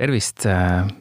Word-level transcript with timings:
tervist, 0.00 0.46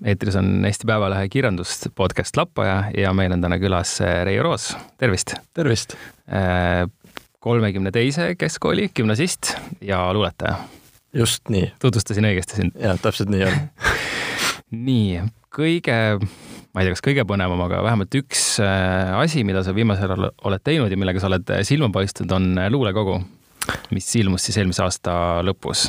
eetris 0.04 0.36
on 0.36 0.66
Eesti 0.68 0.88
Päevalehe 0.88 1.30
kirjandus 1.32 1.86
podcast 1.96 2.36
Lappaja 2.38 2.90
ja 2.98 3.14
meil 3.16 3.32
on 3.32 3.44
täna 3.46 3.56
külas 3.62 3.94
Reijo 4.28 4.44
Roos, 4.44 4.74
tervist! 5.00 5.38
tervist! 5.56 5.96
kolmekümne 7.40 7.94
teise 7.96 8.34
keskkooli 8.36 8.90
gümnasist 8.96 9.54
ja 9.82 10.02
luuletaja. 10.14 10.58
just 11.14 11.48
nii. 11.50 11.72
tutvustasin 11.80 12.28
õigesti 12.28 12.60
sind? 12.60 12.76
jaa, 12.76 12.98
täpselt 13.00 13.32
nii 13.32 13.46
on 13.48 13.56
nii, 14.90 15.24
kõige, 15.56 15.96
ma 16.20 16.84
ei 16.84 16.90
tea, 16.90 16.98
kas 16.98 17.06
kõige 17.08 17.28
põnevam, 17.30 17.64
aga 17.70 17.80
vähemalt 17.88 18.20
üks 18.20 18.44
äh, 18.66 19.16
asi, 19.22 19.46
mida 19.48 19.64
sa 19.64 19.76
viimasel 19.76 20.12
ajal 20.12 20.34
oled 20.52 20.68
teinud 20.68 20.92
ja 20.92 21.00
millega 21.00 21.24
sa 21.24 21.32
oled 21.32 21.56
silma 21.64 21.88
paistnud, 21.96 22.36
on 22.36 22.52
luulekogu, 22.76 23.16
mis 23.96 24.12
ilmus 24.20 24.50
siis 24.50 24.60
eelmise 24.60 24.84
aasta 24.84 25.16
lõpus 25.48 25.88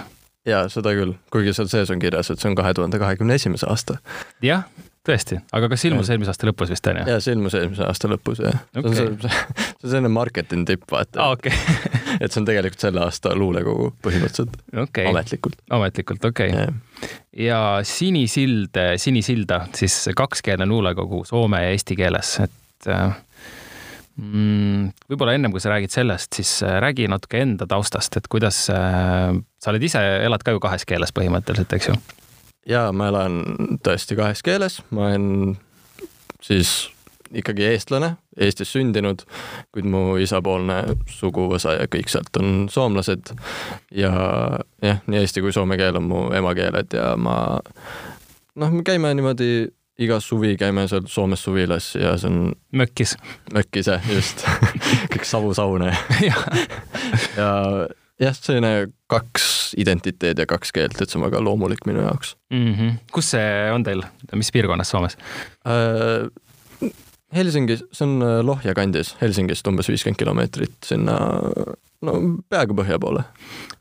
jaa, 0.50 0.68
seda 0.72 0.95
küll, 0.96 1.16
kuigi 1.32 1.54
seal 1.56 1.70
sees 1.72 1.90
on 1.95 2.02
kirjas, 2.02 2.32
et 2.32 2.42
see 2.42 2.50
on 2.50 2.58
kahe 2.58 2.74
tuhande 2.77 3.00
kahekümne 3.00 3.36
esimese 3.38 3.68
aasta. 3.70 3.98
jah, 4.45 4.66
tõesti, 5.06 5.38
aga 5.56 5.70
kas 5.72 5.84
ilmus 5.88 6.10
eelmise 6.12 6.32
aasta 6.32 6.48
lõpus 6.48 6.72
vist 6.74 6.91
on 6.91 7.00
ju? 7.00 7.06
jaa, 7.12 7.22
see 7.24 7.36
ilmus 7.36 7.56
eelmise 7.56 7.86
aasta 7.86 8.10
lõpus 8.10 8.42
jah 8.45 8.58
okay.. 8.77 8.94
see 8.96 9.06
on 9.08 9.16
see, 9.22 9.30
see 9.78 9.88
on 9.88 9.94
selline 9.94 10.12
marketing 10.12 10.66
tipp, 10.68 10.84
vaata 10.92 11.22
ah,. 11.24 11.34
Okay. 11.38 11.55
et 12.22 12.28
see 12.28 12.42
on 12.42 12.48
tegelikult 12.48 12.84
selle 12.84 13.05
aasta 13.06 13.32
luulekogu 13.38 13.91
põhimõtteliselt 14.05 14.58
okay.. 14.84 15.08
ametlikult. 15.10 15.60
ametlikult, 15.78 16.28
okei 16.32 16.52
okay.. 16.52 17.10
ja 17.46 17.62
Sinisild, 17.86 18.77
Sinisilda, 19.00 19.64
siis 19.77 20.02
kakskeelne 20.16 20.69
luulekogu 20.69 21.24
soome 21.28 21.64
ja 21.64 21.72
eesti 21.74 21.96
keeles, 21.98 22.36
et 22.44 22.92
äh, 22.92 23.16
võib-olla 24.20 25.34
ennem 25.37 25.52
kui 25.55 25.62
sa 25.62 25.72
räägid 25.72 25.94
sellest, 25.94 26.34
siis 26.36 26.61
äh, 26.67 26.78
räägi 26.83 27.08
natuke 27.08 27.41
enda 27.41 27.67
taustast, 27.70 28.19
et 28.20 28.28
kuidas 28.31 28.62
äh, 28.75 29.33
sa 29.61 29.72
oled 29.72 29.84
ise, 29.86 30.03
elad 30.27 30.44
ka 30.44 30.55
ju 30.55 30.62
kahes 30.62 30.84
keeles 30.89 31.14
põhimõtteliselt, 31.17 31.72
eks 31.77 31.91
ju? 31.91 31.98
jaa, 32.69 32.91
ma 32.92 33.09
elan 33.11 33.42
tõesti 33.84 34.19
kahes 34.19 34.44
keeles, 34.44 34.81
ma 34.91 35.09
olen 35.09 35.56
siis 36.44 36.91
ikkagi 37.31 37.64
eestlane, 37.70 38.14
Eestis 38.41 38.70
sündinud, 38.72 39.22
kuid 39.75 39.86
mu 39.91 40.17
isapoolne 40.22 40.97
suguvõsa 41.11 41.75
ja 41.77 41.89
kõik 41.91 42.09
sealt 42.11 42.37
on 42.41 42.69
soomlased. 42.72 43.34
ja 43.94 44.12
jah, 44.83 45.03
nii 45.06 45.20
eesti 45.20 45.42
kui 45.44 45.53
soome 45.55 45.77
keel 45.78 45.98
on 46.00 46.09
mu 46.09 46.22
emakeeled 46.34 46.97
ja 46.97 47.12
ma 47.20 47.37
noh, 47.61 48.72
me 48.72 48.83
käime 48.87 49.12
niimoodi 49.14 49.69
iga 50.01 50.20
suvi 50.25 50.55
käime 50.61 50.87
seal 50.89 51.06
Soomes 51.11 51.43
suvilas 51.45 51.93
ja 51.98 52.17
see 52.20 52.31
on 52.31 52.53
mökkis. 52.73 53.17
mökkis 53.55 53.91
jah, 53.93 54.12
just 54.15 54.45
kõik 55.12 55.27
savusaune 55.29 55.91
ja 56.25 56.37
jah, 58.21 58.37
selline 58.37 58.91
kaks 59.11 59.75
identiteedi 59.81 60.45
ja 60.45 60.48
kaks 60.51 60.73
keelt, 60.77 61.01
et 61.01 61.11
see 61.11 61.21
on 61.21 61.27
väga 61.28 61.43
loomulik 61.45 61.84
minu 61.89 62.05
jaoks 62.06 62.37
mm. 62.53 62.73
-hmm. 62.75 62.95
kus 63.12 63.33
see 63.37 63.51
on 63.75 63.84
teil, 63.84 64.05
mis 64.34 64.53
piirkonnas 64.53 64.91
Soomes 64.91 65.19
äh,? 65.67 66.31
Helsingis, 67.31 67.84
see 67.95 68.06
on 68.09 68.23
äh, 68.27 68.41
Lohja 68.43 68.75
kandis, 68.75 69.15
Helsingist 69.21 69.67
umbes 69.71 69.89
viiskümmend 69.89 70.19
kilomeetrit 70.19 70.75
sinna 70.84 71.19
no 72.06 72.15
peaaegu 72.51 72.77
põhja 72.79 72.98
poole. 73.03 73.25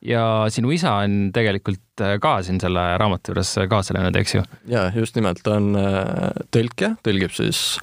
ja 0.06 0.24
sinu 0.54 0.72
isa 0.76 0.96
on 1.04 1.30
tegelikult 1.36 2.04
äh, 2.04 2.18
ka 2.22 2.40
siin 2.46 2.60
selle 2.62 2.86
raamatu 3.00 3.34
juures 3.34 3.54
kaasa 3.72 3.96
löönud, 3.98 4.20
eks 4.20 4.36
ju? 4.36 4.44
jaa, 4.72 4.90
just 4.96 5.18
nimelt, 5.20 5.42
ta 5.44 5.58
on 5.60 5.72
äh, 5.80 6.44
tõlkija, 6.56 6.96
tõlgib 7.06 7.36
siis 7.36 7.80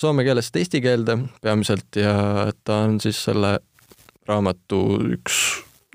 soome 0.00 0.24
keelest 0.26 0.56
eesti 0.56 0.80
keelde 0.84 1.18
peamiselt 1.42 2.00
ja 2.00 2.14
ta 2.64 2.82
on 2.86 2.98
siis 3.02 3.20
selle 3.28 3.58
raamatu 4.28 4.80
üks 5.16 5.40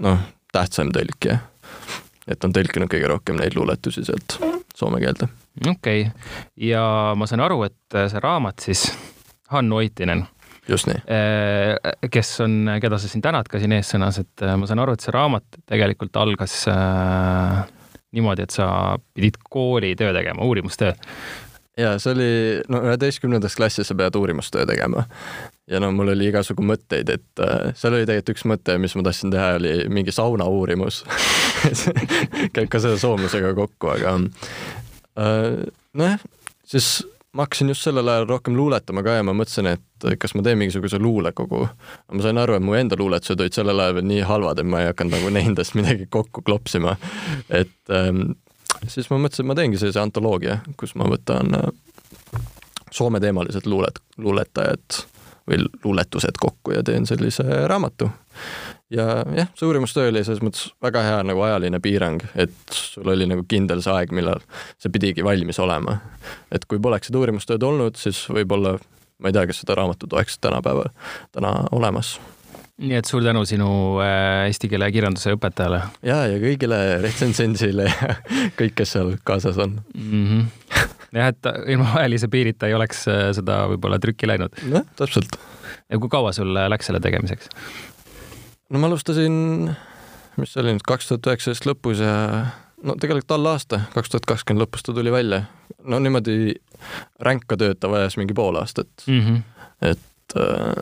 noh, 0.06 0.22
tähtsam 0.54 0.92
tõlkija. 0.96 1.40
et 2.28 2.46
on 2.46 2.54
tõlkinud 2.54 2.92
kõige 2.92 3.10
rohkem 3.10 3.42
neid 3.42 3.58
luuletusi 3.58 4.06
sealt 4.06 4.38
soome 4.76 5.02
keelde. 5.04 5.30
okei 5.66 6.08
okay., 6.08 6.38
ja 6.70 6.86
ma 7.18 7.28
saan 7.30 7.46
aru, 7.46 7.64
et 7.68 8.00
see 8.12 8.22
raamat 8.22 8.70
siis, 8.70 8.88
Hannu 9.54 9.78
Oitinen 9.82 10.26
just 10.70 10.90
nii. 10.90 11.02
Äh, 11.12 12.10
kes 12.12 12.36
on, 12.46 12.58
keda 12.82 13.00
sa 13.02 13.10
siin 13.12 13.24
tänad 13.26 13.50
ka 13.52 13.62
siin 13.62 13.76
eessõnas, 13.78 14.20
et 14.24 14.46
äh, 14.46 14.56
ma 14.60 14.70
saan 14.70 14.82
aru, 14.84 14.96
et 14.96 15.06
see 15.06 15.14
raamat 15.16 15.60
tegelikult 15.70 16.18
algas 16.22 16.62
äh, 16.72 17.64
niimoodi, 18.16 18.46
et 18.46 18.56
sa 18.56 18.68
pidid 19.14 19.40
koolitöö 19.50 20.14
tegema, 20.16 20.44
uurimustöö. 20.44 20.94
ja 21.78 21.98
see 22.00 22.14
oli, 22.14 22.30
no 22.72 22.80
üheteistkümnendas 22.88 23.58
klassis 23.60 23.90
sa 23.92 23.96
pead 24.00 24.16
uurimustöö 24.16 24.66
tegema. 24.66 25.04
ja 25.68 25.80
no 25.80 25.92
mul 25.92 26.14
oli 26.16 26.30
igasugu 26.32 26.64
mõtteid, 26.66 27.12
et 27.12 27.44
äh, 27.44 27.74
seal 27.76 27.98
oli 27.98 28.08
tegelikult 28.08 28.36
üks 28.36 28.46
mõte, 28.50 28.78
mis 28.82 28.96
ma 28.96 29.06
tahtsin 29.06 29.34
teha, 29.34 29.56
oli 29.60 29.74
mingi 29.92 30.16
sauna 30.16 30.48
uurimus 30.48 31.04
käib 32.56 32.70
ka 32.72 32.80
selle 32.80 33.00
soomlasega 33.02 33.54
kokku, 33.58 33.92
aga 33.98 34.16
äh, 35.20 35.66
nojah, 35.94 36.24
siis 36.66 36.98
ma 37.36 37.44
hakkasin 37.44 37.68
just 37.68 37.84
sellel 37.84 38.08
ajal 38.08 38.28
rohkem 38.30 38.56
luuletama 38.56 39.04
ka 39.04 39.18
ja 39.18 39.24
ma 39.28 39.34
mõtlesin, 39.36 39.68
et 39.68 40.08
kas 40.20 40.36
ma 40.38 40.44
teen 40.46 40.60
mingisuguse 40.60 41.00
luulekogu. 41.00 41.68
ma 42.12 42.24
sain 42.24 42.38
aru, 42.40 42.56
et 42.56 42.64
mu 42.64 42.76
enda 42.80 42.96
luuletused 43.00 43.42
olid 43.42 43.58
sellel 43.58 43.80
ajal 43.80 43.98
veel 44.00 44.08
nii 44.08 44.22
halvad, 44.30 44.62
et 44.62 44.70
ma 44.72 44.84
ei 44.84 44.92
hakanud 44.92 45.18
nagu 45.18 45.34
nendest 45.36 45.76
midagi 45.80 46.08
kokku 46.10 46.42
klopsima. 46.42 46.96
et 47.50 47.92
ähm, 47.92 48.38
siis 48.88 49.10
ma 49.12 49.20
mõtlesin, 49.20 49.44
et 49.44 49.52
ma 49.52 49.58
teengi 49.60 49.82
sellise 49.82 50.00
antoloogia, 50.00 50.62
kus 50.80 50.96
ma 50.96 51.10
võtan 51.12 51.60
äh, 51.60 51.68
Soome-teemalised 52.96 53.66
luulet, 53.68 53.98
luuletajad 54.24 55.02
või 55.50 55.66
luuletused 55.84 56.38
kokku 56.40 56.72
ja 56.72 56.84
teen 56.86 57.04
sellise 57.06 57.44
raamatu 57.68 58.08
ja 58.94 59.06
jah, 59.36 59.50
see 59.58 59.68
uurimustöö 59.68 60.10
oli 60.12 60.24
selles 60.26 60.44
mõttes 60.46 60.68
väga 60.84 61.02
hea 61.06 61.22
nagu 61.26 61.42
ajaline 61.48 61.80
piirang, 61.84 62.22
et 62.36 62.56
sul 62.74 63.10
oli 63.16 63.28
nagu 63.30 63.46
kindel 63.50 63.82
see 63.86 63.96
aeg, 63.96 64.14
millal 64.16 64.44
see 64.78 64.94
pidigi 64.94 65.26
valmis 65.26 65.60
olema. 65.60 66.00
et 66.52 66.68
kui 66.70 66.80
poleks 66.82 67.10
seda 67.10 67.24
uurimustööd 67.24 67.64
olnud, 67.66 67.98
siis 67.98 68.26
võib-olla 68.30 68.78
ma 69.20 69.32
ei 69.32 69.36
tea, 69.36 69.48
kas 69.50 69.64
seda 69.64 69.78
raamatut 69.80 70.14
oleks 70.14 70.40
tänapäeval, 70.44 70.92
täna 71.36 71.58
olemas 71.72 72.18
nii 72.76 72.98
et 73.00 73.08
suur 73.08 73.24
tänu 73.24 73.46
sinu 73.48 73.70
äh, 74.04 74.46
eesti 74.50 74.68
keele 74.72 74.90
kirjanduse 74.92 75.32
õpetajale. 75.38 75.80
ja, 76.04 76.26
ja 76.28 76.40
kõigile 76.42 76.80
retsensendile 77.06 77.88
ja 77.88 78.16
kõik, 78.60 78.76
kes 78.82 78.96
seal 78.98 79.16
kaasas 79.24 79.60
on 79.64 79.78
mm. 79.96 80.26
-hmm. 80.28 80.88
jah, 81.16 81.32
et 81.32 81.52
ilma 81.72 81.94
ajalise 82.02 82.28
piirita 82.28 82.68
ei 82.68 82.76
oleks 82.76 83.08
äh, 83.08 83.30
seda 83.38 83.64
võib-olla 83.72 84.00
trükki 84.04 84.28
läinud. 84.28 84.60
jah, 84.72 84.84
täpselt. 85.00 85.40
ja 85.90 86.00
kui 86.00 86.12
kaua 86.12 86.36
sul 86.36 86.52
läks 86.54 86.92
selle 86.92 87.00
tegemiseks? 87.00 87.50
No 88.70 88.82
ma 88.82 88.90
alustasin, 88.90 89.36
mis 90.40 90.54
see 90.54 90.62
oli 90.64 90.76
nüüd, 90.76 90.86
kaks 90.88 91.10
tuhat 91.12 91.32
üheksateist 91.32 91.68
lõpus 91.70 92.02
ja 92.04 92.16
no 92.86 92.96
tegelikult 93.02 93.36
all 93.38 93.52
aasta, 93.54 93.84
kaks 93.96 94.14
tuhat 94.14 94.30
kakskümmend 94.30 94.66
lõpus 94.66 94.86
ta 94.86 94.96
tuli 94.96 95.14
välja. 95.14 95.46
no 95.86 96.00
niimoodi 96.02 96.56
ränka 97.24 97.58
tööd 97.62 97.80
ta 97.80 97.92
vajas 97.92 98.18
mingi 98.22 98.38
pool 98.38 98.58
aastat 98.60 99.06
mm. 99.08 99.22
-hmm. 99.22 99.70
et 99.92 100.38
äh, 100.42 100.74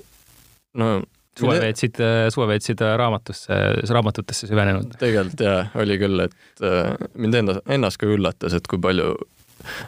no 0.79 0.93
suve 1.39 1.59
veetsid, 1.59 1.97
suve 2.29 2.47
veetsid 2.47 2.81
raamatusse, 2.81 3.59
raamatutesse 3.89 4.47
süvenenud? 4.47 4.95
tegelikult 5.01 5.41
jaa, 5.41 5.67
oli 5.81 5.97
küll, 6.01 6.27
et 6.27 6.65
äh, 6.65 6.93
mind 7.15 7.41
enda, 7.41 7.59
ennast 7.67 8.01
ka 8.01 8.09
üllatas, 8.09 8.53
et 8.53 8.67
kui 8.69 8.81
palju 8.81 9.15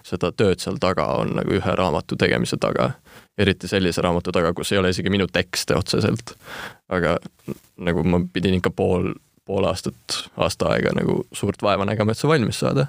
seda 0.04 0.32
tööd 0.32 0.64
seal 0.64 0.80
taga 0.82 1.08
on 1.22 1.36
nagu 1.40 1.58
ühe 1.60 1.76
raamatu 1.80 2.18
tegemise 2.20 2.58
taga 2.62 2.94
eriti 3.38 3.68
sellise 3.68 4.04
raamatu 4.04 4.34
taga, 4.36 4.54
kus 4.56 4.72
ei 4.72 4.80
ole 4.80 4.92
isegi 4.94 5.12
minu 5.12 5.28
tekste 5.32 5.76
otseselt. 5.78 6.36
aga 6.90 7.18
nagu 7.84 8.04
ma 8.08 8.22
pidin 8.34 8.60
ikka 8.60 8.72
pool, 8.76 9.12
pool 9.46 9.68
aastat, 9.68 10.20
aasta 10.38 10.72
aega 10.76 10.94
nagu 10.96 11.24
suurt 11.36 11.64
vaeva 11.66 11.88
nägema, 11.88 12.14
et 12.14 12.22
see 12.22 12.32
valmis 12.32 12.62
saada. 12.64 12.88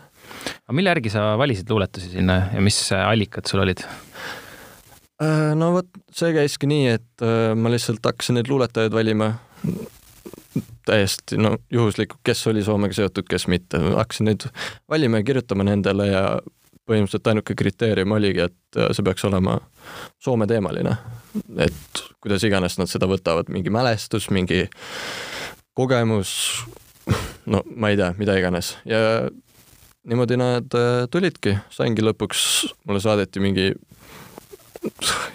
aga 0.65 0.79
mille 0.79 0.93
järgi 0.95 1.15
sa 1.15 1.33
valisid 1.39 1.71
luuletusi 1.71 2.15
sinna 2.15 2.41
ja 2.55 2.63
mis 2.63 2.81
allikad 2.93 3.51
sul 3.51 3.65
olid? 3.67 3.83
Äh, 5.23 5.53
no 5.57 5.73
vot, 5.73 5.91
see 6.13 6.33
käiski 6.37 6.69
nii, 6.71 6.89
et 6.99 7.25
äh, 7.25 7.53
ma 7.57 7.73
lihtsalt 7.73 8.05
hakkasin 8.05 8.39
neid 8.39 8.51
luuletajaid 8.53 8.95
valima 8.95 9.33
täiesti 10.87 11.39
no 11.41 11.57
juhuslikult, 11.73 12.21
kes 12.25 12.47
oli 12.47 12.63
Soomega 12.65 12.95
seotud, 12.95 13.27
kes 13.29 13.49
mitte, 13.51 13.81
hakkasin 13.97 14.31
neid 14.31 14.47
valima 14.89 15.21
ja 15.21 15.27
kirjutama 15.27 15.67
nendele 15.67 16.07
ja 16.13 16.23
põhimõtteliselt 16.87 17.31
ainuke 17.31 17.57
kriteerium 17.59 18.15
oligi, 18.17 18.47
et 18.47 18.79
äh, 18.81 18.91
see 18.95 19.07
peaks 19.07 19.25
olema 19.29 19.59
Soome-teemaline. 20.23 20.97
et 21.63 22.05
kuidas 22.23 22.45
iganes 22.47 22.79
nad 22.79 22.91
seda 22.91 23.09
võtavad, 23.11 23.51
mingi 23.53 23.71
mälestus, 23.71 24.31
mingi 24.35 24.67
kogemus, 25.77 26.31
no 27.53 27.63
ma 27.77 27.93
ei 27.93 27.99
tea, 28.01 28.13
mida 28.19 28.39
iganes 28.39 28.77
ja 28.89 29.01
niimoodi 30.07 30.39
nad 30.41 30.79
äh, 30.79 31.03
tulidki, 31.11 31.57
saingi 31.75 32.05
lõpuks, 32.07 32.41
mulle 32.87 33.03
saadeti 33.03 33.43
mingi, 33.43 33.69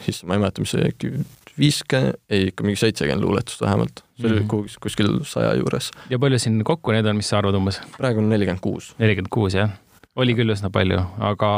issand, 0.07 0.29
ma 0.31 0.37
ei 0.37 0.43
mäleta, 0.45 0.63
mis 0.63 0.73
see 0.75 0.87
äkki 0.87 1.13
viiskümmend, 1.59 2.17
ei 2.31 2.47
ikka 2.49 2.63
mingi 2.63 2.79
seitsekümmend 2.79 3.25
luuletust 3.25 3.61
vähemalt, 3.61 4.05
see 4.15 4.29
oli 4.29 4.39
mm 4.39 4.47
-hmm. 4.47 4.79
kuskil 4.81 5.19
saja 5.27 5.53
juures. 5.59 5.91
ja 6.09 6.19
palju 6.19 6.39
siin 6.39 6.63
kokku 6.63 6.95
neid 6.95 7.05
on, 7.05 7.19
mis 7.19 7.29
sa 7.29 7.37
arvad 7.37 7.59
umbes? 7.59 7.81
praegu 7.97 8.23
on 8.23 8.29
nelikümmend 8.29 8.63
kuus. 8.63 8.95
nelikümmend 8.99 9.29
kuus, 9.31 9.53
jah 9.53 9.75
oli 10.19 10.35
küll 10.37 10.53
üsna 10.53 10.71
palju, 10.73 11.01
aga 11.31 11.51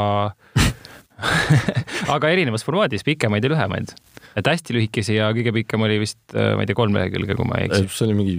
aga 2.14 2.32
erinevas 2.34 2.66
formaadis, 2.66 3.04
pikemaid 3.06 3.44
ja 3.44 3.54
lühemaid. 3.54 3.94
et 4.34 4.50
hästi 4.50 4.76
lühikesi 4.76 5.18
ja 5.18 5.30
kõige 5.36 5.54
pikem 5.54 5.86
oli 5.86 6.00
vist, 6.02 6.20
äh, 6.34 6.54
ma 6.54 6.64
ei 6.64 6.70
tea, 6.70 6.78
kolm 6.78 6.96
lehekülge, 6.96 7.38
kui 7.38 7.48
ma 7.48 7.60
ei 7.60 7.70
eksi. 7.70 7.88
see 7.90 8.08
oli 8.08 8.18
mingi 8.18 8.36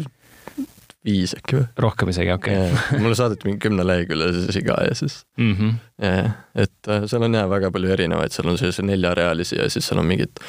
viis 1.06 1.36
äkki 1.38 1.60
või 1.60 1.66
rohkem 1.86 2.10
isegi, 2.12 2.32
okei 2.34 2.56
okay. 2.66 3.00
mulle 3.04 3.18
saadeti 3.18 3.48
mingi 3.48 3.62
kümneleheküljeline 3.68 4.56
siga 4.56 4.78
ja 4.88 4.96
siis 4.98 5.20
mm. 5.38 5.52
-hmm. 5.60 5.76
jah, 6.02 6.32
et 6.66 6.90
äh, 6.90 7.06
seal 7.12 7.28
on 7.28 7.38
jah 7.38 7.50
väga 7.50 7.72
palju 7.72 7.92
erinevaid, 7.98 8.34
seal 8.34 8.50
on 8.50 8.58
selliseid 8.62 8.90
neljarealisi 8.90 9.60
ja 9.60 9.70
siis 9.70 9.88
seal 9.88 10.02
on 10.02 10.10
mingid, 10.10 10.42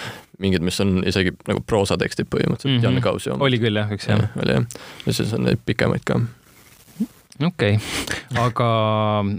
mingid, 0.42 0.64
mis 0.64 0.80
on 0.80 0.98
isegi 1.06 1.34
nagu 1.48 1.62
proosatekstid 1.66 2.30
põhimõtteliselt 2.32 2.72
mm, 2.72 2.80
-hmm. 2.80 2.88
Janne 2.88 3.04
Kausi 3.04 3.30
oma. 3.30 3.44
oli 3.44 3.60
küll 3.60 3.82
jah, 3.82 3.92
üks 3.92 4.08
jah. 4.08 4.26
oli 4.42 4.58
jah, 4.58 4.66
ja 5.06 5.12
siis 5.20 5.34
on 5.36 5.46
neid 5.50 5.62
pikemaid 5.66 6.06
ka 6.08 6.20
okei 7.40 7.76
okay., 7.76 8.20
aga 8.42 8.68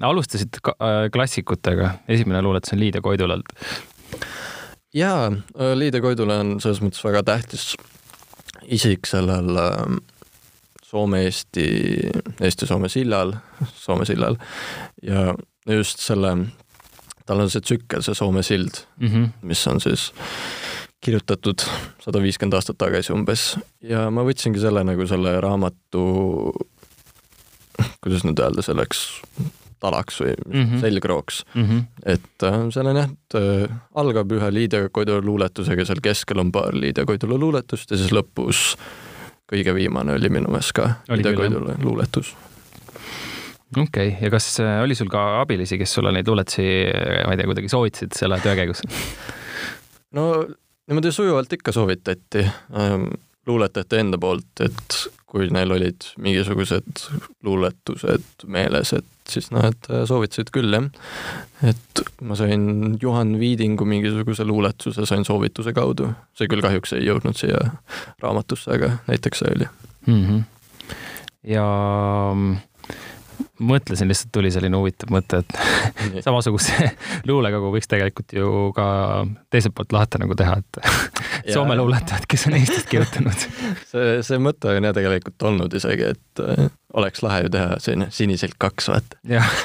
alustasid 0.09 0.59
äh, 0.63 1.07
klassikutega, 1.13 1.91
esimene 2.07 2.41
luuletus 2.41 2.73
on 2.73 2.79
Liidia 2.79 3.01
Koidulalt. 3.01 3.53
jaa, 4.93 5.31
Liidia 5.75 6.01
Koidula 6.01 6.41
on 6.43 6.57
selles 6.61 6.81
mõttes 6.83 7.03
väga 7.05 7.23
tähtis 7.27 7.73
isik 8.67 9.07
sellel 9.07 9.57
äh, 9.57 9.97
Soome-Eesti, 10.87 11.67
Eesti-Soome 12.41 12.89
sillal, 12.89 13.33
Soome 13.75 14.05
sillal 14.07 14.37
ja 15.03 15.33
just 15.67 15.99
selle, 15.99 16.31
tal 17.27 17.43
on 17.43 17.51
see 17.51 17.63
tsükkel, 17.65 18.05
see 18.05 18.15
Soome 18.15 18.43
sild 18.43 18.85
mm, 18.97 19.07
-hmm. 19.07 19.29
mis 19.41 19.67
on 19.67 19.81
siis 19.83 20.11
kirjutatud 21.03 21.65
sada 22.01 22.21
viiskümmend 22.23 22.55
aastat 22.57 22.79
tagasi 22.79 23.13
umbes 23.13 23.57
ja 23.83 24.07
ma 24.11 24.23
võtsingi 24.25 24.61
selle 24.63 24.83
nagu 24.87 25.07
selle 25.07 25.35
raamatu, 25.43 26.05
kuidas 28.03 28.25
nüüd 28.27 28.39
öelda, 28.41 28.65
selleks 28.65 29.07
talaks 29.83 30.21
või 30.21 30.33
mm 30.33 30.63
-hmm. 30.63 30.79
selgrooks 30.81 31.43
mm. 31.53 31.63
-hmm. 31.63 31.83
et 32.05 32.43
äh, 32.43 32.57
seal 32.73 32.89
on 32.89 32.99
jah, 33.01 33.09
et 33.11 33.37
äh, 33.37 33.77
algab 33.95 34.31
ühe 34.31 34.53
Liidia 34.53 34.89
Koidula 34.89 35.21
luuletusega, 35.21 35.85
seal 35.85 36.01
keskel 36.03 36.41
on 36.41 36.51
paar 36.51 36.75
Liidia 36.75 37.05
Koidula 37.05 37.37
luuletust 37.37 37.91
ja 37.91 37.97
siis 37.97 38.11
lõpus 38.11 38.75
kõige 39.47 39.73
viimane 39.75 40.17
oli 40.17 40.29
minu 40.29 40.51
meelest 40.51 40.73
ka 40.77 40.89
Liidia 41.09 41.33
Koidula 41.37 41.77
luuletus. 41.83 42.35
okei 43.77 44.07
okay., 44.07 44.15
ja 44.21 44.31
kas 44.33 44.59
äh, 44.59 44.81
oli 44.83 44.95
sul 44.95 45.11
ka 45.13 45.41
abilisi, 45.41 45.77
kes 45.77 45.93
sulle 45.93 46.11
neid 46.11 46.27
luuletusi, 46.27 46.67
ma 47.25 47.35
ei 47.35 47.37
tea, 47.37 47.45
kuidagi 47.45 47.69
soovitasid 47.69 48.17
selle 48.17 48.41
töö 48.41 48.55
käigus? 48.55 48.81
no 50.11 50.47
niimoodi 50.87 51.11
sujuvalt 51.11 51.53
ikka 51.53 51.71
soovitati 51.71 52.39
ähm, 52.73 53.09
luuletajate 53.47 53.99
enda 53.99 54.17
poolt, 54.17 54.65
et 54.65 54.99
kui 55.27 55.49
neil 55.51 55.71
olid 55.75 56.05
mingisugused 56.23 57.01
luuletused 57.43 58.45
meeles, 58.47 58.93
et 58.95 59.07
siis 59.27 59.49
nad 59.51 59.89
soovitasid 60.07 60.53
küll, 60.55 60.71
jah. 60.71 60.87
et 61.67 62.03
ma 62.23 62.37
sain 62.39 62.95
Juhan 63.01 63.35
Viidingu 63.39 63.85
mingisuguse 63.85 64.47
luuletuse, 64.47 65.05
sain 65.09 65.25
soovituse 65.27 65.73
kaudu. 65.75 66.13
see 66.37 66.47
küll 66.47 66.63
kahjuks 66.63 66.95
ei 66.95 67.09
jõudnud 67.09 67.35
siia 67.39 67.59
raamatusse, 68.23 68.71
aga 68.77 68.93
näiteks 69.09 69.43
see 69.43 69.51
oli 69.55 69.67
mm. 70.07 70.23
-hmm. 70.23 70.43
ja 71.53 71.67
mõtlesin, 73.59 74.09
lihtsalt 74.09 74.31
tuli 74.35 74.51
selline 74.53 74.77
huvitav 74.77 75.11
mõte, 75.13 75.41
et 75.41 75.57
samasuguse 76.25 76.91
luulekogu 77.27 77.71
võiks 77.73 77.89
tegelikult 77.89 78.33
ju 78.35 78.51
ka 78.75 78.87
teiselt 79.53 79.75
poolt 79.77 79.95
lahti 79.95 80.21
nagu 80.21 80.37
teha, 80.37 80.59
et 80.61 80.81
Soome 81.53 81.77
luuletajad, 81.79 82.25
kes 82.27 82.41
on 82.49 82.57
Eestist 82.57 82.89
kirjutanud. 82.91 83.43
see, 83.91 84.17
see 84.25 84.39
mõte 84.41 84.73
on 84.73 84.83
jah 84.89 84.95
tegelikult 84.95 85.45
olnud 85.47 85.77
isegi, 85.79 86.09
et 86.17 86.41
äh, 86.43 86.65
oleks 86.99 87.23
lahe 87.23 87.45
ju 87.45 87.53
teha 87.53 87.77
selline 87.83 88.09
sinisilk 88.11 88.57
kaks, 88.59 88.89
vaata. 88.91 89.21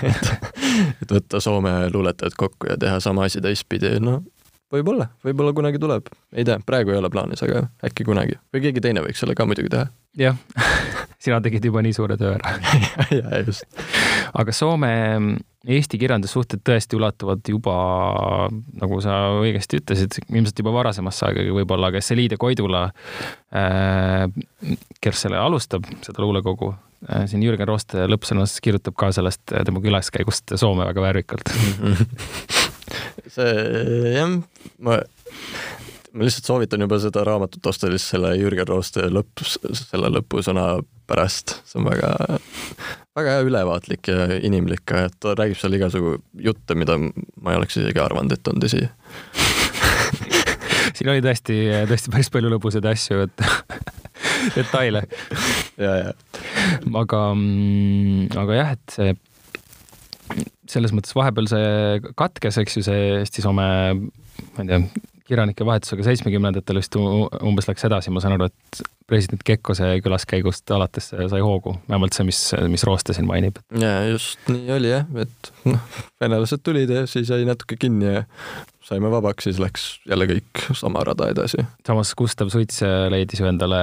et, 0.07 0.31
et 1.03 1.17
võtta 1.17 1.43
Soome 1.43 1.75
luuletajad 1.91 2.39
kokku 2.39 2.71
ja 2.71 2.79
teha 2.79 3.01
sama 3.03 3.27
asi 3.27 3.43
teistpidi, 3.43 3.97
no 4.03 4.21
võib-olla, 4.73 5.09
võib-olla 5.25 5.53
kunagi 5.57 5.81
tuleb, 5.83 6.09
ei 6.33 6.47
tea, 6.49 6.59
praegu 6.67 6.95
ei 6.95 7.01
ole 7.01 7.11
plaanis, 7.13 7.43
aga 7.45 7.67
äkki 7.85 8.07
kunagi 8.09 8.39
või 8.55 8.65
keegi 8.67 8.85
teine 8.85 9.05
võiks 9.05 9.21
selle 9.23 9.37
ka 9.39 9.47
muidugi 9.49 9.73
teha. 9.73 9.91
Jah. 10.19 10.37
Sina 11.23 11.39
tegid 11.43 11.65
juba 11.65 11.83
nii 11.85 11.95
suure 11.95 12.19
töö 12.21 12.35
ära. 12.37 12.57
Ja 13.19 13.43
just. 13.47 13.65
aga 14.35 14.55
Soome-Eesti 14.57 16.01
kirjandussuhted 16.01 16.63
tõesti 16.67 16.99
ulatuvad 16.99 17.47
juba, 17.49 17.75
nagu 18.81 19.01
sa 19.05 19.19
õigesti 19.39 19.83
ütlesid, 19.83 20.19
ilmselt 20.33 20.63
juba 20.63 20.75
varasemasse 20.75 21.29
aega 21.29 21.45
võib-olla, 21.55 21.93
aga 21.93 22.03
Seliide 22.03 22.39
Koidula 22.41 22.89
äh,, 23.55 24.27
kes 25.03 25.27
selle 25.27 25.39
alustab, 25.39 25.87
seda 26.03 26.25
luulekogu 26.25 26.73
äh,, 26.73 27.27
siin 27.31 27.45
Jürgen 27.45 27.69
Rooste 27.71 28.09
lõppsõnas 28.11 28.57
kirjutab 28.65 28.99
ka 28.99 29.13
sellest 29.15 29.55
äh, 29.55 29.67
tema 29.69 29.85
külaskäigust 29.85 30.57
Soome 30.57 30.89
väga 30.89 31.07
värvikalt 31.07 31.53
see 33.37 34.17
jah, 34.17 34.39
ma 34.83 35.03
ma 36.13 36.27
lihtsalt 36.27 36.49
soovitan 36.49 36.85
juba 36.85 36.99
seda 37.03 37.25
raamatut 37.27 37.67
osta 37.67 37.91
lihtsalt 37.91 38.17
selle 38.17 38.35
Jürgen 38.37 38.69
Rooste 38.69 39.07
lõpp, 39.13 39.45
selle 39.47 40.11
lõpusõna 40.13 40.67
pärast, 41.09 41.57
see 41.69 41.81
on 41.81 41.89
väga, 41.89 42.13
väga 43.19 43.37
hea 43.37 43.47
ülevaatlik 43.49 44.13
ja 44.13 44.29
inimlik 44.41 44.85
ka, 44.89 45.07
et 45.09 45.17
ta 45.23 45.35
räägib 45.39 45.59
seal 45.61 45.79
igasugu 45.79 46.17
jutte, 46.45 46.77
mida 46.79 46.99
ma 47.01 47.53
ei 47.53 47.61
oleks 47.61 47.81
isegi 47.81 48.03
arvanud, 48.03 48.37
et 48.37 48.53
on 48.53 48.63
tõsi 48.63 48.85
siin 50.97 51.13
oli 51.13 51.25
tõesti, 51.25 51.59
tõesti 51.91 52.13
päris 52.13 52.31
palju 52.33 52.53
lõbusaid 52.53 52.87
asju, 52.93 53.27
et 53.27 53.37
detaile. 54.57 55.05
ja, 55.81 55.93
ja. 56.05 56.15
aga, 57.01 57.23
mm, 57.35 58.33
aga 58.45 58.59
jah, 58.59 58.75
et 58.77 58.97
see 58.97 59.15
selles 60.73 60.93
mõttes 60.95 61.13
vahepeal 61.17 61.49
see 61.51 62.13
katkes, 62.17 62.59
eks 62.63 62.79
ju, 62.79 62.85
see 62.87 63.01
Eesti-Soome, 63.19 63.65
ma 64.55 64.65
ei 64.65 64.71
tea, 64.71 64.79
kirjanike 65.29 65.67
vahetusega 65.67 66.07
seitsmekümnendatel 66.07 66.81
vist 66.81 66.97
umbes 66.99 67.69
läks 67.69 67.87
edasi, 67.89 68.13
ma 68.15 68.23
saan 68.23 68.37
aru, 68.37 68.49
et 68.51 68.83
president 69.09 69.43
Kekkose 69.47 69.89
külaskäigust 70.05 70.71
alates 70.75 71.11
sai 71.13 71.41
hoogu, 71.45 71.75
vähemalt 71.89 72.17
see, 72.17 72.27
mis, 72.29 72.41
mis 72.73 72.85
Rooste 72.89 73.15
siin 73.17 73.29
mainib. 73.29 73.61
ja 73.79 73.95
just 74.09 74.41
nii 74.51 74.73
oli 74.77 74.93
jah, 74.93 75.07
et 75.23 75.53
noh, 75.69 76.03
venelased 76.23 76.65
tulid 76.65 76.91
ja 76.93 77.07
siis 77.11 77.31
jäi 77.33 77.47
natuke 77.49 77.79
kinni 77.81 78.09
ja 78.09 78.25
saime 78.83 79.11
vabaks, 79.13 79.47
siis 79.49 79.61
läks 79.63 79.87
jälle 80.09 80.27
kõik 80.31 80.67
sama 80.79 81.05
rada 81.07 81.29
edasi. 81.33 81.63
samas 81.87 82.15
Gustav 82.19 82.51
Suits 82.55 82.83
leidis 83.13 83.41
ju 83.41 83.49
endale 83.51 83.81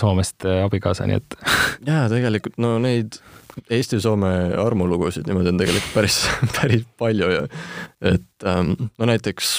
Soomest 0.00 0.46
abikaasa, 0.64 1.08
nii 1.08 1.20
et 1.20 1.38
jaa, 1.90 2.06
tegelikult 2.12 2.60
no 2.62 2.76
neid 2.82 3.20
Eesti-Soome 3.74 4.54
armulugusid 4.62 5.26
niimoodi 5.26 5.50
on 5.50 5.60
tegelikult 5.60 5.90
päris, 5.94 6.22
päris 6.60 6.86
palju 7.00 7.30
ja 7.32 7.44
et 8.14 8.46
ähm, 8.46 8.74
no 8.98 9.08
näiteks 9.08 9.58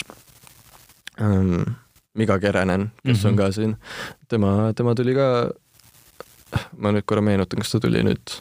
ähm, 1.22 1.76
Miga 2.14 2.40
Keränen, 2.40 2.92
kes 3.06 3.18
mm 3.18 3.22
-hmm. 3.24 3.28
on 3.28 3.34
mhm. 3.34 3.38
ka 3.38 3.52
siin, 3.52 3.76
tema, 4.28 4.74
tema 4.76 4.96
tuli 4.96 5.16
ka, 5.16 5.52
ma 6.78 6.92
nüüd 6.92 7.06
korra 7.06 7.22
meenutan, 7.22 7.60
kas 7.60 7.72
ta 7.72 7.80
tuli 7.80 8.04
nüüd, 8.04 8.40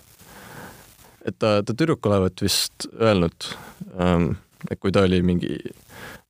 et 1.24 1.38
ta, 1.38 1.62
ta 1.62 1.74
tüdruk 1.74 2.06
olevat 2.06 2.42
vist 2.42 2.88
öelnud 3.00 3.54
ähm,, 4.00 4.32
et 4.70 4.80
kui 4.80 4.92
ta 4.92 5.04
oli 5.06 5.22
mingi 5.22 5.58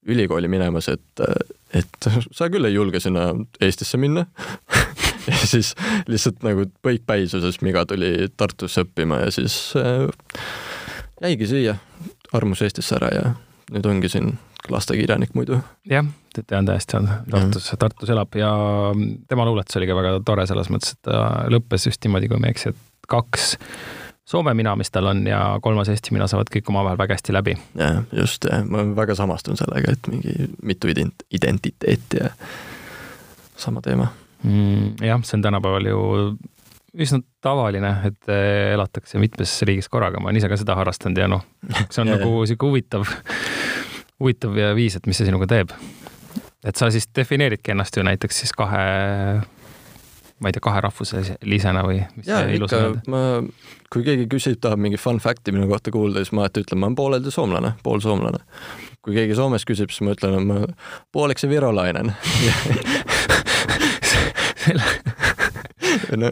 ülikooli 0.09 0.49
minemas, 0.49 0.89
et, 0.89 1.21
et 1.75 2.09
sa 2.33 2.49
küll 2.51 2.65
ei 2.65 2.75
julge 2.75 3.01
sinna 3.01 3.29
Eestisse 3.61 3.97
minna 3.97 4.27
ja 5.29 5.37
siis 5.45 5.75
lihtsalt 6.09 6.43
nagu 6.47 6.67
põikpäisuses 6.83 7.61
Miga 7.63 7.85
tuli 7.87 8.29
Tartusse 8.37 8.87
õppima 8.87 9.21
ja 9.25 9.31
siis 9.35 9.57
äh, 9.77 10.09
jäigi 11.23 11.47
siia, 11.47 11.77
armus 12.33 12.63
Eestisse 12.63 12.97
ära 12.97 13.13
ja 13.15 13.35
nüüd 13.73 13.87
ongi 13.87 14.09
siin 14.13 14.37
lastekirjanik 14.71 15.35
muidu. 15.35 15.61
jah, 15.91 16.07
tean 16.47 16.67
täiesti, 16.67 17.01
Tartus, 17.31 17.71
Tartus 17.79 18.11
elab 18.15 18.35
ja 18.39 18.51
tema 19.29 19.47
luuletus 19.49 19.79
oli 19.81 19.89
ka 19.89 19.97
väga 19.99 20.19
tore 20.27 20.47
selles 20.47 20.71
mõttes, 20.73 20.97
et 20.97 21.09
ta 21.11 21.23
lõppes 21.53 21.89
just 21.89 22.05
niimoodi, 22.05 22.31
kui 22.31 22.41
ma 22.41 22.51
ei 22.51 22.57
eksi, 22.57 22.75
et 22.75 23.09
kaks 23.09 23.55
Soome 24.29 24.53
mina, 24.53 24.75
mis 24.77 24.91
tal 24.93 25.07
on 25.09 25.23
ja 25.25 25.39
kolmas 25.65 25.89
Eesti 25.89 26.13
mina 26.13 26.27
saavad 26.29 26.51
kõik 26.53 26.67
omavahel 26.69 26.99
väga 27.01 27.17
hästi 27.17 27.33
läbi. 27.33 27.55
jah, 27.81 28.03
just, 28.13 28.45
ma 28.69 28.83
väga 28.97 29.17
samastun 29.17 29.57
sellega, 29.57 29.95
et 29.97 30.11
mingi 30.13 30.51
mitu 30.63 30.91
ident-, 30.93 31.25
identiteeti 31.33 32.21
ja 32.21 32.29
sama 33.57 33.81
teema 33.81 34.11
mm,. 34.43 35.01
jah, 35.01 35.25
see 35.25 35.39
on 35.39 35.47
tänapäeval 35.49 35.89
ju 35.89 36.03
üsna 36.99 37.23
tavaline, 37.45 37.95
et 38.09 38.31
elatakse 38.75 39.21
mitmes 39.23 39.55
riigis 39.69 39.89
korraga, 39.89 40.21
ma 40.21 40.29
olen 40.29 40.41
ise 40.41 40.51
ka 40.51 40.61
seda 40.61 40.77
harrastanud 40.77 41.21
ja 41.23 41.31
noh, 41.31 41.45
see 41.89 42.05
on 42.05 42.13
nagu 42.17 42.45
sihuke 42.45 42.69
huvitav 42.69 43.09
huvitav 44.21 44.57
viis, 44.77 44.97
et 44.99 45.07
mis 45.07 45.19
see 45.19 45.29
sinuga 45.29 45.47
teeb. 45.51 45.69
et 46.67 46.77
sa 46.77 46.91
siis 46.91 47.07
defineeridki 47.15 47.71
ennast 47.73 47.97
ju 47.97 48.03
näiteks 48.03 48.41
siis 48.43 48.53
kahe, 48.53 48.79
ma 50.39 50.51
ei 50.51 50.55
tea, 50.55 50.65
kaherahvuslisena 50.65 51.85
või 51.87 51.99
mis 52.17 52.27
jaa, 52.27 52.43
ikka, 52.59 52.81
ma, 53.13 53.21
kui 53.93 54.03
keegi 54.07 54.27
küsib, 54.31 54.59
tahab 54.63 54.81
mingi 54.83 54.99
fun 55.01 55.19
fact'i 55.23 55.55
minu 55.55 55.67
kohta 55.71 55.95
kuulda, 55.95 56.19
siis 56.23 56.35
ma 56.35 56.45
alati 56.45 56.65
ütlen, 56.67 56.79
ma 56.83 56.87
olen 56.91 56.99
pooleldi 56.99 57.31
soomlane, 57.35 57.71
poolsoomlane. 57.87 58.41
kui 59.03 59.13
keegi 59.15 59.35
Soomes 59.39 59.65
küsib, 59.65 59.91
siis 59.95 60.03
ma 60.05 60.11
ütlen, 60.17 60.33
et 60.41 60.47
ma 60.51 60.57
pooleks 61.15 61.43
virolainen 61.49 62.09
no 66.21 66.27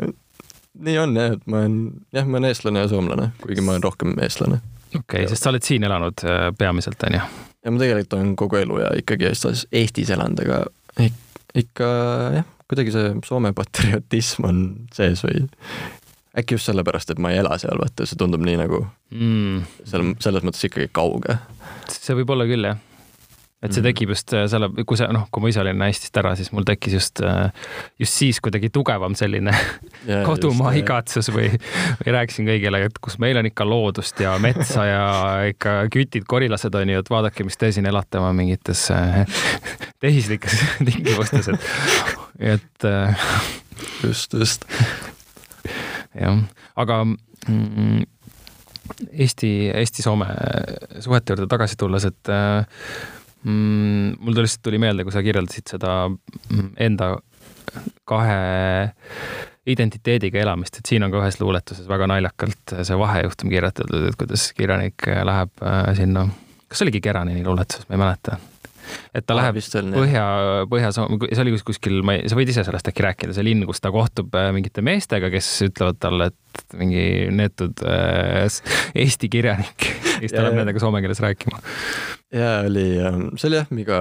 nii 0.79 0.99
on 0.99 1.17
jah, 1.17 1.33
et 1.37 1.47
ma 1.47 1.63
olen, 1.63 1.77
jah, 2.13 2.27
ma 2.27 2.41
olen 2.41 2.51
eestlane 2.51 2.85
ja 2.85 2.91
soomlane, 2.91 3.31
kuigi 3.43 3.65
ma 3.65 3.75
olen 3.75 3.85
rohkem 3.87 4.15
eestlane. 4.23 4.61
okei 4.91 5.01
okay,, 5.01 5.29
sest 5.31 5.47
sa 5.47 5.53
oled 5.53 5.67
siin 5.67 5.87
elanud 5.87 6.25
äh, 6.27 6.49
peamiselt, 6.59 7.03
on 7.09 7.19
ju? 7.19 7.23
Ja 7.67 7.75
ma 7.75 7.83
tegelikult 7.83 8.15
olen 8.15 8.33
kogu 8.39 8.61
elu 8.63 8.81
ja 8.85 8.91
ikkagi 9.03 9.27
Eestis, 9.31 9.67
Eestis 9.75 10.13
elanud, 10.15 10.43
aga 10.47 11.11
ikka 11.57 11.89
jah, 12.39 12.49
kuidagi 12.71 12.95
see 12.95 13.13
Soome 13.27 13.53
patriotism 13.57 14.47
on 14.47 14.65
sees 14.95 15.25
või 15.27 15.43
äkki 16.37 16.59
just 16.59 16.69
sellepärast, 16.71 17.11
et 17.11 17.23
ma 17.23 17.33
ei 17.33 17.41
ela 17.43 17.57
seal, 17.59 17.79
vaata, 17.81 18.07
see 18.07 18.19
tundub 18.21 18.45
nii 18.47 18.59
nagu 18.61 18.85
mm. 19.11 19.63
seal, 19.89 20.13
selles 20.23 20.47
mõttes 20.47 20.69
ikkagi 20.69 20.93
kauge. 20.95 21.41
see 21.91 22.17
võib 22.19 22.37
olla 22.37 22.47
küll, 22.49 22.71
jah 22.71 22.86
et 23.67 23.75
see 23.75 23.83
Mhm. 23.83 23.89
tekib 23.91 24.13
just 24.15 24.33
äh, 24.35 24.47
selle, 24.51 24.69
kui 24.87 24.99
see 24.99 25.09
noh, 25.13 25.27
kui 25.33 25.43
ma 25.45 25.51
ise 25.53 25.61
olin 25.63 25.83
Eestist 25.87 26.17
ära, 26.21 26.35
siis 26.39 26.53
mul 26.55 26.67
tekkis 26.67 26.97
just, 26.97 27.21
äh, 27.27 27.51
just 28.01 28.17
siis 28.17 28.41
kuidagi 28.45 28.71
tugevam 28.75 29.15
selline 29.19 29.55
kodumaa 30.27 30.73
igatsus 30.79 31.31
või, 31.35 31.51
või 32.01 32.15
rääkisin 32.17 32.49
kõigile, 32.49 32.85
et 32.89 32.99
kus 33.03 33.19
meil 33.23 33.39
on 33.41 33.51
ikka 33.51 33.67
loodust 33.69 34.21
ja 34.23 34.37
metsa 34.43 34.87
ja 34.89 35.05
ikka 35.51 35.77
kütid, 35.93 36.27
korilased 36.31 36.75
on 36.79 36.95
ju, 36.95 37.03
et 37.03 37.11
vaadake, 37.13 37.47
mis 37.47 37.59
te 37.61 37.73
siin 37.75 37.87
elate 37.91 38.21
oma 38.23 38.33
mingites 38.37 38.87
äh, 38.95 39.23
tehislikes 40.03 40.59
tingimustes, 40.85 41.51
et, 41.53 41.71
et 42.55 42.91
just, 44.05 44.35
just. 44.35 44.69
jah, 46.15 46.39
aga 46.77 47.03
mm, 47.05 48.05
Eesti, 49.13 49.49
Eesti-Soome 49.75 50.27
suhete 51.03 51.35
juurde 51.35 51.49
tagasi 51.51 51.77
tulles, 51.77 52.07
et 52.07 52.31
äh, 52.31 52.85
mm, 53.45 54.17
mul 54.21 54.39
lihtsalt 54.41 54.65
tuli 54.67 54.79
meelde, 54.83 55.05
kui 55.07 55.15
sa 55.15 55.23
kirjeldasid 55.25 55.77
seda 55.77 55.97
mm, 56.09 56.73
enda 56.89 57.17
kahe 58.09 58.37
identiteediga 59.67 60.41
elamist, 60.45 60.79
et 60.79 60.87
siin 60.89 61.03
on 61.07 61.11
ka 61.13 61.21
ühes 61.25 61.41
luuletuses 61.41 61.89
väga 61.91 62.07
naljakalt 62.11 62.77
see 62.87 62.99
vahejuhtum 63.01 63.51
kirjeldatud, 63.51 64.11
et 64.11 64.19
kuidas 64.21 64.49
kirjanik 64.57 65.09
läheb 65.27 65.65
äh, 65.67 65.89
sinna, 65.99 66.29
kas 66.69 66.81
see 66.81 66.87
oligi 66.87 67.03
Keranini 67.05 67.43
luuletus, 67.45 67.83
ma 67.89 67.97
ei 67.99 68.03
mäleta. 68.05 68.39
et 69.11 69.27
ta 69.27 69.35
Aa, 69.35 69.41
läheb 69.41 69.59
on, 69.81 69.91
põhja, 69.99 70.25
põhja, 70.71 70.93
see 70.95 71.43
oli 71.43 71.57
kus- 71.57 71.67
kuskil, 71.67 71.99
ma 72.07 72.15
ei, 72.15 72.29
sa 72.31 72.39
võid 72.39 72.53
ise 72.55 72.63
sellest 72.67 72.87
äkki 72.93 73.03
rääkida, 73.09 73.35
see 73.35 73.47
linn, 73.49 73.67
kus 73.67 73.83
ta 73.83 73.91
kohtub 73.95 74.35
äh, 74.39 74.53
mingite 74.55 74.85
meestega, 74.87 75.33
kes 75.35 75.49
ütlevad 75.67 75.99
talle, 75.99 76.31
et 76.31 76.79
mingi 76.79 77.03
neetud 77.35 77.83
äh, 77.83 78.47
eesti 78.95 79.33
kirjanik 79.33 79.91
ja 79.91 80.06
siis 80.19 80.35
ta 80.35 80.45
läheb 80.45 80.59
nendega 80.61 80.83
soome 80.83 81.03
keeles 81.05 81.23
rääkima. 81.25 81.61
ja 82.35 82.51
oli, 82.67 82.89
see 83.37 83.51
oli 83.51 83.61
jah, 83.61 83.71
Miga 83.71 84.01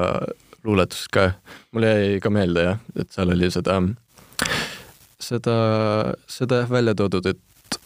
luuletus 0.65 1.07
ka, 1.13 1.29
mulle 1.72 1.91
jäi 1.93 2.19
ka 2.24 2.31
meelde 2.34 2.67
jah, 2.69 2.79
et 3.00 3.12
seal 3.13 3.34
oli 3.34 3.50
seda, 3.53 3.79
seda, 5.22 5.57
seda 6.31 6.63
jah 6.63 6.72
välja 6.72 6.95
toodud, 6.98 7.27
et 7.29 7.79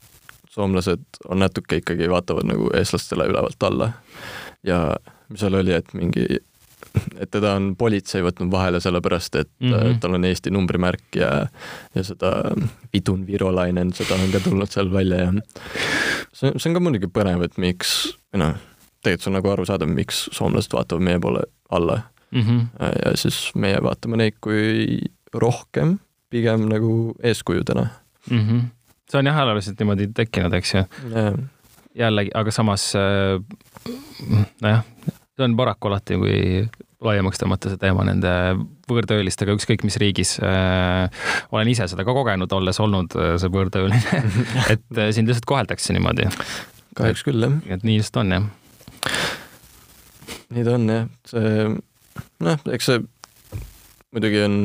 soomlased 0.50 1.22
on 1.30 1.44
natuke 1.44 1.82
ikkagi, 1.82 2.10
vaatavad 2.12 2.48
nagu 2.50 2.70
eestlastele 2.76 3.30
ülevalt 3.32 3.68
alla. 3.68 3.92
ja 4.64 4.96
mis 5.30 5.44
seal 5.44 5.60
oli, 5.60 5.76
et 5.76 5.94
mingi, 5.94 6.26
et 7.20 7.32
teda 7.32 7.56
on 7.60 7.74
politsei 7.80 8.24
võtnud 8.26 8.52
vahele 8.52 8.80
sellepärast, 8.84 9.36
et 9.36 9.50
mm. 9.60 9.74
-hmm. 9.74 10.00
tal 10.00 10.18
on 10.18 10.26
Eesti 10.26 10.52
numbrimärk 10.52 11.16
ja, 11.16 11.48
ja 11.96 12.04
seda 12.04 12.52
Vidun 12.94 13.28
Virolainen, 13.28 13.94
seda 13.94 14.16
on 14.16 14.32
ka 14.32 14.40
tulnud 14.44 14.72
seal 14.72 14.94
välja 14.94 15.18
ja 15.18 15.34
see, 16.34 16.52
see 16.58 16.70
on 16.70 16.78
ka 16.78 16.80
muidugi 16.80 17.08
põnev, 17.08 17.44
et 17.44 17.58
miks, 17.58 18.18
noh, 18.34 18.56
tegelikult 19.02 19.24
see 19.24 19.32
on 19.32 19.38
nagu 19.40 19.50
arusaadav, 19.50 19.90
miks 19.90 20.30
soomlased 20.32 20.74
vaatavad 20.74 21.04
meie 21.04 21.20
poole 21.20 21.44
alla 21.70 22.02
Mm 22.32 22.42
-hmm. 22.42 22.86
ja 23.06 23.18
siis 23.18 23.52
meie 23.56 23.78
vaatame 23.84 24.18
neid 24.18 24.36
kui 24.42 25.00
rohkem 25.34 26.00
pigem 26.30 26.70
nagu 26.70 27.16
eeskujudena. 27.24 27.88
Mm 28.30 28.40
-hmm. 28.40 28.62
see 29.12 29.20
on 29.20 29.26
jah 29.26 29.38
ajalooliselt 29.38 29.80
niimoodi 29.80 30.08
tekkinud, 30.14 30.54
eks 30.54 30.74
ju. 30.74 30.84
jällegi, 31.96 32.30
aga 32.34 32.52
samas 32.52 32.94
äh, 32.96 33.42
nojah, 34.62 34.84
see 35.36 35.44
on 35.44 35.56
paraku 35.58 35.88
alati, 35.88 36.14
kui 36.14 36.68
laiemaks 37.06 37.40
tõmmata 37.40 37.72
see 37.72 37.80
teema 37.80 38.04
nende 38.08 38.32
võõrtöölistega, 38.90 39.56
ükskõik 39.56 39.86
mis 39.88 40.00
riigis 40.02 40.36
äh,. 40.44 41.08
olen 41.56 41.72
ise 41.72 41.88
seda 41.92 42.06
ka 42.08 42.16
kogenud, 42.16 42.52
olles 42.56 42.80
olnud 42.84 43.16
äh, 43.20 43.36
see 43.42 43.54
võõrtööline 43.54 44.24
et 44.76 44.98
äh, 44.98 45.12
sind 45.16 45.32
lihtsalt 45.32 45.48
koheldakse 45.50 45.96
niimoodi, 45.96 46.28
kahjuks 47.00 47.24
küll 47.28 47.46
jah, 47.46 47.56
et 47.72 47.88
nii 47.88 48.00
just 48.02 48.20
on 48.20 48.36
jah. 48.36 48.50
nii 50.56 50.68
ta 50.68 50.76
on 50.76 50.92
jah, 50.92 51.08
see 51.30 51.56
noh, 52.44 52.68
eks 52.76 52.92
see 52.92 53.08
muidugi 54.10 54.42
on, 54.42 54.60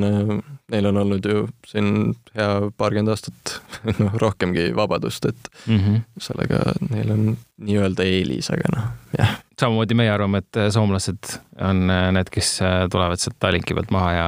neil 0.73 0.89
on 0.89 1.01
olnud 1.03 1.27
ju 1.29 1.47
siin 1.69 2.15
hea 2.35 2.71
paarkümmend 2.81 3.13
aastat, 3.13 3.59
noh 4.01 4.15
rohkemgi 4.21 4.71
vabadust, 4.77 5.31
et 5.31 5.51
Mm 5.67 5.79
-hmm. 5.79 6.01
sellega 6.21 6.61
neil 6.91 7.11
on 7.11 7.37
nii-öelda 7.57 8.03
eelis, 8.03 8.51
aga 8.51 8.73
noh, 8.77 8.89
jah. 9.19 9.37
Samamoodi 9.61 9.97
meie 9.99 10.11
arvame, 10.13 10.41
et 10.43 10.59
äh, 10.59 10.69
soomlased 10.75 11.37
on 11.63 11.91
äh, 11.91 12.09
need, 12.15 12.31
kes 12.35 12.57
äh, 12.65 12.85
tulevad 12.93 13.21
sealt 13.23 13.37
Tallinki 13.43 13.77
pealt 13.77 13.93
maha 13.95 14.11
ja 14.15 14.27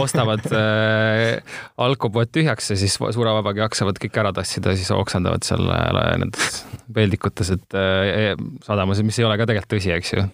ostavad 0.00 0.46
äh, 0.56 1.58
alkopoed 1.80 2.32
tühjaks 2.34 2.72
ja 2.72 2.78
siis 2.80 2.96
suure 2.98 3.34
vabaga 3.36 3.66
jaksavad 3.66 4.00
kõik 4.02 4.18
ära 4.22 4.32
tassida, 4.36 4.74
siis 4.78 4.90
oksendavad 4.94 5.46
seal 5.46 5.68
nendes 5.68 6.62
peldikutes, 6.94 7.52
et 7.58 7.78
äh, 7.78 8.32
sadamas, 8.64 9.02
mis 9.04 9.20
ei 9.20 9.28
ole 9.28 9.38
ka 9.40 9.48
tegelikult 9.48 9.76
tõsi, 9.76 9.92
eks 9.98 10.14
ju. 10.14 10.26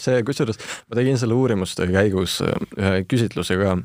see, 0.00 0.24
kusjuures 0.26 0.60
ma 0.88 1.00
tegin 1.00 1.20
selle 1.20 1.36
uurimustöö 1.36 1.90
käigus 1.92 2.40
ühe 2.44 3.04
küsitluse 3.08 3.58
ka, 3.60 3.76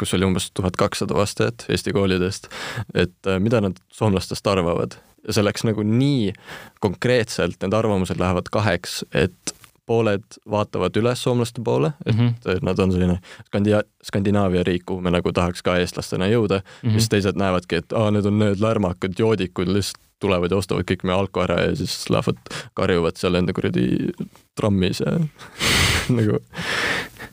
kus 0.00 0.16
oli 0.16 0.26
umbes 0.26 0.50
tuhat 0.56 0.78
kakssada 0.80 1.16
vastajat 1.18 1.68
Eesti 1.72 1.92
koolidest, 1.94 2.48
et 2.96 3.32
mida 3.44 3.60
nad 3.64 3.76
soomlastest 3.92 4.48
arvavad 4.48 4.96
ja 5.26 5.32
see 5.36 5.44
läks 5.44 5.64
nagu 5.64 5.82
nii 5.86 6.32
konkreetselt, 6.80 7.58
need 7.62 7.74
arvamused 7.76 8.20
lähevad 8.20 8.50
kaheks, 8.52 9.02
et 9.14 9.54
pooled 9.86 10.38
vaatavad 10.50 10.96
üles 10.96 11.22
soomlaste 11.24 11.62
poole, 11.64 11.92
et 12.06 12.14
Mhm. 12.14 12.34
et 12.54 12.62
nad 12.62 12.78
on 12.78 12.92
selline 12.92 13.18
Skandi-, 13.48 13.82
Skandinaavia 14.02 14.62
riik, 14.64 14.86
kuhu 14.86 15.00
me 15.00 15.10
nagu 15.10 15.32
tahaks 15.32 15.62
ka 15.62 15.76
eestlastena 15.76 16.28
jõuda 16.30 16.60
mm. 16.60 16.88
-hmm. 16.88 16.92
siis 16.92 17.08
teised 17.08 17.36
näevadki, 17.36 17.76
et 17.82 17.92
aa, 17.92 18.10
need 18.10 18.26
on 18.26 18.38
need 18.38 18.60
lärmakad 18.60 19.18
joodikud, 19.18 19.68
lihtsalt 19.68 20.00
tulevad 20.22 20.50
ja 20.50 20.56
ostavad 20.56 20.86
kõik 20.86 21.02
meie 21.02 21.18
alko 21.18 21.42
ära 21.42 21.60
ja 21.60 21.76
siis 21.76 22.10
lähevad 22.10 22.38
karjuvad 22.78 23.18
seal 23.18 23.34
enda 23.34 23.52
kuradi 23.52 24.12
trammis 24.54 25.02
ja 25.02 25.18
nagu 26.18 26.38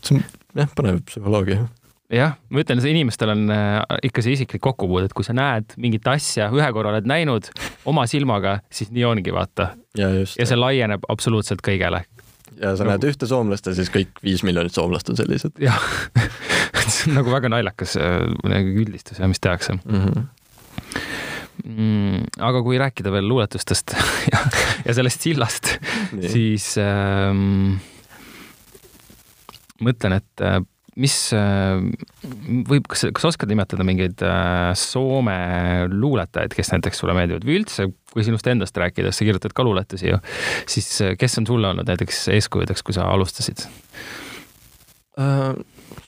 see 0.01 0.17
on 0.17 0.23
jah, 0.55 0.71
põnev 0.75 1.03
psühholoogia. 1.05 1.67
Jah, 2.13 2.37
ma 2.49 2.63
ütlen, 2.63 2.81
see 2.81 2.93
inimestel 2.93 3.33
on 3.33 3.49
äh, 3.53 3.81
ikka 4.09 4.23
see 4.25 4.35
isiklik 4.37 4.63
kokkupuude, 4.65 5.09
et 5.09 5.15
kui 5.17 5.25
sa 5.25 5.35
näed 5.37 5.75
mingit 5.81 6.07
asja, 6.09 6.49
ühe 6.55 6.69
korra 6.75 6.93
oled 6.93 7.09
näinud 7.09 7.51
oma 7.89 8.05
silmaga, 8.09 8.59
siis 8.73 8.91
nii 8.95 9.05
ongi, 9.09 9.33
vaata. 9.35 9.73
ja 9.97 10.09
just. 10.17 10.39
ja 10.39 10.47
see 10.49 10.57
laieneb 10.57 11.05
absoluutselt 11.11 11.61
kõigele. 11.65 12.03
ja 12.59 12.73
sa 12.77 12.87
näed 12.87 13.05
ühte 13.07 13.29
soomlast 13.29 13.69
ja 13.69 13.75
siis 13.77 13.91
kõik 13.93 14.23
viis 14.25 14.43
miljonit 14.43 14.75
soomlast 14.75 15.11
on 15.13 15.19
sellised 15.19 15.61
jah 15.63 15.77
see 16.89 17.11
on 17.11 17.19
nagu 17.19 17.31
väga 17.31 17.51
naljakas 17.53 17.95
äh, 18.01 18.25
nagu 18.49 18.73
üldistus 18.83 19.21
ja 19.21 19.29
mis 19.29 19.39
tehakse 19.39 19.77
mm. 19.77 20.01
-hmm. 20.01 20.25
mm,. 21.63 22.25
aga 22.49 22.63
kui 22.65 22.81
rääkida 22.81 23.13
veel 23.13 23.29
luuletustest 23.29 23.93
ja, 24.33 24.41
ja 24.85 24.97
sellest 24.97 25.29
sillast, 25.29 25.77
siis 26.25 26.73
ähm, 26.81 27.77
mõtlen, 29.85 30.17
et 30.17 30.43
äh, 30.43 30.59
mis 30.99 31.15
äh, 31.35 31.79
võib, 32.67 32.87
kas, 32.91 33.05
kas 33.15 33.29
oskad 33.31 33.51
nimetada 33.51 33.85
mingeid 33.87 34.21
äh, 34.25 34.71
Soome 34.77 35.37
luuletajaid, 35.91 36.53
kes 36.55 36.73
näiteks 36.73 37.01
sulle 37.01 37.15
meeldivad? 37.17 37.45
Või 37.47 37.59
üldse, 37.61 37.89
kui 38.11 38.25
sinust 38.27 38.47
endast 38.51 38.77
rääkida, 38.79 39.13
sa 39.15 39.27
kirjutad 39.27 39.55
ka 39.55 39.65
luuletusi 39.65 40.11
ju, 40.11 40.19
siis 40.69 40.89
äh, 41.05 41.13
kes 41.19 41.39
on 41.41 41.47
sulle 41.49 41.71
olnud 41.71 41.89
näiteks 41.89 42.25
eeskujudeks, 42.35 42.83
kui 42.85 42.97
sa 42.97 43.07
alustasid? 43.13 43.67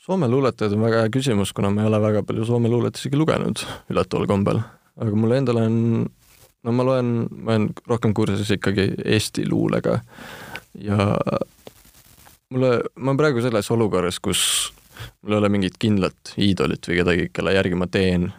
Soome 0.05 0.27
luuletajad 0.31 0.77
on 0.77 0.85
väga 0.85 1.01
hea 1.03 1.11
küsimus, 1.11 1.51
kuna 1.55 1.71
ma 1.73 1.83
ei 1.83 1.89
ole 1.89 1.99
väga 2.03 2.23
palju 2.27 2.45
Soome 2.47 2.71
luuletusigi 2.71 3.19
lugenud 3.19 3.63
üllataval 3.91 4.27
kombel, 4.29 4.61
aga 5.01 5.19
mulle 5.19 5.39
endale 5.41 5.65
on, 5.67 5.79
no 6.63 6.75
ma 6.75 6.85
loen, 6.87 7.15
ma 7.31 7.55
olen 7.55 7.71
rohkem 7.91 8.15
kursis 8.15 8.53
ikkagi 8.55 8.91
Eesti 9.03 9.47
luulega. 9.49 9.99
Ja 10.79 11.09
mulle, 12.51 12.77
ma 12.95 13.11
olen 13.11 13.19
praegu 13.19 13.43
selles 13.43 13.67
olukorras, 13.75 14.21
kus 14.23 14.71
mul 15.21 15.33
ei 15.35 15.37
ole 15.37 15.49
mingit 15.49 15.77
kindlat 15.81 16.33
iidolit 16.37 16.87
või 16.87 16.99
kedagi, 17.01 17.29
kelle 17.33 17.53
järgi 17.55 17.79
ma 17.79 17.87
teen, 17.91 18.29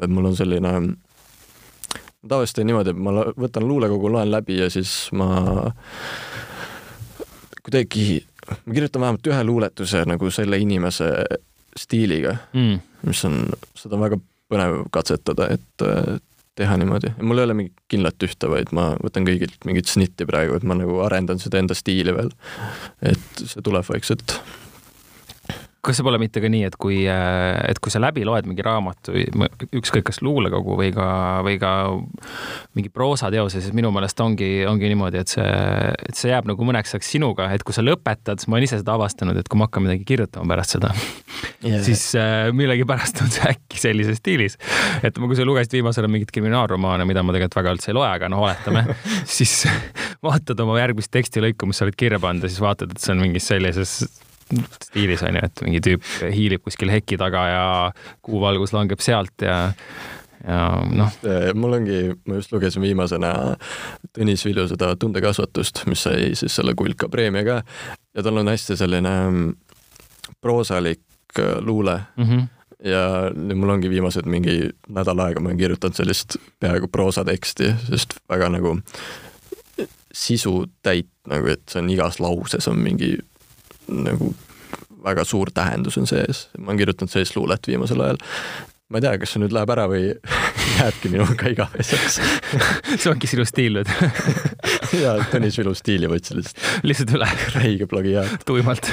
vaid 0.00 0.14
mul 0.14 0.30
on 0.30 0.36
selline, 0.38 0.72
ma 0.88 2.28
tavaliselt 2.28 2.60
teen 2.60 2.70
niimoodi, 2.70 2.94
et 2.94 3.02
ma 3.02 3.26
võtan 3.38 3.68
luulekogu, 3.68 4.12
loen 4.12 4.30
läbi 4.32 4.58
ja 4.60 4.70
siis 4.72 5.08
ma 5.12 5.28
kuidagi, 7.62 8.24
ma 8.66 8.74
kirjutan 8.74 9.04
vähemalt 9.04 9.26
ühe 9.32 9.44
luuletuse 9.44 10.04
nagu 10.08 10.30
selle 10.30 10.58
inimese 10.58 11.10
stiiliga, 11.78 12.36
Mm. 12.54 12.80
mis 13.06 13.24
on, 13.24 13.44
seda 13.76 13.94
on 13.96 14.02
väga 14.02 14.18
põnev 14.50 14.80
katsetada, 14.90 15.50
et 15.52 15.84
teha 16.58 16.76
niimoodi. 16.80 17.12
mul 17.22 17.38
ei 17.38 17.44
ole 17.44 17.54
mingit 17.54 17.82
kindlat 17.88 18.24
ühte, 18.26 18.48
vaid 18.50 18.72
ma 18.74 18.90
võtan 19.02 19.26
kõigilt 19.28 19.66
mingit 19.68 19.90
snitti 19.90 20.26
praegu, 20.26 20.56
et 20.58 20.66
ma 20.66 20.74
nagu 20.78 20.98
arendan 21.04 21.38
seda 21.38 21.60
enda 21.62 21.76
stiili 21.78 22.14
veel. 22.16 22.32
et 23.02 23.44
see 23.44 23.62
tuleb 23.62 23.86
vaikselt. 23.88 24.40
Kas 25.84 25.98
see 25.98 26.06
pole 26.06 26.18
mitte 26.20 26.42
ka 26.42 26.50
nii, 26.50 26.64
et 26.68 26.76
kui, 26.80 27.02
et 27.06 27.78
kui 27.82 27.92
sa 27.92 28.00
läbi 28.02 28.24
loed 28.26 28.48
mingi 28.50 28.64
raamatu, 28.66 29.14
ükskõik 29.78 30.08
kas 30.08 30.20
luulekogu 30.26 30.74
või 30.78 30.90
ka, 30.94 31.06
või 31.46 31.58
ka 31.62 31.72
mingi 32.76 32.90
proosateose, 32.92 33.62
siis 33.62 33.74
minu 33.76 33.92
meelest 33.94 34.18
ongi, 34.24 34.50
ongi 34.68 34.90
niimoodi, 34.90 35.22
et 35.22 35.34
see, 35.36 35.46
et 36.08 36.18
see 36.18 36.32
jääb 36.32 36.50
nagu 36.50 36.66
mõneks 36.66 36.96
ajaks 36.96 37.12
sinuga, 37.14 37.50
et 37.54 37.64
kui 37.66 37.76
sa 37.76 37.84
lõpetad, 37.86 38.42
ma 38.48 38.58
olen 38.58 38.68
ise 38.68 38.80
seda 38.82 38.96
avastanud, 38.98 39.38
et 39.38 39.48
kui 39.48 39.60
ma 39.60 39.68
hakkan 39.68 39.86
midagi 39.86 40.06
kirjutama 40.08 40.54
pärast 40.54 40.78
seda, 40.78 40.94
Yeah. 41.62 41.82
siis 41.82 42.00
äh, 42.18 42.48
millegipärast 42.54 43.20
on 43.22 43.30
see 43.30 43.46
äkki 43.50 43.78
sellises 43.78 44.18
stiilis. 44.18 44.56
et 45.06 45.16
ma, 45.18 45.26
kui 45.26 45.36
sa 45.38 45.46
lugesid 45.46 45.74
viimasel 45.74 46.04
ajal 46.04 46.12
mingeid 46.14 46.30
kriminaalromaane, 46.34 47.06
mida 47.06 47.22
ma 47.22 47.34
tegelikult 47.34 47.58
väga 47.60 47.74
üldse 47.76 47.90
ei 47.92 47.96
loe, 47.98 48.06
aga 48.06 48.30
noh, 48.30 48.42
oletame 48.46 48.84
siis 49.38 49.60
vaatad 50.24 50.58
oma 50.62 50.78
järgmist 50.80 51.12
tekstilõiku, 51.14 51.68
mis 51.70 51.78
sa 51.78 51.86
oled 51.86 51.98
kirja 51.98 52.18
pannud 52.22 52.46
ja 52.46 52.50
siis 52.50 52.62
vaatad, 52.62 52.94
et 52.94 53.02
see 53.02 53.14
on 53.14 53.22
mingis 53.22 53.50
sellises 53.50 53.96
stiilis 54.84 55.22
on 55.26 55.38
ju, 55.38 55.44
et 55.44 55.64
mingi 55.66 55.82
tüüp 55.84 56.06
hiilib 56.34 56.64
kuskil 56.64 56.92
heki 56.92 57.18
taga 57.20 57.44
ja 57.48 57.64
kuuvalgus 58.24 58.74
langeb 58.76 59.02
sealt 59.04 59.44
ja 59.44 59.58
ja 60.46 60.58
noh. 60.94 61.14
mul 61.58 61.78
ongi, 61.80 62.02
ma 62.28 62.38
just 62.38 62.52
lugesin 62.54 62.82
viimasena 62.84 63.32
Tõnis 64.14 64.44
Vilju 64.46 64.68
seda 64.70 64.92
tundekasvatust, 65.00 65.82
mis 65.90 66.04
sai 66.06 66.32
siis 66.38 66.54
selle 66.54 66.76
Kulka 66.78 67.08
preemia 67.10 67.44
ka 67.46 67.56
ja 68.14 68.24
tal 68.24 68.38
on 68.38 68.50
hästi 68.50 68.76
selline 68.78 69.14
mm, 69.30 69.50
proosalik 70.40 71.02
äh, 71.38 71.58
luule 71.60 72.00
Mm 72.16 72.24
-hmm. 72.24 72.46
ja 72.84 73.30
nüüd 73.34 73.58
mul 73.58 73.74
ongi 73.74 73.90
viimased 73.90 74.26
mingi 74.26 74.70
nädal 74.88 75.18
aega, 75.18 75.40
ma 75.40 75.48
olen 75.48 75.58
kirjutanud 75.58 75.94
sellist 75.94 76.36
peaaegu 76.60 76.88
proosateksti, 76.88 77.74
sest 77.90 78.14
väga 78.28 78.48
nagu 78.48 78.78
sisutäit 80.12 81.08
nagu, 81.26 81.46
et 81.46 81.62
see 81.68 81.82
on 81.82 81.90
igas 81.90 82.20
lauses 82.20 82.68
on 82.68 82.78
mingi 82.78 83.18
nagu 83.88 84.32
väga 85.04 85.24
suur 85.24 85.50
tähendus 85.54 85.98
on 85.98 86.06
sees. 86.06 86.48
ma 86.58 86.72
olen 86.72 86.82
kirjutanud 86.82 87.12
sellist 87.12 87.36
luulet 87.36 87.70
viimasel 87.70 88.00
ajal. 88.04 88.18
ma 88.88 88.98
ei 88.98 89.04
tea, 89.04 89.14
kas 89.20 89.34
see 89.34 89.42
nüüd 89.42 89.54
läheb 89.54 89.72
ära 89.74 89.86
või 89.90 90.10
jääbki 90.78 91.12
minuga 91.12 91.52
igaveseks 91.52 92.18
see 93.00 93.12
ongi 93.12 93.30
sinu 93.30 93.46
stiil 93.48 93.80
nüüd 93.80 93.92
ja 95.04 95.16
Tõnis 95.32 95.58
Vilu 95.60 95.74
stiili 95.78 96.10
võtsin 96.10 96.40
lihtsalt 96.40 96.84
lihtsalt 96.88 97.16
üle 97.18 97.30
räige 97.56 97.88
plagiaat. 97.90 98.44
tuimalt 98.48 98.90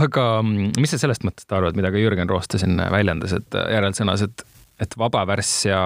aga 0.00 0.26
mm, 0.42 0.76
mis 0.80 0.94
sa 0.94 1.00
sellest 1.00 1.26
mõttest 1.26 1.52
arvad, 1.54 1.78
mida 1.78 1.92
ka 1.92 2.00
Jürgen 2.00 2.30
Rooste 2.30 2.60
siin 2.60 2.78
väljendas, 2.92 3.34
et 3.36 3.58
järelsõnas, 3.72 4.26
et 4.26 4.46
et 4.80 4.96
vaba 5.00 5.22
värss 5.28 5.66
ja, 5.70 5.80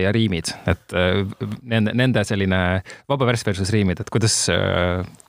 ja 0.00 0.12
riimid, 0.12 0.50
et 0.68 0.94
äh, 0.96 1.22
nende, 1.62 1.94
nende 1.96 2.24
selline 2.28 2.60
vaba 3.08 3.28
värss 3.30 3.46
versus 3.48 3.72
riimid, 3.74 4.02
et 4.02 4.12
kuidas, 4.12 4.36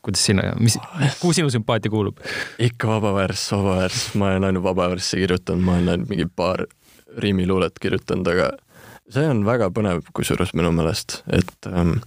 kuidas 0.05 0.25
sina, 0.27 0.49
mis, 0.59 0.75
kuhu 1.21 1.35
sinu 1.37 1.51
sümpaatia 1.53 1.93
kuulub? 1.93 2.19
ikka 2.59 2.97
vaba 2.97 3.13
värss, 3.21 3.51
vaba 3.55 3.77
värss, 3.83 4.11
ma 4.19 4.33
olen 4.33 4.49
ainult 4.49 4.67
vaba 4.67 4.89
värssi 4.91 5.21
kirjutanud, 5.23 5.63
ma 5.63 5.77
olen 5.77 5.95
ainult 5.95 6.11
mingi 6.11 6.27
paar 6.27 6.65
riimiluulet 7.17 7.79
kirjutanud, 7.81 8.27
aga 8.33 8.51
see 9.13 9.27
on 9.29 9.45
väga 9.47 9.69
põnev, 9.73 10.03
kusjuures 10.15 10.53
minu 10.57 10.73
meelest, 10.75 11.21
et 11.31 11.71
ähm, 11.71 11.99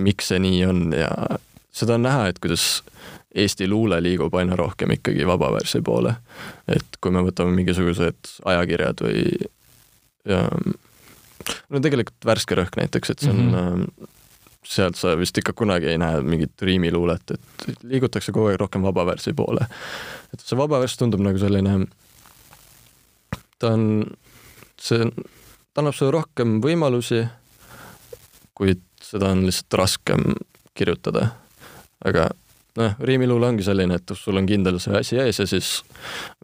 miks 0.00 0.32
see 0.32 0.40
nii 0.42 0.64
on 0.66 0.88
ja 0.96 1.12
seda 1.74 1.98
on 1.98 2.06
näha, 2.08 2.28
et 2.32 2.42
kuidas 2.42 2.82
Eesti 3.38 3.68
luule 3.68 4.00
liigub 4.02 4.34
aina 4.34 4.56
rohkem 4.56 4.90
ikkagi 4.96 5.26
vabavärssi 5.28 5.82
poole. 5.84 6.14
et 6.68 6.96
kui 7.00 7.12
me 7.12 7.20
võtame 7.22 7.52
mingisugused 7.54 8.30
ajakirjad 8.48 9.02
või 9.04 9.22
ja 10.28 10.44
no 11.68 11.80
tegelikult 11.84 12.26
Värske 12.28 12.58
Rõhk 12.58 12.78
näiteks, 12.80 13.12
et 13.12 13.24
see 13.24 13.32
on 13.32 13.40
mm, 13.44 13.54
-hmm. 13.54 14.08
sealt 14.68 14.98
sa 15.00 15.14
vist 15.18 15.38
ikka 15.38 15.54
kunagi 15.56 15.90
ei 15.92 15.98
näe 15.98 16.20
mingit 16.22 16.62
riimiluulet, 16.62 17.30
et 17.30 17.82
liigutakse 17.82 18.32
kogu 18.32 18.50
aeg 18.50 18.60
rohkem 18.60 18.82
vabavärssi 18.82 19.32
poole. 19.32 19.66
et 20.34 20.40
see 20.40 20.58
vabavärss 20.58 21.00
tundub 21.00 21.20
nagu 21.24 21.38
selline, 21.38 21.86
ta 23.58 23.72
on, 23.72 24.04
see, 24.80 25.10
ta 25.74 25.82
annab 25.82 25.94
sulle 25.94 26.12
rohkem 26.12 26.60
võimalusi, 26.64 27.24
kuid 28.54 28.82
seda 29.02 29.32
on 29.32 29.46
lihtsalt 29.46 29.80
raskem 29.80 30.34
kirjutada. 30.74 31.30
aga 32.04 32.28
noh, 32.78 32.94
riimiluule 33.10 33.50
ongi 33.50 33.66
selline, 33.66 33.98
et 33.98 34.14
sul 34.16 34.38
on 34.40 34.46
kindel 34.48 34.78
see 34.82 34.96
asi 34.98 35.18
ees 35.22 35.42
ja 35.42 35.46
siis 35.48 35.72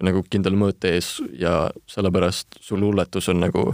nagu 0.04 0.24
kindel 0.30 0.58
mõõt 0.58 0.84
ees 0.90 1.16
ja 1.38 1.70
sellepärast 1.90 2.60
su 2.64 2.78
luuletus 2.80 3.30
on 3.32 3.42
nagu 3.44 3.64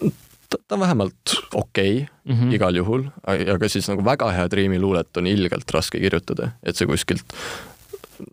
ta, 0.00 0.58
ta 0.58 0.76
on 0.76 0.84
vähemalt 0.84 1.36
okei 1.54 2.02
okay, 2.02 2.06
mm 2.24 2.34
-hmm. 2.40 2.54
igal 2.58 2.76
juhul, 2.76 3.06
aga 3.26 3.68
siis 3.68 3.88
nagu 3.88 4.04
väga 4.04 4.30
head 4.32 4.52
riimiluulet 4.52 5.16
on 5.16 5.26
ilgelt 5.26 5.70
raske 5.70 6.00
kirjutada, 6.00 6.52
et 6.62 6.76
see 6.76 6.86
kuskilt 6.86 7.36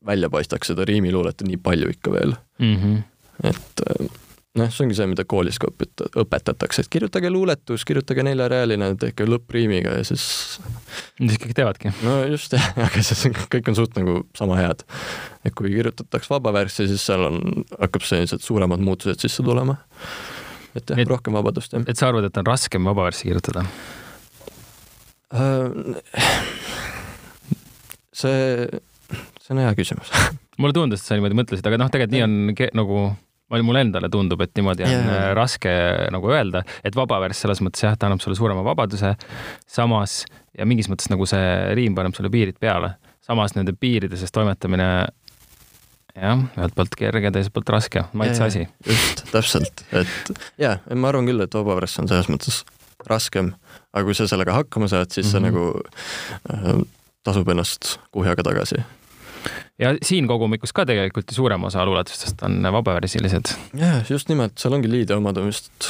välja 0.05 0.29
paistaks, 0.29 0.67
seda 0.67 0.85
riimiluulet 0.85 1.41
on 1.41 1.47
nii 1.51 1.57
palju 1.63 1.89
ikka 1.89 2.11
veel 2.11 2.35
mm. 2.59 2.75
-hmm. 2.75 3.01
et 3.43 3.81
noh, 4.59 4.69
see 4.69 4.85
ongi 4.85 4.97
see, 4.97 5.07
mida 5.09 5.25
koolis 5.29 5.57
ka 5.61 5.69
õpeta-, 5.71 6.09
õpetatakse, 6.21 6.83
et 6.83 6.91
kirjutage 6.93 7.31
luuletus, 7.33 7.85
kirjutage 7.89 8.25
neljarealine, 8.25 8.91
tehke 9.01 9.25
lõppriimiga 9.27 9.95
ja 9.97 10.05
siis. 10.05 10.25
siis 11.17 11.39
kõik 11.41 11.55
teevadki. 11.57 11.93
no 12.05 12.19
just 12.29 12.53
jah, 12.53 12.69
aga 12.85 13.03
siis 13.05 13.25
kõik 13.53 13.71
on 13.71 13.79
suht 13.79 13.97
nagu 13.97 14.21
sama 14.37 14.59
head. 14.61 14.85
et 15.47 15.55
kui 15.57 15.73
kirjutatakse 15.73 16.33
vabavärssi, 16.35 16.87
siis 16.91 17.07
seal 17.09 17.25
on, 17.31 17.41
hakkab 17.79 18.05
sellised 18.05 18.45
suuremad 18.45 18.83
muutused 18.83 19.25
sisse 19.25 19.45
tulema. 19.45 19.79
et 20.77 20.85
jah, 20.85 21.03
rohkem 21.09 21.33
vabadust 21.39 21.73
jah. 21.73 21.85
et 21.87 21.97
sa 21.97 22.11
arvad, 22.11 22.29
et 22.29 22.41
on 22.41 22.49
raskem 22.53 22.93
vabavärssi 22.93 23.29
kirjutada 23.31 23.65
uh,? 25.33 25.97
see, 28.13 28.69
see 29.41 29.53
on 29.55 29.65
hea 29.65 29.75
küsimus 29.81 30.13
mulle 30.61 30.77
tundus, 30.77 31.01
et 31.01 31.09
sa 31.09 31.17
niimoodi 31.17 31.41
mõtlesid, 31.41 31.65
aga 31.65 31.81
noh, 31.81 31.89
tegelikult 31.89 32.13
nii 32.13 32.27
on 32.29 32.73
nagu 32.77 33.05
mulle 33.61 33.83
endale 33.85 34.09
tundub, 34.09 34.41
et 34.41 34.53
niimoodi 34.57 34.85
on 34.87 34.91
yeah. 34.91 35.31
raske 35.37 35.71
nagu 36.13 36.31
öelda, 36.31 36.63
et 36.83 36.95
vabavärss 36.97 37.45
selles 37.45 37.61
mõttes 37.61 37.85
jah, 37.85 37.97
ta 37.97 38.07
annab 38.09 38.23
sulle 38.23 38.37
suurema 38.39 38.63
vabaduse, 38.65 39.13
samas 39.69 40.23
ja 40.57 40.65
mingis 40.69 40.89
mõttes 40.89 41.11
nagu 41.13 41.27
see 41.29 41.75
riim 41.77 41.93
paneb 41.97 42.15
sulle 42.17 42.31
piirid 42.33 42.57
peale, 42.61 42.95
samas 43.23 43.53
nende 43.57 43.75
piiride 43.77 44.17
sees 44.19 44.33
toimetamine 44.33 44.87
jah, 46.15 46.41
ühelt 46.57 46.77
poolt 46.77 46.97
kerge, 46.97 47.33
teiselt 47.35 47.53
poolt 47.53 47.69
raske, 47.75 48.05
maitse 48.17 48.47
asi. 48.47 48.65
just, 48.87 49.25
täpselt, 49.31 49.85
et 49.93 50.33
jaa, 50.61 50.79
ma 50.95 51.13
arvan 51.13 51.29
küll, 51.29 51.45
et 51.45 51.59
vabavärss 51.59 52.01
on 52.01 52.09
selles 52.11 52.31
mõttes 52.31 52.63
raskem, 53.09 53.53
aga 53.93 54.07
kui 54.07 54.17
sa 54.17 54.27
sellega 54.31 54.55
hakkama 54.61 54.87
saad, 54.89 55.11
siis 55.11 55.29
mm 55.29 55.29
-hmm. 55.29 55.31
see 55.31 55.39
mhm. 55.39 55.47
nagu 55.51 56.81
äh, 56.81 56.85
tasub 57.23 57.49
ennast 57.49 57.97
kuhjaga 58.11 58.43
tagasi 58.43 58.83
ja 59.79 59.93
siin 60.05 60.27
kogumikus 60.29 60.73
ka 60.75 60.85
tegelikult 60.85 61.33
suurem 61.33 61.63
osa 61.69 61.85
luuletustest 61.85 62.43
on 62.45 62.59
vabavärsilised. 62.75 63.53
jah, 63.79 64.03
just 64.09 64.29
nimelt, 64.29 64.57
seal 64.61 64.75
ongi 64.77 64.91
liide 64.91 65.15
omad 65.17 65.39
on 65.41 65.49
vist 65.49 65.89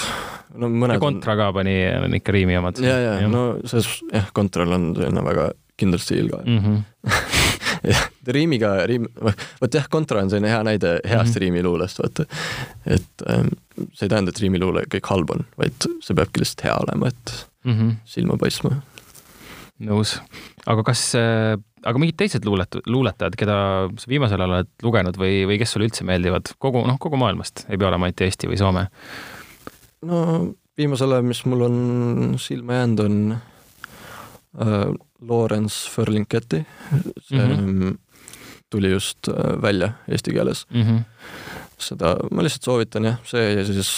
no 0.55 0.69
mõned. 0.71 1.01
kontra 1.03 1.35
ka 1.39 1.49
pani 1.55 1.75
on 1.97 2.15
ikka 2.19 2.35
riimi 2.35 2.57
omad. 2.59 2.79
ja, 2.83 2.95
ja, 2.99 3.17
ja 3.23 3.31
no 3.31 3.43
selles 3.65 3.89
jah, 4.13 4.29
kontral 4.35 4.71
on 4.77 4.93
selline 4.97 5.25
väga 5.25 5.49
kindel 5.79 6.01
stiil 6.01 6.29
ka 6.31 6.41
mm. 6.45 6.59
-hmm. 6.59 7.11
jah, 7.91 8.05
riimiga, 8.37 8.73
riim, 8.87 9.09
vot 9.61 9.75
jah, 9.75 9.89
kontra 9.91 10.23
on 10.23 10.31
selline 10.31 10.53
hea 10.53 10.63
näide 10.63 10.93
heast 11.03 11.25
mm 11.25 11.33
-hmm. 11.33 11.39
riimiluulest, 11.45 11.99
vaata. 11.99 12.25
et 12.85 13.27
ähm, 13.29 13.51
see 13.93 14.05
ei 14.07 14.09
tähenda, 14.09 14.29
et 14.31 14.39
riimiluule 14.39 14.85
kõik 14.95 15.09
halb 15.09 15.35
on, 15.35 15.45
vaid 15.57 15.91
see 15.99 16.15
peabki 16.15 16.43
lihtsalt 16.43 16.63
hea 16.69 16.77
olema, 16.87 17.11
et 17.11 17.35
mm 17.63 17.73
-hmm. 17.73 17.95
silma 18.05 18.37
paistma. 18.37 18.81
nõus, 19.79 20.19
aga 20.65 20.83
kas 20.83 21.15
äh, 21.19 21.59
aga 21.83 22.01
mingid 22.01 22.17
teised 22.19 22.45
luulet-, 22.47 22.81
luuletajad, 22.89 23.37
keda 23.39 23.55
sa 23.99 24.09
viimasel 24.09 24.41
ajal 24.41 24.57
oled 24.57 24.71
lugenud 24.85 25.17
või, 25.19 25.43
või 25.49 25.59
kes 25.61 25.75
sulle 25.75 25.87
üldse 25.89 26.07
meeldivad 26.07 26.53
kogu, 26.61 26.83
noh, 26.87 26.99
kogu 27.01 27.19
maailmast, 27.21 27.65
ei 27.69 27.79
pea 27.79 27.89
olema 27.89 28.09
ainult 28.09 28.25
Eesti 28.25 28.51
või 28.51 28.59
Soome? 28.61 28.87
no 30.07 30.19
viimasel 30.79 31.15
ajal, 31.15 31.27
mis 31.27 31.43
mul 31.49 31.65
on 31.67 31.77
silma 32.41 32.79
jäänud, 32.81 33.03
on 33.03 33.17
äh, 33.35 34.85
Lawrence 35.29 35.89
Ferlinghetti, 35.91 36.63
see 37.29 37.39
mm 37.39 37.55
-hmm. 37.55 37.97
tuli 38.69 38.91
just 38.91 39.27
äh, 39.27 39.61
välja 39.61 39.93
eesti 40.07 40.33
keeles 40.33 40.65
mm. 40.69 40.81
-hmm. 40.81 41.03
seda 41.77 42.15
ma 42.31 42.43
lihtsalt 42.43 42.63
soovitan 42.63 43.05
jah, 43.05 43.19
see 43.25 43.53
ja 43.53 43.65
siis 43.65 43.91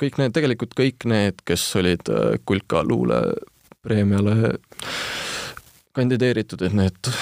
kõik 0.00 0.18
need, 0.18 0.32
tegelikult 0.32 0.74
kõik 0.78 1.04
need, 1.04 1.42
kes 1.44 1.76
olid 1.76 2.08
äh, 2.08 2.38
Kulka 2.44 2.84
luulepreemiale 2.84 4.54
kandideeritud, 6.00 6.64
et 6.66 6.76
need, 6.76 7.12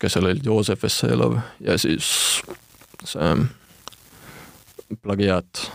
kes 0.00 0.16
seal 0.16 0.30
olid, 0.30 0.44
Joosep 0.46 0.82
Vesselov 0.86 1.38
ja 1.64 1.78
siis 1.80 2.08
see 3.04 3.32
plagiaat 5.02 5.70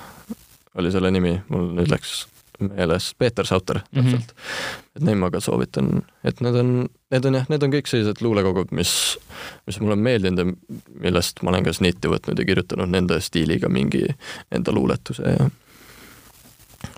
oli 0.80 0.92
selle 0.92 1.12
nimi, 1.12 1.36
mul 1.52 1.74
nüüd 1.76 1.92
läks 1.92 2.22
meeles, 2.62 3.16
Peeter 3.18 3.46
Sauter 3.46 3.80
mhm. 3.92 3.96
täpselt 3.96 4.32
mm. 4.32 4.38
-hmm. 4.38 4.96
et 4.96 5.04
neid 5.04 5.18
ma 5.18 5.30
ka 5.32 5.40
soovitan, 5.40 6.02
et 6.24 6.42
need 6.42 6.56
on, 6.56 6.90
need 7.12 7.26
on 7.26 7.36
jah, 7.40 7.48
need 7.50 7.64
on 7.64 7.74
kõik 7.74 7.90
sellised 7.90 8.22
luulekogud, 8.22 8.72
mis, 8.72 9.18
mis 9.66 9.80
mulle 9.80 9.98
on 9.98 10.06
meeldinud 10.06 10.40
ja 10.40 10.78
millest 11.00 11.42
ma 11.42 11.50
olen 11.50 11.66
ka 11.66 11.74
snitti 11.74 12.12
võtnud 12.12 12.40
ja 12.40 12.46
kirjutanud 12.46 12.90
nende 12.90 13.20
stiiliga 13.22 13.70
mingi 13.70 14.06
enda 14.52 14.72
luuletuse 14.72 15.36
ja 15.38 15.50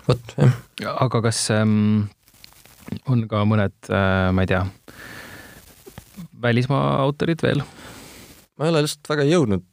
vot, 0.08 0.36
jah. 0.36 0.52
aga 1.00 1.22
kas 1.22 1.50
ähm, 1.50 2.06
on 3.06 3.28
ka 3.28 3.44
mõned 3.48 3.90
äh,, 3.90 4.32
ma 4.32 4.44
ei 4.44 4.52
tea, 4.52 4.64
välismaa 6.44 6.86
autorid 7.02 7.42
veel? 7.44 7.64
ma 8.54 8.68
ei 8.68 8.70
ole 8.70 8.84
lihtsalt 8.84 9.10
väga 9.10 9.24
jõudnud 9.26 9.64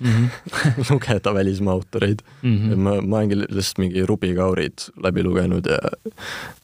mm 0.00 0.12
-hmm. 0.12 0.26
lugeda 0.90 1.34
välismaa 1.34 1.74
autoreid 1.78 2.20
mm. 2.42 2.56
-hmm. 2.56 2.76
ma, 2.76 3.00
ma 3.00 3.16
olengi 3.22 3.38
lihtsalt 3.40 3.78
mingi 3.78 4.06
Rubi 4.06 4.34
Kaurid 4.34 4.90
läbi 5.02 5.24
lugenud 5.24 5.66
ja 5.66 5.78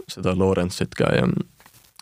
seda 0.09 0.37
Lawrence'it 0.37 0.95
ka 0.99 1.15
ja, 1.17 1.27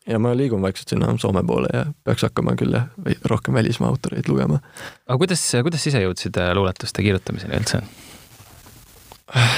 ja 0.06 0.18
ma 0.18 0.34
liigun 0.36 0.62
vaikselt 0.62 0.88
sinna 0.88 1.14
Soome 1.18 1.44
poole 1.46 1.68
ja 1.72 1.86
peaks 2.04 2.22
hakkama 2.26 2.56
küll 2.58 2.74
jah, 2.74 2.88
rohkem 3.24 3.54
välismaa 3.54 3.88
autoreid 3.88 4.28
lugema. 4.28 4.60
aga 5.06 5.18
kuidas, 5.18 5.46
kuidas 5.62 5.86
ise 5.86 6.02
jõudsid 6.02 6.36
äh, 6.36 6.54
luuletuste 6.54 7.02
kirjutamiseni 7.02 7.62
üldse? 7.62 7.82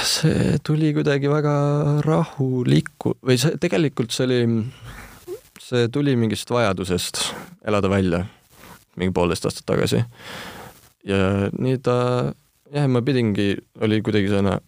see 0.05 0.57
tuli 0.63 0.93
kuidagi 0.93 1.29
väga 1.31 1.53
rahulikku 2.05 3.15
või 3.25 3.39
see 3.41 3.57
tegelikult 3.61 4.13
see 4.13 4.27
oli, 4.27 4.41
see 5.59 5.87
tuli 5.93 6.15
mingist 6.15 6.49
vajadusest 6.49 7.21
elada 7.67 7.89
välja 7.89 8.25
mingi 8.95 9.13
poolteist 9.13 9.45
aastat 9.45 9.65
tagasi. 9.65 10.03
ja 11.07 11.17
nii 11.51 11.79
ta, 11.83 11.95
jah, 12.73 12.87
ma 12.87 13.01
pidingi, 13.01 13.55
oli 13.81 14.01
kuidagi 14.05 14.29
selline 14.31 14.59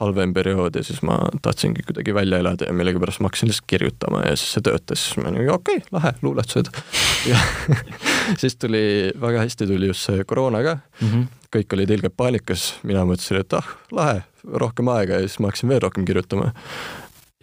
halvem 0.00 0.32
periood 0.34 0.74
ja 0.74 0.82
siis 0.82 1.04
ma 1.06 1.20
tahtsingi 1.42 1.84
kuidagi 1.86 2.14
välja 2.14 2.40
elada 2.42 2.66
ja 2.66 2.74
millegipärast 2.74 3.20
ma 3.22 3.30
hakkasin 3.30 3.48
lihtsalt 3.50 3.68
kirjutama 3.70 4.24
ja 4.24 4.32
siis 4.36 4.56
see 4.56 4.64
töötas, 4.66 5.04
siis 5.04 5.20
ma 5.20 5.30
olin 5.30 5.50
okei 5.54 5.78
okay,, 5.78 5.92
lahe, 5.94 6.14
luuletused. 6.22 6.70
ja 7.30 7.38
siis 8.40 8.56
tuli, 8.56 9.12
väga 9.20 9.44
hästi 9.44 9.68
tuli 9.70 9.92
just 9.92 10.08
see 10.08 10.24
koroona 10.26 10.64
ka 10.66 10.78
mm, 11.00 11.08
-hmm. 11.12 11.28
kõik 11.56 11.78
olid 11.78 11.94
ilgelt 11.94 12.16
paanikas, 12.16 12.74
mina 12.82 13.06
mõtlesin, 13.06 13.44
et 13.44 13.54
ah, 13.60 13.70
lahe, 13.94 14.24
rohkem 14.64 14.90
aega 14.90 15.20
ja 15.20 15.28
siis 15.28 15.38
ma 15.38 15.52
hakkasin 15.52 15.70
veel 15.70 15.84
rohkem 15.86 16.04
kirjutama. 16.04 16.50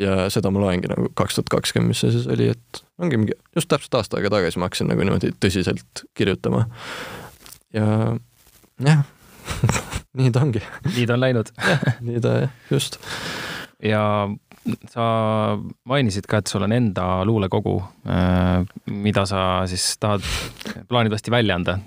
Ja 0.02 0.18
seda 0.34 0.52
ma 0.54 0.62
loengi 0.64 0.90
nagu 0.92 1.10
kaks 1.18 1.38
tuhat 1.38 1.52
kakskümmend, 1.54 1.94
mis 1.94 2.02
see 2.04 2.14
siis 2.16 2.28
oli, 2.32 2.50
et 2.56 2.84
ongi 3.02 3.20
mingi, 3.22 3.38
just 3.56 3.70
täpselt 3.72 4.00
aasta 4.00 4.20
aega 4.20 4.32
tagasi 4.34 4.62
ma 4.62 4.70
hakkasin 4.70 4.90
nagu 4.92 5.06
niimoodi 5.06 5.34
tõsiselt 5.42 6.06
kirjutama. 6.18 6.66
ja 7.76 7.88
jah 8.82 9.04
nii 10.20 10.32
ta 10.32 10.46
ongi. 10.46 10.62
nii 10.96 11.08
ta 11.08 11.18
on 11.18 11.26
läinud 11.26 11.52
nii 12.08 12.24
ta 12.24 12.38
jah, 12.46 12.56
just. 12.72 12.98
ja 13.84 14.04
sa 14.94 15.06
mainisid 15.90 16.28
ka, 16.30 16.42
et 16.42 16.52
sul 16.52 16.66
on 16.66 16.74
enda 16.76 17.24
luulekogu, 17.26 17.78
äh, 18.10 18.62
mida 18.86 19.26
sa 19.30 19.64
siis 19.70 19.96
tahad 20.02 20.26
plaanidavasti 20.90 21.34
välja 21.34 21.58
anda. 21.58 21.80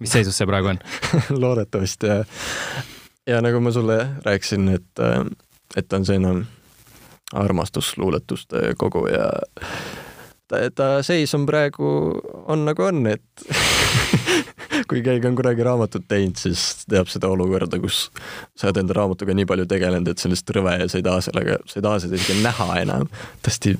mis 0.00 0.12
seisus 0.12 0.38
see 0.38 0.48
praegu 0.48 0.72
on 0.72 0.80
loodetavasti 1.42 2.06
ja, 2.08 2.22
ja 3.26 3.42
nagu 3.44 3.60
ma 3.60 3.72
sulle 3.72 3.98
rääkisin, 4.24 4.68
et, 4.74 5.04
et 5.76 5.92
on 5.92 6.06
selline 6.08 6.46
armastusluuletuste 7.34 8.74
kogu 8.78 9.06
ja 9.10 9.28
ta, 10.50 10.62
ta 10.74 10.88
seis 11.06 11.34
on 11.34 11.46
praegu, 11.46 11.90
on 12.50 12.64
nagu 12.68 12.86
on, 12.86 13.04
et 13.10 13.44
kui 14.90 15.02
keegi 15.06 15.28
on 15.30 15.36
kunagi 15.38 15.66
raamatut 15.66 16.06
teinud, 16.10 16.38
siis 16.40 16.84
teab 16.90 17.10
seda 17.12 17.30
olukorda, 17.30 17.80
kus 17.82 18.08
sa 18.58 18.68
oled 18.68 18.82
enda 18.82 18.96
raamatuga 18.98 19.36
nii 19.36 19.48
palju 19.50 19.68
tegelenud, 19.70 20.10
et 20.10 20.22
see 20.22 20.30
on 20.30 20.34
lihtsalt 20.34 20.56
rõve 20.58 20.78
ja 20.82 20.88
sa 20.90 21.00
ei 21.00 21.06
taha 21.06 21.26
sellega, 21.28 21.60
sa 21.70 21.78
ei 21.78 21.86
taha 21.86 22.02
seda 22.04 22.18
isegi 22.18 22.40
näha 22.44 22.70
enam. 22.82 23.06
tõesti 23.46 23.76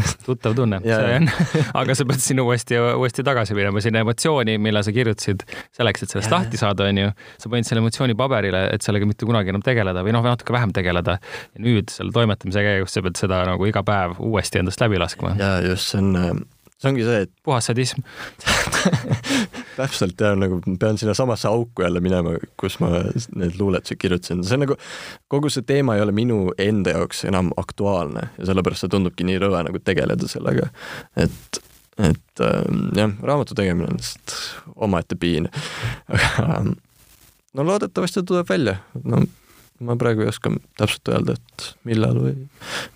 tuttav 0.26 0.56
tunne, 0.58 0.80
see 0.84 1.18
on 1.18 1.30
aga 1.80 1.96
sa 1.98 2.06
pead 2.08 2.22
sinna 2.22 2.46
uuesti, 2.46 2.78
uuesti 2.78 3.24
tagasi 3.26 3.56
minema, 3.58 3.82
sinna 3.84 4.02
emotsiooni, 4.04 4.56
mille 4.62 4.82
sa 4.86 4.94
kirjutasid 4.94 5.46
selleks, 5.76 6.06
et 6.06 6.14
sellest 6.14 6.30
ja. 6.30 6.36
lahti 6.38 6.60
saada, 6.60 6.88
on 6.90 7.02
ju. 7.04 7.12
sa 7.42 7.52
panid 7.52 7.68
selle 7.68 7.84
emotsiooni 7.84 8.18
paberile, 8.18 8.66
et 8.74 8.86
sellega 8.86 9.08
mitte 9.08 9.28
kunagi 9.28 9.54
enam 9.54 9.64
tegeleda 9.66 10.04
või 10.06 10.16
noh, 10.16 10.26
natuke 10.26 10.56
vähem 10.56 10.74
tegeleda. 10.76 11.18
ja 11.20 11.64
nüüd 11.68 11.92
selle 11.92 12.14
toimetamise 12.16 12.64
käigus 12.66 12.96
sa 12.96 13.04
pead 13.06 13.20
seda 13.20 13.44
nagu 13.48 13.68
iga 13.68 13.84
päev 13.86 14.20
uuesti 14.22 14.62
endast 14.62 14.82
läbi 14.82 15.00
laskma. 15.02 15.36
ja 15.40 15.56
just, 15.64 15.92
see 15.92 16.02
on 16.02 16.46
see 16.76 16.90
ongi 16.92 17.04
see, 17.06 17.22
et 17.26 17.32
puhas 17.44 17.68
sadism 17.70 18.02
täpselt 19.76 20.20
ja 20.20 20.32
nagu 20.38 20.60
pean 20.80 20.98
sinnasamasse 20.98 21.48
auku 21.48 21.84
jälle 21.84 22.00
minema, 22.00 22.36
kus 22.60 22.78
ma 22.80 22.90
need 23.36 23.58
luuletused 23.58 24.00
kirjutasin, 24.00 24.44
see 24.44 24.56
on 24.56 24.64
nagu, 24.66 24.76
kogu 25.32 25.50
see 25.52 25.66
teema 25.66 25.96
ei 25.96 26.04
ole 26.04 26.14
minu 26.16 26.40
enda 26.58 26.96
jaoks 26.96 27.24
enam 27.28 27.52
aktuaalne 27.56 28.28
ja 28.38 28.50
sellepärast 28.50 28.86
see 28.86 28.92
tundubki 28.92 29.26
nii 29.28 29.40
rõve 29.42 29.62
nagu 29.68 29.80
tegeleda 29.84 30.28
sellega. 30.30 30.68
et, 31.16 31.62
et 32.10 32.44
ähm, 32.44 32.86
jah, 32.96 33.16
raamatu 33.22 33.56
tegemine 33.56 33.90
on 33.90 34.00
lihtsalt 34.00 34.36
omaette 34.76 35.16
piin. 35.20 35.48
aga 36.12 36.60
no 37.56 37.64
loodetavasti 37.64 38.20
ta 38.20 38.28
tuleb 38.32 38.48
välja, 38.48 38.78
no 39.04 39.24
ma 39.84 39.96
praegu 40.00 40.24
ei 40.24 40.30
oska 40.30 40.50
täpselt 40.78 41.10
öelda, 41.12 41.34
et 41.36 41.64
millal 41.88 42.16
või 42.20 42.34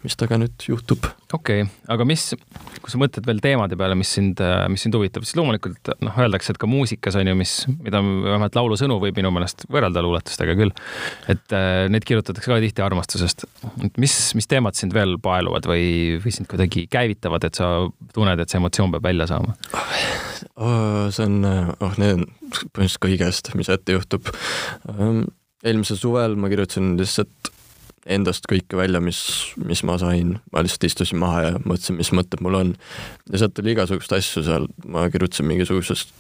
mis 0.04 0.16
temaga 0.16 0.38
nüüd 0.40 0.64
juhtub. 0.68 1.04
okei 1.32 1.64
okay., 1.64 1.72
aga 1.92 2.06
mis, 2.08 2.30
kui 2.80 2.92
sa 2.92 3.00
mõtled 3.00 3.26
veel 3.28 3.42
teemade 3.44 3.76
peale, 3.80 3.96
mis 3.98 4.12
sind, 4.16 4.40
mis 4.72 4.84
sind 4.86 4.96
huvitab, 4.96 5.26
siis 5.26 5.36
loomulikult 5.36 5.92
noh, 6.04 6.20
öeldakse, 6.24 6.54
et 6.54 6.60
ka 6.60 6.68
muusikas 6.70 7.18
on 7.20 7.28
ju, 7.28 7.36
mis, 7.38 7.54
mida 7.82 8.00
vähemalt 8.00 8.56
laulusõnu 8.56 8.96
võib 9.02 9.18
minu 9.20 9.32
meelest 9.34 9.66
võrrelda 9.72 10.04
luuletustega 10.04 10.56
küll. 10.58 10.72
et 11.32 11.56
äh, 11.56 11.84
neid 11.92 12.06
kirjutatakse 12.08 12.52
ka 12.52 12.60
tihti 12.64 12.84
armastusest. 12.84 13.44
et 13.84 14.00
mis, 14.00 14.16
mis 14.38 14.50
teemad 14.50 14.78
sind 14.78 14.96
veel 14.96 15.18
paeluvad 15.22 15.68
või, 15.68 16.16
või 16.24 16.34
sind 16.34 16.48
kuidagi 16.50 16.86
käivitavad, 16.90 17.44
et 17.44 17.60
sa 17.60 17.72
tunned, 18.14 18.40
et 18.40 18.48
see 18.48 18.60
emotsioon 18.62 18.96
peab 18.96 19.10
välja 19.10 19.28
saama 19.30 19.56
oh,? 20.56 21.10
see 21.10 21.26
on, 21.26 21.42
oh 21.80 22.00
need 22.00 22.20
on 22.20 22.26
põhimõtteliselt 22.50 23.04
kõigest, 23.04 23.52
mis 23.58 23.68
ette 23.70 23.94
juhtub 23.94 24.30
um, 24.88 25.26
eelmisel 25.64 25.98
suvel 26.00 26.36
ma 26.40 26.48
kirjutasin 26.52 26.94
lihtsalt 26.98 27.50
endast 28.08 28.46
kõike 28.48 28.78
välja, 28.78 29.00
mis, 29.04 29.20
mis 29.60 29.82
ma 29.84 29.98
sain, 30.00 30.34
ma 30.54 30.62
lihtsalt 30.64 30.86
istusin 30.88 31.20
maha 31.20 31.42
ja 31.44 31.52
mõtlesin, 31.58 31.98
mis 32.00 32.12
mõtted 32.16 32.40
mul 32.44 32.56
on. 32.56 32.72
ja 33.32 33.42
sealt 33.42 33.58
oli 33.60 33.74
igasuguseid 33.74 34.16
asju 34.18 34.44
seal, 34.46 34.68
ma 34.88 35.04
kirjutasin 35.12 35.48
mingisugusest, 35.50 36.14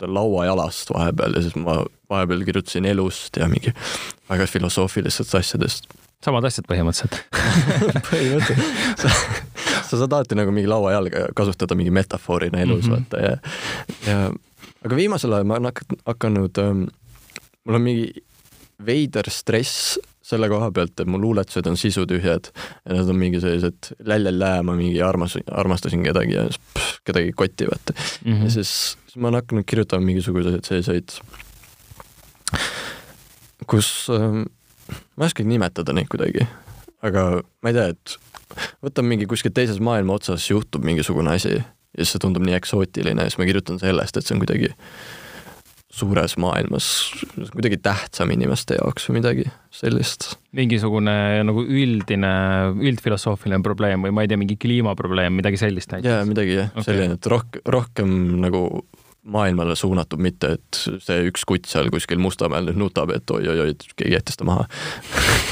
lauajalast 0.00 0.92
vahepeal 0.94 1.36
ja 1.36 1.42
siis 1.44 1.56
ma 1.60 1.82
vahepeal 2.10 2.44
kirjutasin 2.48 2.88
elust 2.88 3.36
ja 3.36 3.48
mingi 3.52 3.74
väga 4.30 4.46
filosoofilistest 4.48 5.34
asjadest. 5.34 5.90
samad 6.24 6.44
asjad 6.48 6.68
põhimõtteliselt 6.70 7.20
põhimõtteliselt 8.10 9.02
sa, 9.02 9.12
sa 9.90 10.00
saad 10.00 10.12
alati 10.12 10.38
nagu 10.38 10.54
mingi 10.56 10.70
lauajalga 10.70 11.28
kasutada 11.36 11.76
mingi 11.76 11.92
metafoorina 11.92 12.64
elus 12.64 12.88
mm 12.88 12.94
-hmm. 12.94 13.04
vaata 13.12 13.26
ja, 13.26 13.36
ja 14.06 14.32
aga 14.84 14.96
viimasel 14.96 15.32
ajal 15.32 15.44
ma 15.44 15.60
olen 15.60 15.72
hakanud 16.06 16.58
ähm,, 16.58 16.84
mul 17.64 17.74
on 17.74 17.82
mingi 17.82 18.24
veider 18.86 19.30
stress 19.30 19.98
selle 20.30 20.48
koha 20.50 20.70
pealt, 20.74 20.94
et 21.00 21.10
mu 21.10 21.18
luuletused 21.20 21.66
on 21.66 21.78
sisutühjad 21.80 22.50
ja 22.52 22.94
nad 22.94 23.08
on 23.10 23.18
mingi 23.18 23.40
sellised 23.42 23.92
läljel-lää, 24.06 24.62
ma 24.66 24.76
mingi 24.78 25.00
armas, 25.02 25.36
armastasin 25.50 26.04
kedagi 26.06 26.36
ja 26.36 26.46
siis 26.46 26.60
pff, 26.74 27.00
kedagi 27.10 27.32
kotti 27.36 27.66
vaata 27.70 27.94
mm. 27.96 28.32
-hmm. 28.32 28.44
ja 28.44 28.50
siis, 28.50 28.74
siis 29.06 29.16
ma 29.16 29.28
olen 29.28 29.42
hakanud 29.42 29.66
kirjutama 29.66 30.06
mingisuguseid 30.06 30.64
selliseid, 30.64 31.16
kus 33.66 34.06
äh, 34.14 34.44
ma 35.16 35.24
ei 35.24 35.32
oskagi 35.32 35.48
nimetada 35.48 35.94
neid 35.96 36.10
kuidagi, 36.12 36.46
aga 37.02 37.42
ma 37.62 37.72
ei 37.72 37.78
tea, 37.78 37.88
et 37.94 38.16
võtan 38.84 39.06
mingi 39.08 39.26
kuskil 39.30 39.54
teises 39.54 39.80
maailma 39.82 40.18
otsas 40.18 40.50
juhtub 40.50 40.84
mingisugune 40.86 41.34
asi 41.34 41.56
ja 41.56 41.64
siis 42.04 42.14
see 42.14 42.22
tundub 42.22 42.46
nii 42.46 42.56
eksootiline 42.58 43.22
ja 43.24 43.30
siis 43.30 43.38
ma 43.40 43.48
kirjutan 43.48 43.78
sellest, 43.82 44.16
et 44.16 44.26
see 44.26 44.36
on 44.36 44.44
kuidagi 44.44 44.72
suures 45.90 46.36
maailmas 46.38 46.86
kuidagi 47.50 47.80
tähtsam 47.82 48.30
inimeste 48.30 48.78
jaoks 48.78 49.08
või 49.08 49.18
midagi 49.18 49.46
sellist. 49.74 50.36
mingisugune 50.56 51.42
nagu 51.46 51.64
üldine, 51.66 52.32
üldfilosoofiline 52.78 53.60
probleem 53.66 54.06
või 54.06 54.14
ma 54.14 54.24
ei 54.24 54.30
tea, 54.30 54.38
mingi 54.40 54.58
kliimaprobleem, 54.60 55.34
midagi 55.40 55.60
sellist 55.60 55.92
näiteks? 55.94 56.10
jaa, 56.12 56.24
midagi 56.28 56.56
jah 56.60 56.70
okay., 56.70 56.86
selline, 56.86 57.18
et 57.18 57.30
rohkem, 57.34 57.64
rohkem 57.66 58.16
nagu 58.46 58.64
maailmale 59.30 59.74
suunatud, 59.76 60.22
mitte 60.22 60.54
et 60.56 60.80
see 61.04 61.26
üks 61.28 61.44
kutt 61.48 61.68
seal 61.68 61.90
kuskil 61.92 62.22
Mustamäel 62.22 62.70
nüüd 62.70 62.80
nutab, 62.80 63.12
et 63.12 63.30
oi-oi-oi, 63.30 63.74
keegi 63.92 64.14
jättis 64.14 64.38
ta 64.40 64.46
maha 64.48 64.64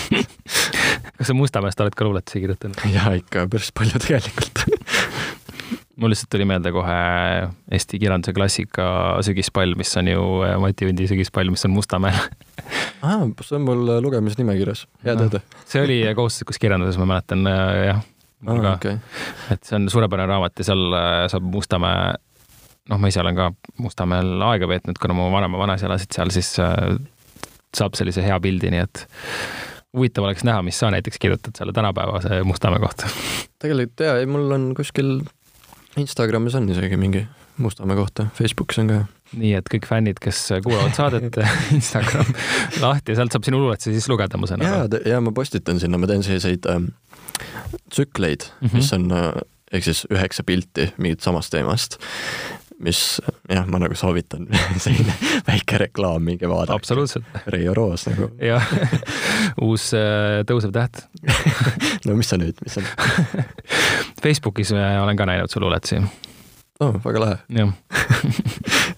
kas 1.19 1.29
sa 1.29 1.37
Mustamäest 1.37 1.83
oled 1.83 1.99
ka 1.99 2.07
luuletusi 2.07 2.45
kirjutanud? 2.47 2.81
jaa, 2.95 3.13
ikka 3.19 3.49
päris 3.51 3.75
palju 3.75 4.01
tegelikult 4.07 4.65
mul 5.99 6.13
lihtsalt 6.13 6.31
tuli 6.33 6.47
meelde 6.49 6.73
kohe 6.75 6.99
Eesti 7.75 7.99
kirjanduse 7.99 8.35
klassika 8.37 8.87
Sügispall, 9.27 9.75
mis 9.79 9.91
on 9.99 10.11
ju 10.11 10.23
äh, 10.47 10.55
Mati 10.63 10.87
Undi 10.89 11.09
Sügispall, 11.11 11.51
mis 11.51 11.67
on 11.67 11.75
Mustamäel 11.75 12.19
ah,. 13.03 13.25
see 13.43 13.59
on 13.59 13.67
mul 13.67 13.85
lugemisnimekirjas, 14.05 14.87
hea 15.05 15.17
no, 15.17 15.27
teada. 15.27 15.43
see 15.67 15.83
oli 15.83 15.99
kohustuslikus 16.15 16.61
kirjanduses, 16.63 17.01
ma 17.01 17.09
mäletan, 17.15 17.47
äh, 17.51 17.75
jah. 17.91 18.07
Ah, 18.47 18.75
okay. 18.77 19.01
et 19.51 19.65
see 19.67 19.75
on 19.75 19.89
suurepärane 19.91 20.31
raamat 20.31 20.61
ja 20.61 20.69
seal 20.71 20.85
äh, 20.95 21.23
saab 21.33 21.47
Mustamäe, 21.51 22.13
noh, 22.93 23.01
ma 23.03 23.11
ise 23.11 23.23
olen 23.25 23.39
ka 23.39 23.51
Mustamäel 23.83 24.37
aega 24.53 24.69
veetnud, 24.71 25.01
kuna 25.03 25.17
mu 25.19 25.31
vanema 25.35 25.59
vanaisa 25.59 25.89
elasid 25.91 26.15
seal, 26.15 26.31
siis 26.35 26.53
saab 26.59 27.99
sellise 27.99 28.23
hea 28.23 28.39
pildi, 28.43 28.71
nii 28.71 28.85
et 28.85 29.03
huvitav 29.97 30.29
oleks 30.29 30.45
näha, 30.47 30.63
mis 30.63 30.79
sa 30.79 30.93
näiteks 30.95 31.19
kirjutad 31.19 31.59
selle 31.59 31.75
tänapäevase 31.75 32.45
Mustamäe 32.47 32.79
kohta. 32.79 33.11
tegelikult 33.59 34.07
jaa, 34.07 34.17
ei 34.23 34.31
mul 34.31 34.55
on 34.55 34.71
kuskil 34.79 35.19
Instagramis 35.97 36.55
on 36.55 36.69
isegi 36.69 36.97
mingi 37.01 37.27
Mustamäe 37.59 37.97
kohta, 37.99 38.27
Facebookis 38.35 38.79
on 38.79 38.91
ka. 38.91 38.99
nii 39.39 39.57
et 39.59 39.67
kõik 39.73 39.89
fännid, 39.89 40.21
kes 40.23 40.45
kuulavad 40.65 40.95
saadet 40.95 41.39
Instagram 41.77 42.29
lahti 42.81 43.17
sealt 43.19 43.35
saab 43.35 43.49
sinu 43.49 43.59
luuletusi 43.59 43.97
siis 43.97 44.07
lugeda, 44.09 44.39
ma 44.39 44.47
saan 44.47 44.63
aru. 44.63 44.87
ja, 44.95 45.01
ja 45.15 45.21
ma 45.25 45.33
postitan 45.35 45.81
sinna, 45.83 45.99
ma 45.99 46.07
teen 46.11 46.23
selliseid 46.23 46.69
äh, 46.71 46.81
tsükleid 47.91 48.47
mm, 48.47 48.69
-hmm. 48.69 48.77
mis 48.79 48.93
on 48.95 49.11
äh, 49.13 49.33
ehk 49.73 49.85
siis 49.85 50.05
üheksa 50.13 50.45
pilti 50.47 50.93
mingit 50.97 51.25
samast 51.25 51.53
teemast, 51.53 51.99
mis, 52.79 53.23
jah, 53.51 53.67
ma 53.67 53.81
nagu 53.83 53.97
soovitan 53.99 54.47
selline 54.85 55.15
väike 55.47 55.81
reklaam, 55.85 56.23
minge 56.25 56.49
vaadake. 56.49 56.77
absoluutselt. 56.77 57.27
Reio 57.47 57.75
Roos 57.75 58.07
nagu, 58.11 58.31
jah, 58.51 58.65
uus 59.65 59.91
äh, 59.97 60.41
tõusev 60.49 60.73
täht. 60.75 61.05
no 62.07 62.17
mis 62.19 62.31
sa 62.31 62.39
nüüd, 62.41 62.59
mis 62.65 62.79
sa, 62.79 62.85
Facebookis 64.23 64.73
äh, 64.77 64.97
olen 65.03 65.19
ka 65.19 65.27
näinud 65.29 65.53
su 65.53 65.63
luuletusi, 65.63 66.03
no 66.81 66.93
väga 67.05 67.25
lahe, 67.25 67.39
jah. 67.55 67.73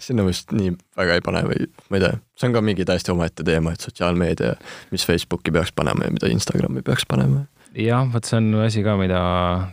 sinna 0.01 0.25
vist 0.27 0.53
nii 0.57 0.75
väga 0.97 1.17
ei 1.17 1.25
pane 1.25 1.45
või 1.49 1.71
ma 1.89 2.01
ei 2.01 2.05
tea, 2.05 2.21
see 2.37 2.51
on 2.51 2.57
ka 2.57 2.65
mingi 2.65 2.87
täiesti 2.89 3.15
omaette 3.15 3.47
teema, 3.47 3.73
et 3.73 3.89
sotsiaalmeedia, 3.89 4.55
mis 4.93 5.07
Facebooki 5.09 5.53
peaks 5.55 5.73
panema 5.77 6.09
ja 6.09 6.15
mida 6.15 6.31
Instagrami 6.33 6.85
peaks 6.85 7.09
panema. 7.09 7.47
jah, 7.77 8.07
vot 8.13 8.27
see 8.27 8.39
on 8.41 8.51
asi 8.65 8.83
ka, 8.87 8.97
mida 9.01 9.21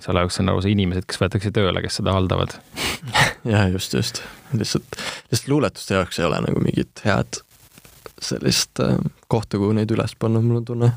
selle 0.04 0.24
jaoks 0.24 0.40
on 0.42 0.52
lausa 0.52 0.72
inimesed, 0.72 1.08
kes 1.10 1.22
võetakse 1.22 1.52
tööle, 1.56 1.82
kes 1.86 2.00
seda 2.02 2.16
haldavad. 2.16 2.58
jah, 3.54 3.68
just, 3.74 3.96
just, 3.98 4.24
lihtsalt, 4.54 5.00
lihtsalt 5.32 5.52
luuletuste 5.54 5.98
jaoks 5.98 6.22
ei 6.22 6.28
ole 6.30 6.42
nagu 6.46 6.64
mingit 6.64 7.04
head 7.08 7.42
sellist 8.22 8.80
äh, 8.84 8.98
kohta, 9.30 9.60
kuhu 9.60 9.76
neid 9.78 9.92
üles 9.94 10.16
panna, 10.20 10.42
mul 10.42 10.62
on 10.62 10.66
tunne. 10.68 10.90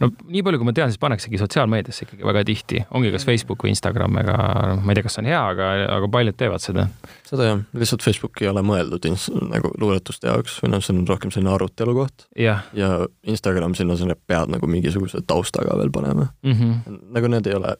no 0.00 0.10
nii 0.28 0.42
palju, 0.46 0.60
kui 0.60 0.68
ma 0.68 0.74
tean, 0.76 0.92
siis 0.92 1.00
pannaksegi 1.02 1.40
sotsiaalmeediasse 1.40 2.06
ikkagi 2.06 2.26
väga 2.28 2.44
tihti, 2.48 2.82
ongi 2.94 3.10
kas 3.14 3.26
Facebook 3.28 3.64
või 3.64 3.72
Instagram, 3.74 4.20
ega 4.22 4.36
noh, 4.74 4.84
ma 4.84 4.94
ei 4.94 4.98
tea, 4.98 5.06
kas 5.06 5.18
see 5.18 5.24
on 5.24 5.30
hea, 5.32 5.40
aga, 5.54 5.70
aga 5.96 6.10
paljud 6.18 6.38
teevad 6.38 6.64
seda. 6.64 6.86
seda 7.28 7.50
jah, 7.50 7.64
lihtsalt 7.82 8.06
Facebook 8.06 8.42
ei 8.44 8.50
ole 8.52 8.62
mõeldud 8.66 9.10
ins- 9.10 9.28
nagu 9.34 9.72
luuletuste 9.80 10.30
jaoks 10.30 10.60
või 10.62 10.74
noh, 10.76 10.84
see 10.84 10.94
on 10.94 11.02
rohkem 11.08 11.34
selline 11.34 11.54
arutelu 11.56 11.96
koht 11.96 12.28
jah 12.38 12.64
ja 12.76 12.94
Instagram 13.26 13.74
sinna 13.78 13.98
sa 13.98 14.06
pead 14.28 14.54
nagu 14.54 14.70
mingisuguse 14.70 15.22
taustaga 15.26 15.76
veel 15.78 15.90
panema. 15.94 16.30
mm. 16.42 16.52
-hmm. 16.52 16.98
nagu 17.14 17.34
need 17.34 17.46
ei 17.46 17.58
ole 17.58 17.76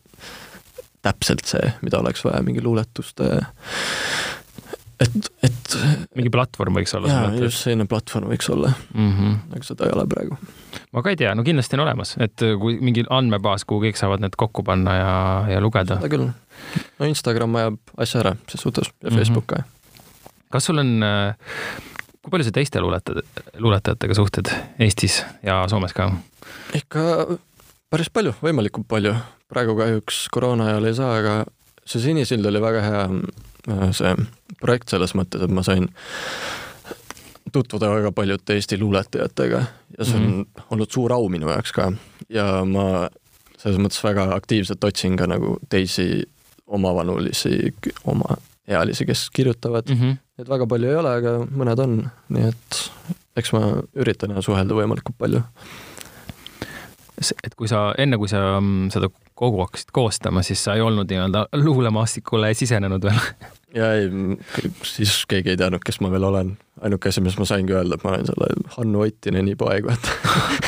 täpselt 1.03 1.47
see, 1.47 1.73
mida 1.83 2.01
oleks 2.03 2.25
vaja 2.27 2.43
mingi 2.43 2.63
luuletuste, 2.63 3.39
et, 5.01 5.29
et 5.47 5.77
mingi 6.19 6.31
platvorm 6.35 6.79
võiks 6.81 6.95
olla 6.99 7.11
jaa, 7.13 7.33
just 7.43 7.63
selline 7.65 7.87
platvorm 7.91 8.33
võiks 8.33 8.49
olla, 8.53 8.73
mm. 8.95 9.11
-hmm. 9.17 9.37
aga 9.57 9.69
seda 9.69 9.87
ei 9.87 9.95
ole 9.97 10.07
praegu. 10.11 10.39
ma 10.93 11.03
ka 11.05 11.13
ei 11.15 11.19
tea, 11.21 11.35
no 11.39 11.45
kindlasti 11.47 11.79
on 11.79 11.85
olemas, 11.87 12.17
et 12.25 12.47
kui 12.61 12.79
mingi 12.85 13.05
andmebaas, 13.11 13.65
kuhu 13.69 13.87
kõik 13.87 14.01
saavad 14.01 14.25
need 14.25 14.37
kokku 14.37 14.63
panna 14.67 14.97
ja, 14.97 15.13
ja 15.55 15.61
lugeda. 15.65 16.01
seda 16.01 16.11
küll. 16.13 16.31
no 16.99 17.11
Instagram 17.11 17.57
ajab 17.63 17.79
asja 17.97 18.23
ära 18.25 18.37
ses 18.51 18.65
suhtes 18.67 18.91
ja 19.03 19.11
Mhm. 19.11 19.17
Facebook 19.17 19.47
ka. 19.47 19.63
kas 20.51 20.65
sul 20.71 20.79
on, 20.79 20.95
kui 22.23 22.31
palju 22.31 22.45
sa 22.45 22.55
teiste 22.55 22.81
luuletajate, 22.81 23.53
luuletajatega 23.59 24.15
suhtled 24.15 24.55
Eestis 24.79 25.23
ja 25.43 25.65
Soomes 25.69 25.93
ka? 25.93 26.11
ikka 26.75 27.39
päris 27.91 28.11
palju, 28.11 28.35
võimalikult 28.43 28.89
palju. 28.89 29.15
praegu 29.49 29.77
kahjuks 29.79 30.27
koroona 30.33 30.67
ajal 30.73 30.85
ei 30.91 30.95
saa, 30.95 31.13
aga 31.23 31.45
see 31.89 32.03
Sinisild 32.03 32.45
oli 32.47 32.61
väga 32.61 32.83
hea 32.85 33.05
äh, 33.05 33.47
see 33.93 34.15
projekt 34.61 34.89
selles 34.95 35.15
mõttes, 35.15 35.43
et 35.45 35.51
ma 35.51 35.63
sain 35.67 35.89
tutvuda 37.53 37.91
väga 37.91 38.13
paljude 38.13 38.55
Eesti 38.55 38.79
luuletajatega 38.81 39.63
ja 39.99 40.05
see 40.05 40.17
on 40.17 40.27
mm 40.27 40.41
-hmm. 40.41 40.65
olnud 40.71 40.91
suur 40.91 41.13
au 41.13 41.29
minu 41.29 41.49
jaoks 41.49 41.73
ka 41.73 41.93
ja 42.29 42.65
ma 42.65 43.09
selles 43.59 43.81
mõttes 43.81 44.05
väga 44.05 44.35
aktiivselt 44.35 44.85
otsin 44.85 45.17
ka 45.17 45.27
nagu 45.27 45.57
teisi 45.69 46.23
omavanulisi, 46.67 47.75
omaealisi, 48.05 49.07
kes 49.07 49.31
kirjutavad 49.31 49.85
Mm 49.89 49.97
-hmm. 49.97 50.17
Neid 50.39 50.49
väga 50.49 50.67
palju 50.67 50.89
ei 50.89 50.97
ole, 50.97 51.13
aga 51.15 51.31
mõned 51.51 51.81
on, 51.83 52.11
nii 52.29 52.49
et 52.49 52.91
eks 53.37 53.53
ma 53.53 53.61
üritan 53.95 54.43
suhelda 54.43 54.75
võimalikult 54.75 55.17
palju. 55.19 55.43
et 57.45 57.55
kui 57.55 57.69
sa, 57.69 57.95
enne 57.99 58.17
kui 58.17 58.29
sa 58.29 58.61
mm, 58.61 58.91
seda 58.91 59.09
kogu 59.35 59.61
hakkasid 59.61 59.91
koostama, 59.93 60.43
siis 60.43 60.65
sa 60.65 60.75
ei 60.75 60.81
olnud 60.81 61.11
nii-öelda 61.11 61.47
luulemaastikule 61.53 62.55
sisenenud 62.55 63.03
veel. 63.03 63.19
ja 63.75 63.93
ei, 63.95 64.09
siis 64.87 65.21
keegi 65.29 65.53
ei 65.53 65.61
teadnud, 65.61 65.83
kes 65.85 66.01
ma 66.01 66.11
veel 66.13 66.25
olen. 66.29 66.57
ainuke 66.81 67.11
asi, 67.11 67.21
mis 67.21 67.35
ma 67.39 67.45
saingi 67.49 67.75
öelda, 67.75 67.97
et 67.99 68.05
ma 68.07 68.13
olen 68.13 68.27
selle 68.29 68.69
Hannu 68.77 69.01
Ottineni 69.03 69.57
poeg, 69.59 69.89
vaata. 69.89 70.15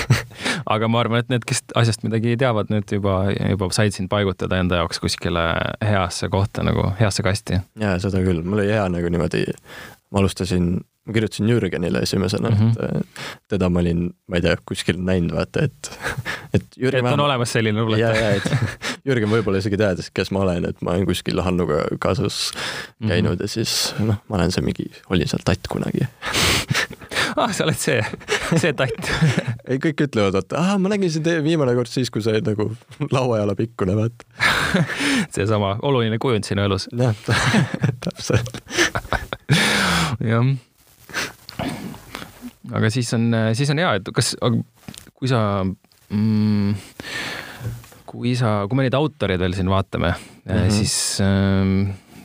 aga 0.74 0.88
ma 0.90 1.00
arvan, 1.04 1.22
et 1.22 1.30
need, 1.30 1.46
kes 1.46 1.62
asjast 1.78 2.02
midagi 2.02 2.34
teavad, 2.40 2.70
need 2.72 2.90
juba, 2.90 3.20
juba 3.36 3.70
said 3.74 3.94
sind 3.94 4.10
paigutada 4.10 4.58
enda 4.60 4.80
jaoks 4.82 4.98
kuskile 5.02 5.44
heasse 5.84 6.28
kohta 6.32 6.64
nagu, 6.66 6.90
heasse 7.00 7.22
kasti. 7.26 7.60
jaa, 7.80 7.96
seda 8.02 8.24
küll, 8.26 8.42
mul 8.42 8.64
oli 8.64 8.72
hea 8.74 8.88
nagu 8.92 9.12
niimoodi, 9.12 9.44
ma 10.10 10.22
alustasin, 10.22 10.72
ma 11.06 11.16
kirjutasin 11.16 11.48
Jürgenile 11.48 12.02
esimesena 12.04 12.50
mm. 12.50 12.56
-hmm. 12.56 13.00
et 13.00 13.06
teda 13.48 13.68
ma 13.68 13.80
olin, 13.80 14.10
ma 14.28 14.36
ei 14.36 14.42
tea, 14.44 14.56
kuskil 14.68 15.00
näinud, 15.00 15.34
vaata, 15.36 15.64
et, 15.64 15.90
et 16.54 16.66
Jürgen 16.76 17.06
et 17.06 17.12
on 17.12 17.20
olemas 17.20 17.52
selline 17.52 17.78
ja, 17.78 17.84
luuletaja. 17.84 18.20
ja, 18.20 18.30
et 18.36 18.76
Jürgen 19.08 19.32
võib-olla 19.32 19.58
isegi 19.58 19.80
teadis, 19.80 20.10
kes 20.14 20.30
ma 20.30 20.44
olen, 20.44 20.68
et 20.68 20.82
ma 20.82 20.94
olen 20.96 21.08
kuskil 21.08 21.40
Hannuga 21.42 21.84
kaasas 21.98 22.50
Mhm. 23.00 23.08
käinud 23.08 23.30
mm 23.30 23.36
-hmm. 23.36 23.42
ja 23.42 23.48
siis 23.48 23.94
noh, 23.98 24.16
ma 24.28 24.36
olen 24.36 24.52
see 24.52 24.64
mingi, 24.64 24.90
olin 25.10 25.28
seal 25.28 25.42
tatt 25.44 25.68
kunagi. 25.68 26.00
ah, 27.36 27.52
sa 27.52 27.64
oled 27.64 27.78
see, 27.78 28.04
see 28.56 28.72
tatt. 28.72 29.10
ei, 29.68 29.78
kõik 29.78 30.04
ütlevad, 30.06 30.36
et 30.38 30.52
aa, 30.52 30.78
ma 30.78 30.88
nägin 30.88 31.10
sind 31.10 31.26
viimane 31.44 31.74
kord 31.74 31.88
siis, 31.88 32.10
kui 32.10 32.22
sa 32.22 32.30
olid 32.30 32.46
nagu 32.46 32.70
lauajala 33.10 33.54
pikkune, 33.54 33.96
vaata. 33.96 34.24
seesama 35.30 35.76
oluline 35.82 36.18
kujund 36.18 36.44
sinu 36.44 36.62
elus. 36.62 36.88
jah, 36.92 37.14
täpselt. 38.04 38.60
jah. 40.20 40.44
Aga 42.70 42.90
siis 42.92 43.10
on, 43.16 43.30
siis 43.56 43.72
on 43.72 43.82
hea, 43.82 43.94
et 44.00 44.12
kas, 44.14 44.34
kui 45.14 45.30
sa 45.30 45.40
mm,, 45.64 46.74
kui 48.10 48.34
sa, 48.38 48.60
kui 48.68 48.78
me 48.78 48.86
neid 48.86 48.96
autoreid 48.98 49.42
veel 49.42 49.56
siin 49.56 49.70
vaatame 49.70 50.12
mm. 50.12 50.52
-hmm. 50.52 50.70
siis 50.74 50.94
ähm, 51.24 51.74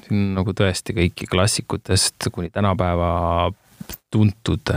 siin 0.05 0.33
nagu 0.37 0.53
tõesti 0.53 0.95
kõiki 0.97 1.29
klassikutest 1.31 2.29
kuni 2.31 2.49
tänapäeva 2.53 3.51
tuntud, 4.11 4.71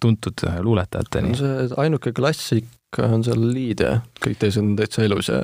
tuntud 0.00 0.44
luuletajateni. 0.60 1.36
see 1.38 1.68
ainuke 1.80 2.12
klassik 2.12 2.66
on 2.98 3.22
seal 3.22 3.38
Liide, 3.54 3.90
kõik 4.18 4.38
teised 4.40 4.58
on 4.62 4.72
täitsa 4.78 5.04
elus 5.06 5.28
ja 5.30 5.38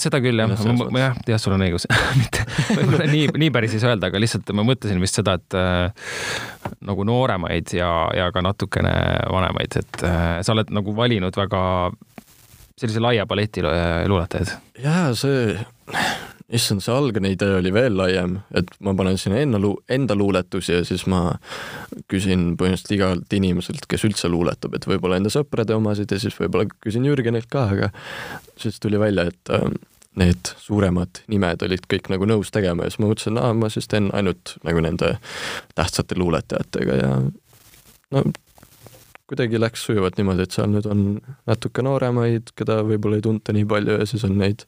seda 0.00 0.20
küll 0.20 0.36
jah. 0.36 0.52
Jah, 1.00 1.16
jah, 1.32 1.40
sul 1.40 1.54
on 1.56 1.64
õigus. 1.64 1.86
Mitte 2.20 2.44
võib-olla 2.76 3.06
nii, 3.08 3.30
nii 3.40 3.50
päris 3.54 3.76
ei 3.76 3.80
saa 3.82 3.94
öelda, 3.94 4.10
aga 4.10 4.20
lihtsalt 4.20 4.52
ma 4.56 4.64
mõtlesin 4.68 5.00
vist 5.00 5.16
seda, 5.16 5.38
et 5.40 5.56
äh, 5.56 6.10
nagu 6.84 7.06
nooremaid 7.08 7.72
ja, 7.76 7.88
ja 8.16 8.28
ka 8.34 8.44
natukene 8.44 8.92
vanemaid, 9.32 9.80
et 9.80 10.04
äh, 10.04 10.40
sa 10.44 10.52
oled 10.52 10.72
nagu 10.76 10.94
valinud 10.96 11.40
väga 11.40 11.62
sellise 12.80 13.00
laia 13.02 13.24
paleti 13.28 13.64
lu- 13.64 13.72
luuletajaid. 14.12 14.52
jaa, 14.84 15.10
see, 15.16 15.56
issand, 16.56 16.82
see 16.82 16.94
algne 16.94 17.30
idee 17.32 17.58
oli 17.60 17.72
veel 17.74 17.94
laiem, 17.98 18.38
et 18.56 18.70
ma 18.84 18.94
panen 18.98 19.18
sinna 19.20 19.38
enda 19.42 19.60
lu-, 19.62 19.76
enda 19.90 20.16
luuletusi 20.18 20.74
ja 20.74 20.82
siis 20.86 21.06
ma 21.10 21.22
küsin 22.10 22.54
põhimõtteliselt 22.58 22.96
igalt 22.96 23.36
inimeselt, 23.36 23.86
kes 23.90 24.06
üldse 24.08 24.30
luuletab, 24.32 24.74
et 24.74 24.88
võib-olla 24.90 25.20
enda 25.20 25.32
sõprade 25.32 25.76
omasid 25.76 26.10
ja 26.10 26.18
siis 26.22 26.36
võib-olla 26.38 26.66
küsin 26.82 27.06
Jürgenilt 27.06 27.50
ka, 27.52 27.68
aga 27.76 27.92
siis 28.60 28.80
tuli 28.82 29.00
välja, 29.00 29.28
et 29.30 29.54
äh, 29.54 29.68
need 30.20 30.52
suuremad 30.58 31.22
nimed 31.30 31.62
olid 31.66 31.86
kõik 31.90 32.10
nagu 32.10 32.26
nõus 32.26 32.50
tegema 32.54 32.86
ja 32.86 32.92
siis 32.92 33.02
ma 33.02 33.10
mõtlesin, 33.12 33.40
aa, 33.40 33.54
ma 33.54 33.70
siis 33.70 33.86
teen 33.90 34.10
ainult 34.16 34.56
nagu 34.66 34.82
nende 34.82 35.14
tähtsate 35.78 36.18
luuletajatega 36.18 37.00
ja 37.00 37.10
no 37.20 38.24
kuidagi 39.30 39.60
läks 39.60 39.84
sujuvalt 39.86 40.16
niimoodi, 40.18 40.42
et 40.42 40.54
seal 40.56 40.72
nüüd 40.72 40.88
on 40.90 41.04
natuke 41.46 41.84
nooremaid, 41.86 42.50
keda 42.58 42.80
võib-olla 42.82 43.20
ei 43.20 43.22
tunta 43.22 43.54
nii 43.54 43.68
palju 43.70 44.00
ja 44.00 44.08
siis 44.10 44.26
on 44.26 44.34
neid 44.40 44.66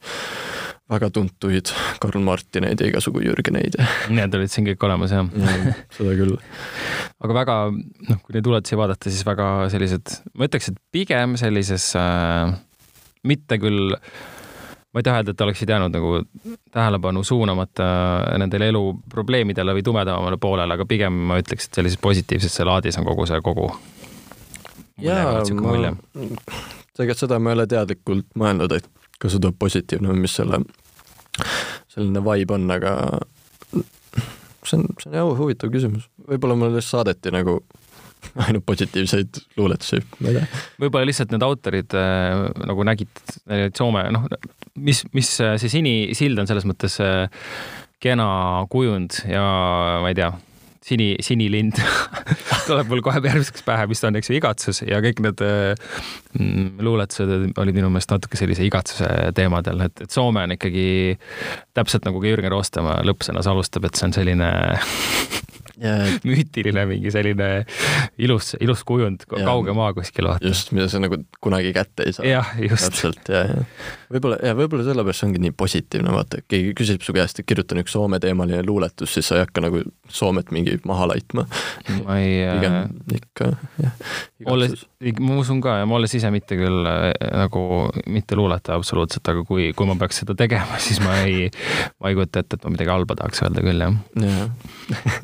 väga 0.92 1.08
tuntuid 1.14 1.72
Karl 2.02 2.22
Martineid 2.24 2.80
ja 2.80 2.88
igasugu 2.90 3.22
Jürgeneid 3.24 3.78
Need 4.12 4.34
olid 4.36 4.52
siin 4.52 4.66
kõik 4.68 4.84
olemas 4.86 5.14
jah. 5.14 5.28
ja 5.32 5.74
seda 5.96 6.14
küll. 6.18 6.36
aga 7.24 7.36
väga, 7.36 7.56
noh, 8.08 8.20
kui 8.24 8.36
neid 8.36 8.48
luuletusi 8.48 8.78
vaadata, 8.78 9.10
siis 9.12 9.24
väga 9.26 9.48
sellised, 9.72 10.14
ma 10.36 10.48
ütleks, 10.48 10.70
et 10.72 10.78
pigem 10.94 11.36
sellises 11.40 11.88
äh,, 11.98 12.52
mitte 13.28 13.58
küll, 13.62 13.94
ma 14.92 15.00
ei 15.00 15.06
taha 15.06 15.22
öelda, 15.22 15.34
et 15.34 15.44
oleksid 15.46 15.70
jäänud 15.72 15.94
nagu 15.94 16.14
tähelepanu 16.74 17.22
suunamata 17.26 17.86
nendele 18.42 18.72
eluprobleemidele 18.72 19.76
või 19.78 19.86
tumedamale 19.86 20.40
poolele, 20.42 20.78
aga 20.78 20.88
pigem 20.88 21.22
ma 21.30 21.38
ütleks, 21.42 21.68
et 21.68 21.80
sellises 21.80 22.02
positiivses 22.02 22.58
laadis 22.66 22.98
on 23.00 23.06
kogu 23.08 23.28
see 23.30 23.40
kogu. 23.44 23.70
jaa, 25.02 25.38
ma, 25.38 25.86
tegelikult 26.92 27.22
seda 27.22 27.38
ma 27.40 27.52
ei 27.52 27.60
ole 27.60 27.70
teadlikult 27.70 28.34
mõelnud, 28.38 28.74
et 28.76 28.90
kas 29.22 29.36
see 29.36 29.42
tuleb 29.42 29.58
positiivne 29.62 30.10
või 30.10 30.24
mis 30.26 30.34
selle, 30.36 30.60
selline 31.92 32.22
vibe 32.24 32.56
on, 32.56 32.66
aga 32.74 32.96
see 33.72 34.78
on, 34.78 34.88
see 35.00 35.10
on 35.10 35.16
jah 35.16 35.30
huvitav 35.38 35.72
küsimus. 35.72 36.08
võib-olla 36.28 36.58
mulle 36.58 36.76
lihtsalt 36.76 37.02
saadeti 37.02 37.32
nagu 37.34 37.60
ainult 38.46 38.64
positiivseid 38.66 39.40
luuletusi, 39.58 40.00
ma 40.20 40.30
ei 40.30 40.38
tea. 40.38 40.62
võib-olla 40.84 41.08
lihtsalt 41.08 41.34
need 41.34 41.46
autorid 41.46 41.96
äh, 41.98 42.46
nagu 42.68 42.86
nägid 42.86 43.22
neid 43.50 43.78
Soome, 43.78 44.04
noh, 44.14 44.28
mis, 44.78 45.02
mis 45.16 45.34
äh, 45.42 45.56
see 45.60 45.72
sinisild 45.72 46.42
on 46.42 46.50
selles 46.50 46.66
mõttes 46.68 46.98
äh, 47.02 47.26
kena 48.02 48.28
kujund 48.72 49.22
ja 49.30 49.42
ma 50.02 50.10
ei 50.10 50.18
tea, 50.18 50.30
sini, 50.86 51.14
sinilind 51.22 51.78
tuleb 52.68 52.90
mul 52.90 53.02
kohe 53.04 53.22
järgmiseks 53.22 53.64
pähe, 53.66 53.86
mis 53.90 54.02
ta 54.02 54.10
on, 54.10 54.18
eks 54.18 54.30
ju, 54.30 54.38
igatsus 54.38 54.82
ja 54.86 55.00
kõik 55.04 55.22
need 55.24 55.42
mm, 55.42 56.82
luuletused 56.82 57.32
olid 57.62 57.78
minu 57.78 57.90
meelest 57.92 58.14
natuke 58.14 58.38
sellise 58.40 58.66
igatsuse 58.66 59.08
teemadel, 59.36 59.86
et, 59.88 60.04
et 60.04 60.14
Soome 60.14 60.46
on 60.46 60.56
ikkagi 60.56 60.86
täpselt 61.76 62.06
nagu 62.08 62.22
ka 62.22 62.30
Jürgen 62.32 62.54
Roostemaa 62.54 63.00
lõppsõnas 63.06 63.50
alustab, 63.50 63.88
et 63.88 63.98
see 63.98 64.08
on 64.10 64.16
selline 64.16 64.50
müütiline 66.28 66.86
mingi 66.88 67.12
selline 67.14 67.50
ilus, 68.22 68.54
ilus 68.60 68.84
kujund, 68.88 69.26
kauge 69.30 69.74
maa 69.76 69.92
kuskil 69.96 70.28
vaata. 70.30 70.46
just, 70.46 70.72
mida 70.76 70.88
sa 70.92 71.00
nagu 71.02 71.18
kunagi 71.42 71.72
kätte 71.76 72.06
ei 72.06 72.16
saa. 72.16 72.26
jah, 72.28 72.54
just. 72.60 72.88
täpselt, 72.88 73.32
ja, 73.32 73.44
ja 73.50 73.64
võib-olla, 74.12 74.38
ja 74.44 74.54
võib-olla 74.58 74.86
sellepärast 74.86 75.22
see 75.22 75.28
ongi 75.30 75.42
nii 75.46 75.54
positiivne, 75.56 76.12
vaata, 76.14 76.42
keegi 76.48 76.74
küsib 76.78 77.04
su 77.04 77.14
käest, 77.16 77.40
et 77.40 77.48
kirjutan 77.48 77.82
üks 77.82 77.94
Soome 77.96 78.20
teemaline 78.22 78.62
luuletus, 78.66 79.12
siis 79.16 79.28
sa 79.28 79.38
ei 79.38 79.44
hakka 79.44 79.64
nagu 79.64 79.82
Soomet 80.12 80.52
mingi 80.54 80.78
maha 80.88 81.10
laitma. 81.12 81.46
ma 82.02 82.18
ei. 82.20 82.42
pigem 82.46 82.78
äh, 82.78 83.18
ikka, 83.18 83.50
jah. 83.82 84.14
Olles, 84.50 84.84
ma 85.20 85.36
usun 85.40 85.60
ka 85.64 85.78
ja 85.80 85.86
ma 85.88 85.96
olles 85.98 86.14
ise 86.18 86.30
mitte 86.34 86.56
küll 86.58 86.88
äh, 86.88 87.12
nagu 87.42 87.62
mitte 88.10 88.38
luuletaja 88.38 88.78
absoluutselt, 88.80 89.26
aga 89.32 89.44
kui, 89.48 89.70
kui 89.76 89.88
ma 89.88 89.96
peaks 90.00 90.22
seda 90.22 90.36
tegema, 90.38 90.80
siis 90.86 91.00
ma 91.04 91.18
ei, 91.26 91.48
ma 92.02 92.10
ei 92.10 92.18
kujuta 92.18 92.42
ette, 92.42 92.58
et 92.58 92.66
ma 92.66 92.74
midagi 92.74 92.94
halba 92.94 93.18
tahaks 93.20 93.44
öelda 93.46 93.64
küll, 93.66 93.86
jah. 93.86 93.96
jah. 94.22 94.50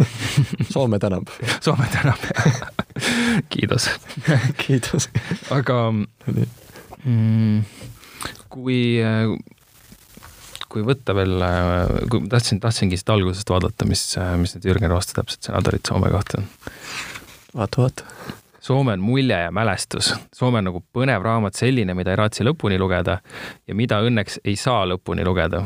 Soome 0.74 1.00
tänab. 1.02 1.30
Soome 1.58 1.88
tänab, 1.94 2.24
jah. 2.30 2.62
kiidus 3.52 3.90
kiidus. 4.62 5.08
aga 5.54 5.78
mm, 5.92 7.62
kui 8.52 8.80
kui 10.68 10.84
võtta 10.84 11.14
veel, 11.16 11.40
kui 12.12 12.22
ma 12.24 12.30
tahtsin, 12.34 12.60
tahtsingi 12.60 12.98
siit 13.00 13.12
algusest 13.12 13.50
vaadata, 13.50 13.88
mis, 13.88 14.02
mis 14.40 14.54
need 14.56 14.68
Jürgen 14.68 14.92
Rooste 14.92 15.16
täpselt 15.16 15.48
senaatorid 15.48 15.88
Soome 15.88 16.12
kohta 16.12 16.42
on. 16.42 16.48
vaata, 17.56 17.84
vaata. 17.86 18.17
Soome 18.68 18.92
on 18.92 19.00
mulje 19.00 19.36
ja 19.40 19.50
mälestus. 19.50 20.14
Soome 20.34 20.58
on 20.58 20.66
nagu 20.68 20.82
põnev 20.92 21.22
raamat, 21.24 21.56
selline, 21.56 21.94
mida 21.96 22.12
ei 22.12 22.18
raatsi 22.20 22.44
lõpuni 22.44 22.76
lugeda 22.76 23.14
ja 23.64 23.76
mida 23.76 24.02
õnneks 24.04 24.42
ei 24.44 24.58
saa 24.60 24.82
lõpuni 24.84 25.24
lugeda. 25.24 25.62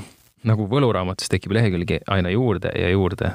nagu 0.46 0.68
võluraamatus 0.70 1.30
tekib 1.30 1.52
lehekülgi 1.54 1.98
aina 2.10 2.30
juurde 2.30 2.70
ja 2.78 2.88
juurde. 2.90 3.32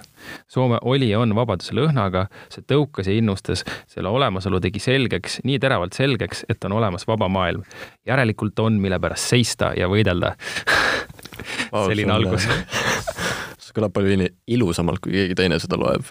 Soome 0.48 0.80
oli 0.82 1.10
ja 1.10 1.20
on 1.20 1.36
vabaduse 1.36 1.76
lõhnaga, 1.76 2.26
see 2.52 2.64
tõukas 2.64 3.12
ja 3.12 3.16
innustas, 3.20 3.66
selle 3.92 4.08
olemasolu 4.08 4.60
tegi 4.64 4.80
selgeks, 4.80 5.42
nii 5.44 5.60
teravalt 5.60 6.00
selgeks, 6.00 6.46
et 6.50 6.64
on 6.64 6.80
olemas 6.80 7.08
vaba 7.08 7.28
maailm. 7.28 7.64
järelikult 8.06 8.60
on, 8.60 8.80
mille 8.80 9.00
pärast 9.00 9.36
seista 9.36 9.74
ja 9.76 9.92
võidelda 9.92 10.36
selline 11.92 12.12
algus 12.12 12.48
see 13.68 13.76
kõlab 13.76 13.92
palju 13.92 14.32
ilusamalt, 14.48 15.04
kui 15.04 15.12
keegi 15.12 15.36
teine 15.36 15.60
seda 15.60 15.76
loeb. 15.76 16.08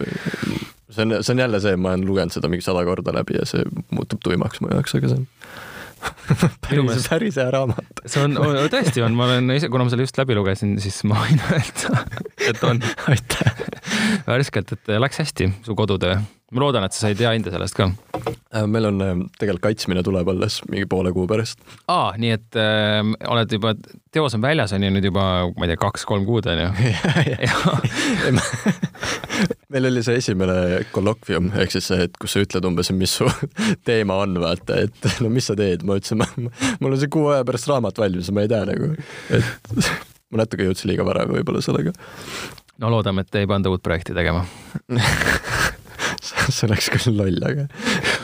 See 0.96 1.06
on, 1.06 1.16
see 1.20 1.36
on 1.36 1.44
jälle 1.44 1.62
see, 1.62 1.78
ma 1.80 1.94
olen 1.94 2.06
lugenud 2.08 2.34
seda 2.34 2.50
mingi 2.52 2.64
sada 2.66 2.84
korda 2.88 3.14
läbi 3.16 3.38
ja 3.38 3.46
see 3.48 3.64
muutub 3.94 4.22
tuimaks 4.24 4.62
mu 4.64 4.72
jaoks, 4.72 4.96
aga 4.98 5.12
see 5.12 5.22
on 5.22 5.26
päris, 6.66 7.08
päris 7.10 7.38
hea 7.40 7.50
raamat. 7.54 8.02
see 8.04 8.22
on, 8.24 8.36
tõesti 8.72 9.04
on, 9.04 9.16
ma 9.16 9.28
olen 9.30 9.54
ise, 9.56 9.70
kuna 9.72 9.86
ma 9.86 9.92
selle 9.92 10.06
just 10.06 10.18
läbi 10.20 10.36
lugesin, 10.38 10.76
siis 10.82 11.02
ma 11.08 11.20
võin 11.22 11.40
öelda, 11.56 12.04
et 12.50 12.64
on. 12.66 12.82
aitäh. 13.12 13.62
värskelt, 14.26 14.74
et 14.76 14.96
läks 15.00 15.22
hästi, 15.24 15.50
su 15.66 15.78
kodutöö 15.78 16.18
ma 16.56 16.64
loodan, 16.64 16.86
et 16.86 16.96
sa 16.96 17.06
said 17.06 17.20
hea 17.20 17.34
hinde 17.36 17.52
sellest 17.52 17.76
ka. 17.76 17.90
Äh, 18.56 18.64
meil 18.70 18.88
on 18.88 19.02
äh, 19.04 19.14
tegelikult 19.36 19.66
kaitsmine 19.68 20.02
tuleb 20.06 20.28
alles 20.32 20.60
mingi 20.70 20.88
poole 20.90 21.12
kuu 21.14 21.26
pärast. 21.30 21.60
aa, 21.92 22.14
nii 22.20 22.32
et 22.36 22.58
äh, 22.60 23.02
oled 23.28 23.52
juba, 23.52 23.74
teos 24.14 24.36
on 24.38 24.44
väljas, 24.44 24.72
on 24.76 24.86
ju 24.86 24.92
nüüd 24.94 25.10
juba, 25.10 25.26
ma 25.52 25.66
ei 25.66 25.74
tea, 25.74 25.82
kaks-kolm 25.84 26.24
kuud 26.28 26.48
on 26.50 26.64
ju 26.64 26.68
meil 29.72 29.90
oli 29.90 30.02
see 30.06 30.18
esimene 30.20 30.56
kollokvium, 30.94 31.50
ehk 31.60 31.74
siis 31.74 31.88
see, 31.90 32.06
et 32.06 32.18
kus 32.20 32.36
sa 32.36 32.42
ütled 32.44 32.68
umbes, 32.68 32.90
mis 32.96 33.16
su 33.20 33.28
teema 33.88 34.20
on, 34.24 34.38
vaata, 34.42 34.80
et 34.86 35.08
no 35.24 35.30
mis 35.32 35.48
sa 35.50 35.56
teed, 35.58 35.84
ma 35.86 35.98
ütlesin, 36.00 36.22
mul 36.80 36.94
on 36.94 37.00
see 37.00 37.12
kuu 37.12 37.30
aja 37.34 37.46
pärast 37.46 37.70
raamat 37.70 38.00
valmis, 38.02 38.30
ma 38.34 38.46
ei 38.46 38.52
tea 38.52 38.62
nagu, 38.68 38.92
et 39.36 39.90
ma 40.30 40.44
natuke 40.44 40.68
jõudsin 40.68 40.92
liiga 40.92 41.06
vara 41.06 41.26
võib-olla 41.30 41.64
sellega. 41.64 41.94
no 42.82 42.92
loodame, 42.94 43.26
et 43.26 43.42
ei 43.42 43.50
panda 43.50 43.72
uut 43.72 43.84
projekti 43.84 44.16
tegema 44.16 44.46
see 46.54 46.68
oleks 46.68 46.90
küll 46.94 47.18
loll, 47.18 47.40
aga 47.46 47.66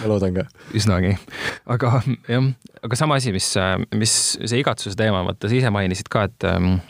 ma 0.03 0.13
loodan 0.13 0.41
ka. 0.41 0.47
üsnagi, 0.79 1.17
aga 1.71 1.99
jah, 2.29 2.49
aga 2.83 2.99
sama 2.99 3.21
asi, 3.21 3.35
mis, 3.35 3.53
mis 3.99 4.17
see 4.41 4.63
igatsuse 4.63 4.99
teema, 4.99 5.25
vaata 5.29 5.51
sa 5.51 5.59
ise 5.59 5.73
mainisid 5.75 6.11
ka, 6.13 6.27
et 6.31 6.49
ähm, 6.49 6.81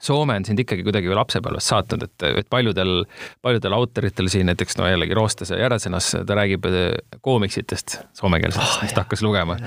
Soome 0.00 0.36
on 0.38 0.44
sind 0.46 0.60
ikkagi 0.62 0.84
kuidagi 0.86 1.10
lapsepõlvest 1.10 1.72
saatnud, 1.72 2.04
et, 2.06 2.24
et 2.40 2.46
paljudel, 2.50 3.02
paljudel 3.42 3.74
autoritel 3.74 4.28
siin 4.30 4.46
näiteks 4.46 4.78
no 4.78 4.86
jällegi 4.86 5.16
Roostase 5.18 5.58
Järvesenas, 5.58 6.12
ta 6.26 6.36
räägib 6.38 6.68
äh, 6.70 6.92
koomiksitest 7.24 7.98
soomekeelsetest 8.20 8.76
oh,, 8.76 8.84
mis 8.86 8.94
ta 8.94 9.02
hakkas 9.02 9.24
lugema. 9.26 9.58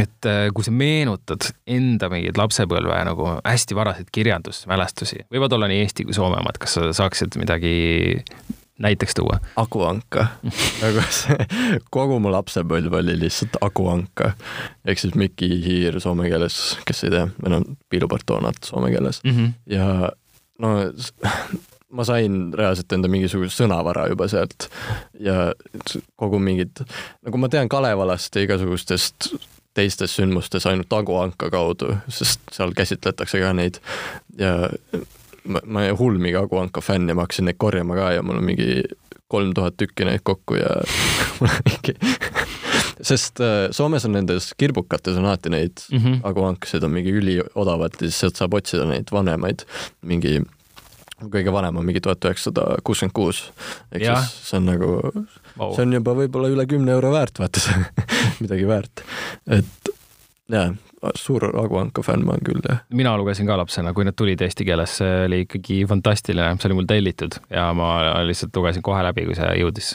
et 0.00 0.28
äh, 0.28 0.46
kui 0.56 0.64
sa 0.64 0.72
meenutad 0.72 1.50
enda 1.68 2.08
mingeid 2.12 2.40
lapsepõlve 2.40 3.02
nagu 3.10 3.28
hästi 3.44 3.76
varaseid 3.76 4.08
kirjandusmälestusi, 4.16 5.26
võivad 5.32 5.58
olla 5.58 5.68
nii 5.68 5.84
Eesti 5.84 6.08
kui 6.08 6.16
Soome 6.16 6.40
omad, 6.40 6.56
kas 6.60 6.78
sa 6.78 6.88
saaksid 6.96 7.36
midagi 7.40 7.74
näiteks 8.80 9.16
tuua? 9.18 9.38
akuanka 9.60 10.26
nagu 10.82 11.04
see, 11.14 11.36
kogu 11.94 12.20
mu 12.22 12.32
lapsepõlv 12.32 13.00
oli 13.02 13.18
lihtsalt 13.20 13.60
akuanka. 13.60 14.32
ehk 14.84 15.02
siis 15.02 15.14
Mikki 15.14 15.50
Hiir 15.64 16.00
soome 16.00 16.30
keeles, 16.32 16.78
kes 16.88 17.04
ei 17.06 17.14
tea, 17.16 17.26
meil 17.42 17.60
on 17.60 17.68
piilupartoonad 17.92 18.64
soome 18.64 18.90
keeles 18.94 19.22
mm. 19.24 19.36
-hmm. 19.36 19.52
ja 19.76 20.12
no 20.58 20.74
ma 21.90 22.04
sain 22.06 22.42
reaalselt 22.54 22.92
enda 22.94 23.08
mingisuguse 23.10 23.62
sõnavara 23.62 24.06
juba 24.10 24.28
sealt 24.30 24.68
ja 25.20 25.52
kogu 26.20 26.38
mingid, 26.38 26.84
nagu 27.26 27.40
ma 27.40 27.50
tean 27.50 27.68
Kalevalast 27.68 28.36
ja 28.36 28.46
igasugustest 28.46 29.32
teistes 29.74 30.16
sündmustes 30.18 30.66
ainult 30.66 30.92
Agu-Anka 30.92 31.50
kaudu, 31.50 31.94
sest 32.10 32.42
seal 32.54 32.74
käsitletakse 32.76 33.40
ka 33.42 33.52
neid 33.54 33.78
ja 34.38 34.54
ma, 35.44 35.62
ma 35.64 35.86
mingi 36.18 36.36
Agu 36.36 36.58
Anka 36.58 36.80
fänn 36.80 37.08
ja 37.08 37.14
ma 37.14 37.26
hakkasin 37.26 37.48
neid 37.48 37.58
korjama 37.58 37.96
ka 37.96 38.12
ja 38.12 38.22
mul 38.22 38.40
on 38.40 38.44
mingi 38.44 38.82
kolm 39.28 39.54
tuhat 39.54 39.76
tükki 39.76 40.04
neid 40.04 40.24
kokku 40.24 40.58
ja 40.58 40.70
mul 41.40 41.48
on 41.48 41.66
mingi 41.68 41.96
sest 43.10 43.40
äh, 43.40 43.68
Soomes 43.70 44.04
on 44.04 44.16
nendes 44.18 44.52
kirbukates 44.58 45.16
on 45.16 45.26
alati 45.26 45.50
neid 45.50 45.84
mm 45.90 45.98
-hmm. 45.98 46.20
Agu 46.22 46.44
Ankasid 46.44 46.82
on 46.82 46.90
mingi 46.90 47.12
üliodavalt 47.12 48.00
ja 48.00 48.08
siis 48.08 48.20
sealt 48.20 48.36
saab 48.36 48.54
otsida 48.54 48.84
neid 48.84 49.12
vanemaid, 49.12 49.64
mingi 50.02 50.40
kõige 51.28 51.52
vanem 51.52 51.76
on 51.76 51.84
mingi 51.84 52.00
tuhat 52.00 52.24
üheksasada 52.24 52.78
kuuskümmend 52.84 53.12
kuus. 53.12 53.52
ehk 53.92 54.04
siis 54.04 54.50
see 54.50 54.56
on 54.56 54.66
nagu 54.66 54.86
wow., 55.58 55.74
see 55.74 55.82
on 55.82 55.92
juba 55.92 56.14
võib-olla 56.16 56.48
üle 56.52 56.66
kümne 56.66 56.92
euro 56.96 57.12
väärt, 57.12 57.38
vaata 57.38 57.60
see 57.60 57.74
midagi 58.42 58.68
väärt. 58.68 59.04
et 59.46 59.92
jaa, 60.48 60.72
suur 61.16 61.46
Agu 61.48 61.78
Anka 61.80 62.02
fänn 62.04 62.24
ma 62.26 62.34
olen 62.34 62.44
küll, 62.44 62.60
jah. 62.64 62.82
mina 62.92 63.14
lugesin 63.18 63.48
ka 63.48 63.56
lapsena, 63.60 63.94
kui 63.96 64.04
need 64.04 64.16
tulid 64.18 64.42
eesti 64.44 64.66
keeles, 64.68 64.98
see 65.00 65.14
oli 65.26 65.44
ikkagi 65.46 65.78
fantastiline, 65.88 66.60
see 66.60 66.68
oli 66.68 66.80
mul 66.80 66.88
tellitud 66.90 67.38
ja 67.50 67.70
ma 67.76 67.92
lihtsalt 68.28 68.56
lugesin 68.56 68.84
kohe 68.84 69.00
läbi, 69.06 69.24
kui 69.28 69.38
see 69.38 69.48
jõudis. 69.62 69.94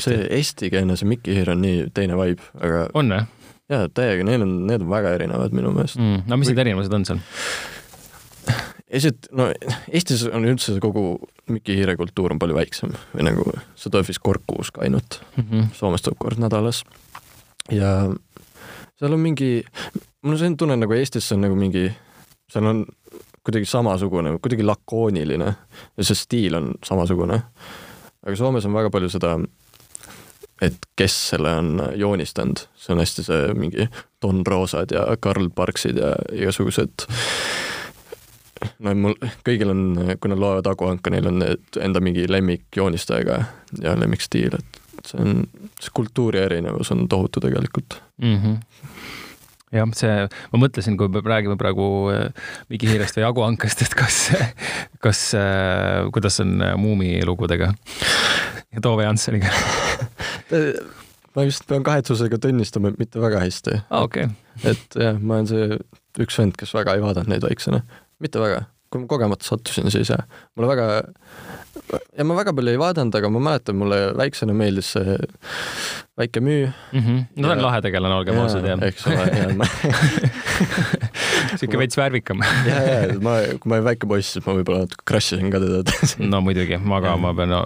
see 0.00 0.22
eestikeelne, 0.38 0.96
see 0.96 1.10
Mikki 1.10 1.36
Hiir 1.36 1.52
on 1.54 1.60
nii 1.64 1.90
teine 1.96 2.16
vibe, 2.20 2.48
aga. 2.60 2.86
on 2.94 3.12
jah? 3.16 3.28
jaa, 3.70 3.90
täiega, 3.94 4.24
neil 4.26 4.46
on, 4.46 4.56
need 4.70 4.82
on 4.84 4.90
väga 4.90 5.12
erinevad 5.18 5.54
minu 5.54 5.74
meelest 5.74 6.00
mm,. 6.00 6.24
no 6.30 6.40
mis 6.40 6.50
need 6.50 6.64
erinevused 6.64 6.96
on 6.96 7.06
seal? 7.06 7.20
esit-, 8.90 9.30
no 9.36 9.50
Eestis 9.92 10.24
on 10.30 10.48
üldse 10.48 10.76
kogu 10.82 11.04
Mikki 11.50 11.76
Hiire 11.78 11.96
kultuur 11.98 12.34
on 12.34 12.40
palju 12.42 12.56
väiksem 12.56 12.94
või 13.12 13.26
nagu 13.28 13.46
see 13.74 13.88
tuleb 13.90 14.08
vist 14.08 14.22
kord 14.24 14.44
kuus 14.48 14.72
ka 14.74 14.84
ainult 14.86 15.20
mm, 15.36 15.44
-hmm. 15.44 15.70
Soomes 15.78 16.04
tuleb 16.06 16.18
kord 16.22 16.42
nädalas. 16.42 16.82
ja 17.70 18.10
seal 19.00 19.16
on 19.16 19.22
mingi, 19.22 19.62
mul 20.22 20.32
on 20.32 20.38
selline 20.38 20.56
tunne, 20.56 20.76
nagu 20.76 20.96
Eestis 20.96 21.32
on 21.32 21.44
nagu 21.44 21.56
mingi, 21.58 21.86
seal 22.50 22.68
on 22.68 22.84
kuidagi 23.44 23.68
samasugune, 23.68 24.36
kuidagi 24.42 24.66
lakooniline 24.66 25.48
ja 25.96 26.04
see 26.04 26.18
stiil 26.18 26.58
on 26.58 26.74
samasugune. 26.84 27.40
aga 28.26 28.36
Soomes 28.36 28.66
on 28.68 28.76
väga 28.76 28.90
palju 28.92 29.08
seda, 29.08 29.38
et 30.60 30.76
kes 30.96 31.16
selle 31.32 31.54
on 31.56 31.82
joonistanud, 31.96 32.66
see 32.76 32.92
on 32.94 33.00
hästi 33.00 33.24
see 33.24 33.54
mingi 33.56 33.88
Don 34.22 34.44
Rosad 34.46 34.92
ja 34.92 35.06
Karl 35.20 35.48
Parksid 35.54 35.96
ja 35.96 36.12
igasugused 36.36 37.06
no 38.84 38.94
mul, 38.94 39.16
kõigil 39.46 39.72
on, 39.72 39.86
kui 40.20 40.32
nad 40.32 40.42
loevad 40.42 40.68
Agu 40.68 40.90
Anka, 40.90 41.12
neil 41.14 41.30
on 41.30 41.40
need 41.40 41.80
enda 41.80 42.04
mingi 42.04 42.26
lemmikjoonistajaga 42.28 43.40
ja 43.80 43.96
lemmikstiil, 43.96 44.60
et 44.60 45.08
see 45.08 45.24
on, 45.24 45.42
see 45.80 45.96
kultuuri 45.96 46.44
erinevus 46.44 46.92
on 46.92 47.08
tohutu 47.08 47.40
tegelikult 47.40 48.02
mm. 48.20 48.36
-hmm 48.36 48.60
jah, 49.74 49.90
see, 49.96 50.14
ma 50.52 50.62
mõtlesin, 50.62 50.96
kui 50.98 51.10
me 51.12 51.22
räägime 51.24 51.56
praegu 51.60 51.86
äh, 52.12 52.48
Miki 52.72 52.90
Hiirest 52.90 53.18
või 53.18 53.26
Jagu 53.26 53.44
Ankast, 53.46 53.84
et 53.84 53.94
kas, 53.98 54.22
kas, 55.04 55.22
äh, 55.38 56.08
kuidas 56.14 56.40
on 56.44 56.56
äh, 56.64 56.74
Muumi 56.80 57.18
lugudega 57.26 57.72
ja 58.70 58.82
Tove 58.82 59.06
Jansseniga 59.06 59.52
ma 61.36 61.46
just 61.46 61.66
pean 61.70 61.86
kahetsusega 61.86 62.40
tunnistama, 62.42 62.90
et 62.90 63.00
mitte 63.00 63.22
väga 63.22 63.44
hästi 63.44 63.78
ah,. 63.82 64.02
Okay. 64.02 64.30
et 64.66 64.98
jah, 64.98 65.18
ma 65.18 65.38
olen 65.40 65.50
see 65.50 65.80
üks 66.20 66.38
vend, 66.40 66.58
kes 66.58 66.74
väga 66.74 66.96
ei 66.96 67.04
vaadanud 67.04 67.30
neid 67.30 67.46
väiksena, 67.46 67.84
mitte 68.22 68.42
väga, 68.42 68.64
kui 68.90 69.04
ma 69.04 69.10
kogemata 69.10 69.46
sattusin, 69.46 69.90
siis 69.94 70.10
jah, 70.10 70.24
mulle 70.58 70.70
väga 70.72 70.86
ja 72.18 72.26
ma 72.26 72.36
väga 72.38 72.54
palju 72.56 72.74
ei 72.74 72.80
vaadanud, 72.80 73.14
aga 73.16 73.30
ma 73.32 73.42
mäletan, 73.50 73.78
mulle 73.78 73.98
väiksena 74.18 74.54
meeldis 74.56 74.94
see 74.96 75.18
Väike 76.20 76.40
Müü 76.40 76.66
mm. 76.92 77.00
-hmm. 77.00 77.24
no 77.36 77.48
ta 77.48 77.54
on 77.54 77.62
lahe 77.62 77.80
tegelane, 77.80 78.14
olgem 78.14 78.38
ausad, 78.38 78.66
jah. 78.66 78.82
eks 78.82 79.06
ole, 79.06 79.26
ja 79.38 79.54
ma 79.56 79.66
sihuke 81.58 81.78
veits 81.80 81.96
värvikam 81.96 82.42
ja, 82.70 82.80
ja 82.82 83.14
ma, 83.24 83.36
kui 83.60 83.70
ma 83.70 83.78
olin 83.78 83.86
väike 83.86 84.08
poiss, 84.10 84.34
siis 84.34 84.46
ma 84.46 84.56
võib-olla 84.58 84.84
natuke 84.84 85.06
crush 85.08 85.36
isin 85.36 85.52
ka 85.54 85.62
teda 85.62 86.00
no 86.32 86.42
muidugi, 86.44 86.76
magama 86.82 87.32
pean 87.38 87.54
no,, 87.54 87.62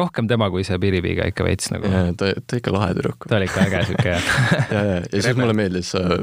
rohkem 0.00 0.28
tema 0.30 0.50
kui 0.52 0.66
see 0.66 0.78
Piripiga 0.82 1.28
ikka 1.30 1.46
veits 1.46 1.70
nagu. 1.72 1.90
ta, 2.20 2.34
ta 2.46 2.60
ikka 2.60 2.74
lahe 2.74 2.92
tüdruk. 2.98 3.28
ta 3.28 3.38
oli 3.38 3.48
ikka 3.50 3.68
äge 3.68 3.84
sihuke 3.90 4.16
ja, 4.16 4.20
ja, 4.20 4.84
ja, 4.90 5.00
ja 5.00 5.22
siis 5.22 5.38
mulle 5.38 5.56
meeldis 5.56 5.94
äh, 5.98 6.18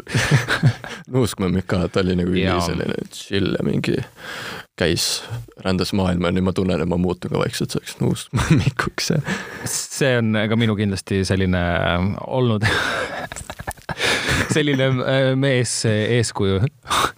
Nuuskmõmmik 1.12 1.68
ka, 1.70 1.86
ta 1.92 2.04
oli 2.04 2.16
nagu 2.20 2.32
üli 2.32 2.46
selline 2.66 2.98
chill 3.16 3.56
ja 3.58 3.66
mingi 3.68 3.98
käis, 4.80 5.22
rändas 5.62 5.92
maailma 5.98 6.32
ja 6.32 6.36
nüüd 6.38 6.48
ma 6.48 6.54
tunnen, 6.56 6.82
et 6.82 6.90
ma 6.90 6.98
muutun 7.02 7.34
ka 7.34 7.42
vaikselt 7.42 7.76
selleks 7.76 8.00
nuuskmõmmikuks 8.02 9.12
see 9.76 10.16
on 10.22 10.34
ka 10.50 10.58
minu 10.60 10.78
kindlasti 10.80 11.22
selline 11.28 11.62
olnud 12.26 12.66
selline 14.56 14.88
äh, 15.06 15.32
mees 15.40 15.74
eeskuju. 15.88 16.60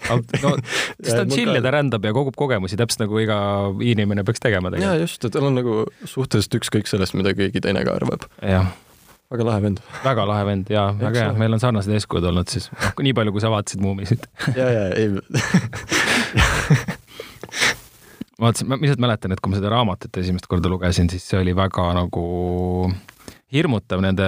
no 0.10 0.20
siis 0.28 1.14
ta 1.14 1.22
on 1.24 1.34
chill 1.34 1.56
ja 1.56 1.64
ta 1.64 1.74
rändab 1.74 2.06
ja 2.06 2.14
kogub 2.16 2.38
kogemusi, 2.40 2.78
täpselt 2.80 3.06
nagu 3.06 3.22
iga 3.22 3.38
inimene 3.84 4.26
peaks 4.28 4.44
tegema 4.44 4.74
tegelikult. 4.74 5.00
ja 5.00 5.06
just, 5.06 5.24
et 5.24 5.36
tal 5.36 5.50
on 5.50 5.60
nagu 5.62 5.84
suhteliselt 6.04 6.60
ükskõik 6.60 6.90
sellest, 6.90 7.18
mida 7.18 7.36
keegi 7.38 7.64
teine 7.64 7.86
ka 7.88 7.96
arvab. 8.00 8.28
Väga 9.34 9.48
lahe 9.48 9.64
vend. 9.66 9.80
väga 10.04 10.26
lahe 10.30 10.46
vend 10.48 10.70
ja 10.74 10.88
väga 11.00 11.28
hea, 11.28 11.38
meil 11.40 11.56
on 11.56 11.62
sarnased 11.64 11.94
eeskujud 11.98 12.26
olnud 12.30 12.52
siis, 12.54 12.70
noh 12.84 13.06
nii 13.08 13.16
palju, 13.18 13.34
kui 13.36 13.44
sa 13.44 13.54
vaatasid 13.54 13.84
Muumisid. 13.84 14.28
Ja, 14.60 14.68
ja 14.70 14.84
ei. 14.94 15.08
Ma 18.34 18.50
vaatasin, 18.50 18.68
ma 18.68 18.76
lihtsalt 18.82 19.02
mäletan, 19.04 19.32
et 19.32 19.40
kui 19.40 19.52
ma 19.54 19.58
seda 19.60 19.70
raamatut 19.72 20.18
esimest 20.20 20.48
korda 20.52 20.68
lugesin, 20.68 21.08
siis 21.12 21.24
see 21.30 21.38
oli 21.40 21.54
väga 21.56 21.86
nagu 21.96 22.24
hirmutav 23.54 24.02
nende 24.04 24.26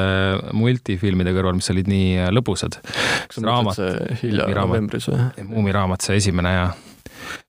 multifilmide 0.55 1.33
kõrval, 1.35 1.57
mis 1.57 1.71
olid 1.73 1.89
nii 1.89 2.27
lõbusad. 2.35 2.77
kas 2.85 3.39
sa 3.39 3.41
mõtled 3.41 3.75
see 3.79 4.19
hilja 4.21 4.45
novembris 4.53 5.09
või? 5.09 5.25
Muumi 5.49 5.73
raamat, 5.75 6.05
see 6.05 6.19
esimene 6.21 6.53
ja 6.53 6.67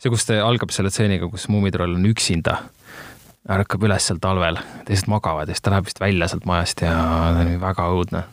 see, 0.00 0.10
kus 0.10 0.26
ta 0.26 0.40
algab 0.46 0.72
selle 0.74 0.90
stseeniga, 0.90 1.28
kus 1.30 1.46
muumitroll 1.52 1.98
on 1.98 2.08
üksinda, 2.08 2.58
ärkab 3.46 3.84
üles 3.86 4.08
seal 4.08 4.22
talvel, 4.22 4.58
teised 4.86 5.10
magavad 5.10 5.50
ja 5.50 5.54
siis 5.54 5.64
ta 5.64 5.74
läheb 5.74 5.86
vist 5.88 6.00
välja 6.02 6.30
sealt 6.30 6.48
majast 6.48 6.82
ja 6.82 6.94
ta 6.96 7.44
oli 7.44 7.60
väga 7.62 7.90
õudne. 7.94 8.24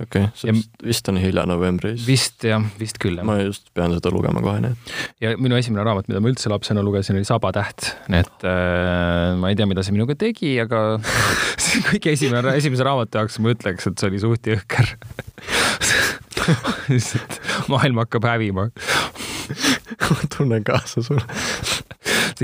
Okei. 0.00 0.30
See 0.40 0.54
vist, 0.86 1.08
on 1.12 1.18
hilja 1.20 1.42
novembris. 1.44 2.00
vist 2.06 2.46
jah, 2.48 2.62
vist 2.80 2.96
küll 3.02 3.18
jah. 3.18 3.26
ma 3.28 3.34
just 3.42 3.66
pean 3.76 3.92
seda 3.92 4.08
lugema 4.14 4.40
kohe, 4.40 4.62
nii 4.64 4.72
et. 4.72 4.92
ja 5.20 5.32
minu 5.36 5.58
esimene 5.58 5.84
raamat, 5.84 6.08
mida 6.08 6.22
ma 6.24 6.30
üldse 6.32 6.48
lapsena 6.48 6.80
lugesin, 6.86 7.18
oli 7.20 7.28
Saba 7.28 7.50
täht, 7.52 7.90
nii 8.08 8.22
et 8.24 8.46
äh, 8.48 9.34
ma 9.36 9.50
ei 9.52 9.58
tea, 9.60 9.68
mida 9.68 9.84
see 9.84 9.92
minuga 9.92 10.16
tegi, 10.16 10.54
aga 10.64 10.96
kõige 11.90 12.14
esimene, 12.16 12.56
esimese 12.56 12.88
raamatu 12.88 13.20
jaoks 13.20 13.36
ma 13.44 13.52
ütleks, 13.52 13.90
et 13.90 14.00
see 14.00 14.08
oli 14.08 14.22
suht 14.24 14.48
jõhker. 14.48 14.94
Lihtsalt 16.88 17.36
maailm 17.68 18.00
hakkab 18.00 18.30
hävima. 18.32 18.70
Ma 20.10 20.24
tunnen 20.32 20.64
kaasa 20.64 21.04
sulle 21.04 21.26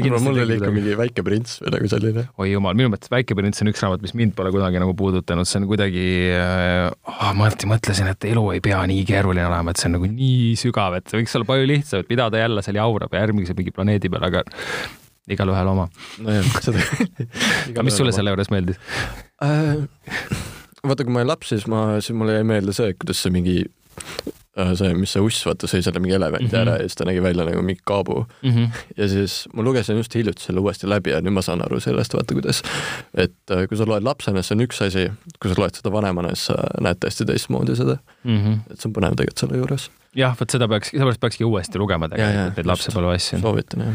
aga 0.03 0.21
mul 0.23 0.41
oli 0.43 0.59
ikka 0.59 0.73
mingi 0.75 0.97
Väike 0.99 1.25
prints 1.27 1.61
või 1.63 1.73
nagu 1.75 1.91
selline. 1.91 2.27
oi 2.43 2.51
jumal, 2.53 2.77
minu 2.79 2.93
mõttes 2.93 3.13
Väike 3.13 3.37
prints 3.39 3.63
on 3.65 3.71
üks 3.73 3.83
raamat, 3.85 4.05
mis 4.05 4.15
mind 4.19 4.37
pole 4.39 4.53
kunagi 4.55 4.83
nagu 4.83 4.95
puudutanud, 4.99 5.49
see 5.49 5.61
on 5.63 5.69
kuidagi 5.71 6.07
oh, 6.37 7.33
ma 7.37 7.49
alati 7.49 7.71
mõtlesin, 7.71 8.11
et 8.13 8.29
elu 8.31 8.45
ei 8.55 8.63
pea 8.65 8.83
nii 8.91 9.07
keeruline 9.09 9.47
olema, 9.49 9.73
et 9.73 9.83
see 9.83 9.91
on 9.91 9.97
nagu 9.99 10.11
nii 10.11 10.53
sügav, 10.61 10.99
et 10.99 11.09
see 11.11 11.21
võiks 11.23 11.37
olla 11.39 11.49
palju 11.49 11.71
lihtsam, 11.73 12.05
et 12.05 12.13
mida 12.13 12.29
ta 12.33 12.43
jälle 12.43 12.65
seal 12.67 12.81
jaurab 12.81 13.17
ja 13.17 13.25
järgmise 13.25 13.57
mingi 13.59 13.75
planeedi 13.75 14.13
peal, 14.13 14.29
aga 14.29 14.45
igalühel 15.33 15.73
oma. 15.73 15.89
nojah, 16.23 16.53
seda 16.65 16.83
aga 17.73 17.87
mis 17.87 17.99
sulle 17.99 18.15
selle 18.15 18.35
juures 18.35 18.53
meeldis 18.55 18.81
äh,? 19.43 19.83
vaata, 20.87 21.03
kui 21.03 21.13
ma 21.13 21.23
olin 21.23 21.33
laps, 21.33 21.51
siis 21.51 21.67
ma, 21.71 21.87
siis 22.01 22.17
mulle 22.17 22.39
jäi 22.39 22.47
meelde 22.47 22.75
see, 22.77 22.93
kuidas 23.01 23.23
see 23.25 23.35
mingi 23.35 23.59
see, 24.57 24.93
mis 24.97 25.13
see 25.13 25.23
uss, 25.25 25.43
vaata, 25.47 25.69
sõi 25.69 25.83
selle 25.85 26.01
mingi 26.01 26.17
elevanti 26.17 26.47
mm 26.47 26.53
-hmm. 26.53 26.63
ära 26.63 26.77
ja 26.81 26.89
siis 26.89 26.97
ta 26.97 27.05
nägi 27.05 27.23
välja 27.23 27.45
nagu 27.45 27.63
mingi 27.63 27.81
kaabu 27.85 28.25
mm. 28.43 28.51
-hmm. 28.51 28.69
ja 29.01 29.09
siis 29.09 29.49
ma 29.55 29.63
lugesin 29.63 29.97
just 29.97 30.15
hiljuti 30.15 30.43
selle 30.43 30.61
uuesti 30.61 30.89
läbi 30.89 31.11
ja 31.11 31.21
nüüd 31.21 31.37
ma 31.37 31.43
saan 31.43 31.65
aru 31.65 31.81
sellest, 31.81 32.15
vaata 32.15 32.35
kuidas, 32.35 32.63
et 33.15 33.37
äh, 33.51 33.67
kui 33.69 33.77
sa 33.77 33.87
loed 33.87 34.05
lapsena, 34.05 34.43
see 34.43 34.57
on 34.57 34.65
üks 34.65 34.81
asi, 34.87 35.11
kui 35.41 35.53
sa 35.53 35.61
loed 35.61 35.77
seda 35.77 35.93
vanemana, 35.93 36.33
siis 36.35 36.47
sa 36.47 36.57
näed 36.81 37.01
täiesti 37.01 37.25
teistmoodi 37.25 37.77
seda 37.77 37.99
mm. 38.25 38.39
-hmm. 38.39 38.73
et 38.73 38.81
see 38.81 38.89
on 38.89 38.97
põnev 38.97 39.17
tegelikult 39.17 39.45
selle 39.45 39.61
juures. 39.61 39.91
jah, 40.15 40.37
vot 40.41 40.51
seda 40.51 40.69
peaks, 40.69 40.91
sellepärast 40.91 41.21
peakski 41.21 41.45
uuesti 41.45 41.79
lugema 41.79 42.09
tegelikult 42.09 42.57
neid 42.57 42.73
lapsepõlve 42.73 43.15
asju. 43.15 43.41
soovitan 43.41 43.81
jah 43.81 43.95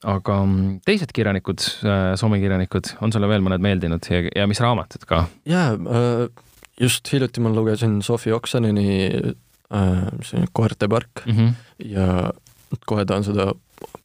aga 0.00 0.44
mm, 0.44 0.80
teised 0.84 1.12
kirjanikud, 1.12 1.60
äh, 1.84 2.16
Soome 2.16 2.38
kirjanikud, 2.40 2.96
on 3.00 3.12
sulle 3.12 3.28
veel 3.28 3.42
mõned 3.44 3.60
meeldinud 3.60 4.06
ja, 4.10 4.22
ja 4.34 4.46
mis 4.46 4.60
raamatud 4.60 5.04
ka? 5.06 5.26
jaa, 5.44 5.76
just 6.80 7.12
hiljuti 7.12 7.40
ma 7.40 7.52
lugesin 7.52 8.02
Sofi 8.02 8.32
Oksaneni 9.70 10.00
Äh, 10.10 10.18
selline 10.26 10.48
koertepark 10.52 11.22
mm 11.26 11.32
-hmm. 11.32 11.52
ja 11.78 12.32
kohe 12.86 13.04
tahan 13.04 13.24
seda 13.24 13.52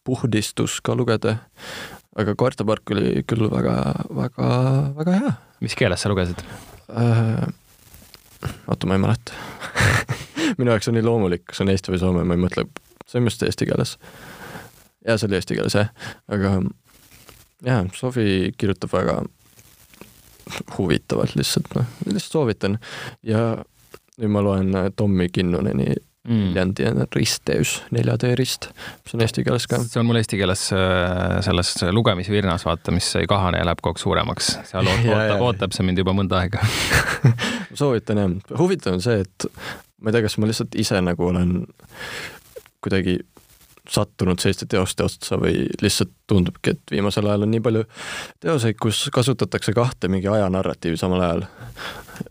puhdistus 0.03 0.81
ka 0.81 0.95
lugeda. 0.95 1.37
aga 2.15 2.35
koertepark 2.35 2.91
oli 2.91 3.23
küll 3.27 3.49
väga, 3.51 3.93
väga, 4.15 4.49
väga 4.95 5.11
hea. 5.11 5.33
mis 5.59 5.75
keeles 5.75 6.01
sa 6.01 6.09
lugesid 6.09 6.43
äh,? 6.89 7.47
oota, 8.67 8.87
ma 8.87 8.93
ei 8.93 8.99
mäleta 8.99 9.33
minu 10.57 10.71
jaoks 10.71 10.87
on 10.87 10.93
nii 10.93 11.03
loomulik, 11.03 11.45
kas 11.45 11.61
on 11.61 11.69
eesti 11.69 11.91
või 11.91 11.99
soome, 11.99 12.23
ma 12.23 12.33
ei 12.33 12.45
mõtle, 12.45 12.67
see 13.07 13.19
on 13.19 13.25
vist 13.25 13.43
eesti 13.43 13.65
keeles. 13.65 13.97
jaa, 15.07 15.17
see 15.17 15.27
oli 15.27 15.35
eesti 15.35 15.55
keeles 15.55 15.73
jah, 15.73 15.89
aga 16.27 16.61
jaa, 17.65 17.85
Sofi 17.93 18.53
kirjutab 18.57 18.93
väga 18.93 19.23
huvitavalt 20.77 21.35
lihtsalt 21.35 21.73
noh, 21.75 21.85
lihtsalt 22.05 22.31
soovitan 22.31 22.77
ja 23.23 23.65
nüüd 24.21 24.31
ma 24.33 24.43
loen 24.45 24.75
äh, 24.75 24.91
Tommy 24.95 25.29
Kinnuneni. 25.29 25.95
Viljandi 26.25 26.87
mm. 26.89 27.91
nelja 27.93 28.15
tee 28.17 28.31
rist, 28.33 28.71
mis 29.05 29.13
on 29.13 29.21
eesti 29.21 29.43
keeles 29.45 29.67
ka. 29.69 29.77
see 29.85 29.99
on 30.01 30.07
mul 30.09 30.17
eesti 30.17 30.39
keeles 30.39 30.63
äh, 30.73 31.35
selles 31.45 31.75
lugemisvirnas, 31.93 32.65
vaata, 32.65 32.89
mis 32.95 33.11
ei 33.19 33.27
kahane 33.29 33.59
ja 33.61 33.67
läheb 33.69 33.83
kogu 33.85 33.93
aeg 33.93 34.01
suuremaks. 34.01 34.47
seal 34.71 34.89
ootab, 34.89 35.43
ootab 35.45 35.75
see 35.77 35.85
mind 35.85 36.01
juba 36.01 36.15
mõnda 36.17 36.39
aega 36.41 36.65
soovitan 37.79 38.23
jah, 38.23 38.33
huvitav 38.57 38.97
on 38.97 39.05
see, 39.05 39.21
et 39.21 39.47
ma 40.01 40.09
ei 40.09 40.17
tea, 40.17 40.25
kas 40.25 40.39
ma 40.41 40.49
lihtsalt 40.49 40.79
ise 40.81 41.03
nagu 41.05 41.29
olen 41.29 41.53
kuidagi 42.81 43.19
sattunud 43.89 44.41
selliste 44.41 44.65
teoste 44.69 45.05
otsa 45.05 45.37
või 45.37 45.67
lihtsalt 45.81 46.13
tundubki, 46.25 46.73
et 46.73 46.95
viimasel 46.97 47.29
ajal 47.29 47.45
on 47.45 47.53
nii 47.53 47.61
palju 47.65 47.85
teoseid, 48.41 48.77
kus 48.81 49.05
kasutatakse 49.13 49.77
kahte 49.77 50.09
mingi 50.09 50.29
ajanarratiivi 50.31 50.97
samal 50.97 51.21
ajal. 51.21 51.45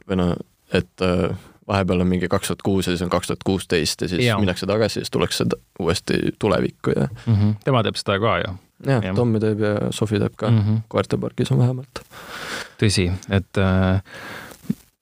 või 0.08 0.18
noh, 0.18 0.36
et 0.74 1.06
äh, 1.06 1.30
vahepeal 1.68 2.04
on 2.04 2.10
mingi 2.10 2.28
kaks 2.28 2.50
tuhat 2.50 2.62
kuus 2.62 2.86
ja 2.86 2.92
siis 2.92 3.02
on 3.02 3.10
kaks 3.12 3.26
tuhat 3.26 3.44
kuusteist 3.44 4.02
ja 4.02 4.08
siis 4.08 4.24
ja. 4.24 4.38
minnakse 4.38 4.66
tagasi 4.66 5.00
ja 5.00 5.04
siis 5.04 5.10
tullakse 5.10 5.44
uuesti 5.80 6.14
tulevikku 6.38 6.90
ja 6.96 7.08
mm. 7.26 7.34
-hmm. 7.34 7.54
tema 7.64 7.82
teeb 7.82 7.96
seda 8.00 8.18
ka 8.20 8.38
ju. 8.38 8.54
jah 8.86 9.04
ja., 9.04 9.14
Tommi 9.14 9.40
teeb 9.40 9.60
ja 9.60 9.74
Sofi 9.90 10.18
teeb 10.18 10.36
ka 10.36 10.50
mm, 10.50 10.58
-hmm. 10.58 10.80
koertepargis 10.88 11.52
on 11.52 11.58
vähemalt. 11.58 12.04
tõsi, 12.82 13.10
et 13.30 13.58
äh, 13.58 14.02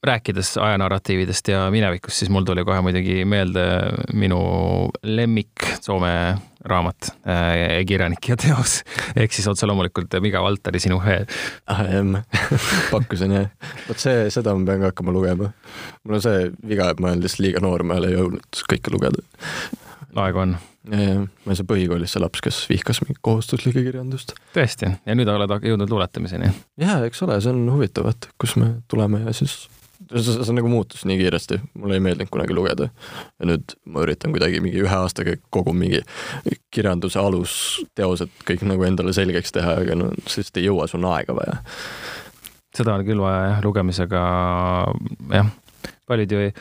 rääkides 0.02 0.56
ajanarratiividest 0.58 1.48
ja 1.48 1.70
minevikust, 1.70 2.16
siis 2.16 2.30
mul 2.30 2.44
tuli 2.44 2.64
kohe 2.64 2.80
muidugi 2.80 3.24
meelde 3.24 3.66
minu 4.12 4.40
lemmik 5.02 5.66
Soome 5.80 6.38
raamat 6.64 7.10
äh,, 7.26 7.82
kirjanik 7.86 8.28
ja 8.28 8.36
teos, 8.40 8.80
ehk 9.16 9.34
siis 9.34 9.48
otse 9.50 9.66
loomulikult 9.66 10.14
Miga 10.22 10.42
Valteri 10.42 10.80
Sinu 10.82 11.00
hää. 11.02 11.24
ah 11.66 11.84
jah, 11.90 12.24
pakkusin 12.90 13.36
jah. 13.36 13.48
vot 13.88 14.02
see, 14.02 14.28
seda 14.34 14.54
ma 14.56 14.66
pean 14.66 14.82
ka 14.82 14.92
hakkama 14.92 15.14
lugema. 15.14 15.52
mul 16.04 16.18
on 16.18 16.24
see 16.24 16.50
viga, 16.68 16.90
et 16.92 17.00
ma 17.00 17.12
olen 17.12 17.24
lihtsalt 17.24 17.46
liiga 17.46 17.62
noor, 17.64 17.86
ma 17.86 17.98
ei 17.98 18.04
ole 18.04 18.12
jõudnud 18.16 18.62
kõike 18.72 18.94
lugeda. 18.94 19.26
aega 20.24 20.46
on. 20.46 20.56
ma 20.86 21.02
olen 21.46 21.58
see 21.58 21.68
põhikoolis 21.68 22.16
see 22.16 22.22
laps, 22.22 22.42
kes 22.44 22.62
vihkas 22.70 23.02
mingit 23.04 23.22
kohustuslikku 23.22 23.84
kirjandust. 23.90 24.34
tõesti, 24.56 24.94
ja 25.06 25.18
nüüd 25.18 25.30
oled 25.30 25.58
jõudnud 25.68 25.90
luuletamiseni? 25.90 26.50
jaa, 26.82 27.02
eks 27.08 27.22
ole, 27.26 27.40
see 27.42 27.54
on 27.54 27.64
huvitav, 27.74 28.10
et 28.14 28.30
kus 28.40 28.56
me 28.60 28.74
tuleme 28.90 29.24
ja 29.26 29.34
siis 29.36 29.64
see, 30.14 30.44
see 30.44 30.56
nagu 30.56 30.70
muutus 30.70 31.04
nii 31.08 31.18
kiiresti, 31.20 31.58
mulle 31.78 31.98
ei 31.98 32.04
meeldinud 32.04 32.32
kunagi 32.32 32.56
lugeda. 32.56 32.88
ja 33.38 33.48
nüüd 33.48 33.76
ma 33.84 34.04
üritan 34.06 34.34
kuidagi 34.34 34.60
mingi 34.64 34.82
ühe 34.84 34.96
aastaga 34.96 35.36
kogu 35.54 35.74
mingi 35.76 36.02
kirjanduse 36.74 37.20
alusteosed 37.20 38.32
kõik 38.48 38.66
nagu 38.68 38.86
endale 38.88 39.14
selgeks 39.16 39.54
teha, 39.54 39.78
aga 39.84 39.98
no 39.98 40.12
sest 40.26 40.56
ei 40.60 40.68
jõua, 40.68 40.88
sul 40.90 41.02
on 41.02 41.10
aega 41.14 41.36
vaja. 41.36 41.58
seda 42.76 42.96
on 42.96 43.06
küll 43.08 43.22
vaja 43.22 43.50
jah, 43.50 43.64
lugemisega 43.64 44.22
jah 45.32 45.52
paljud 46.08 46.32
ju 46.34 46.40
ei, 46.46 46.52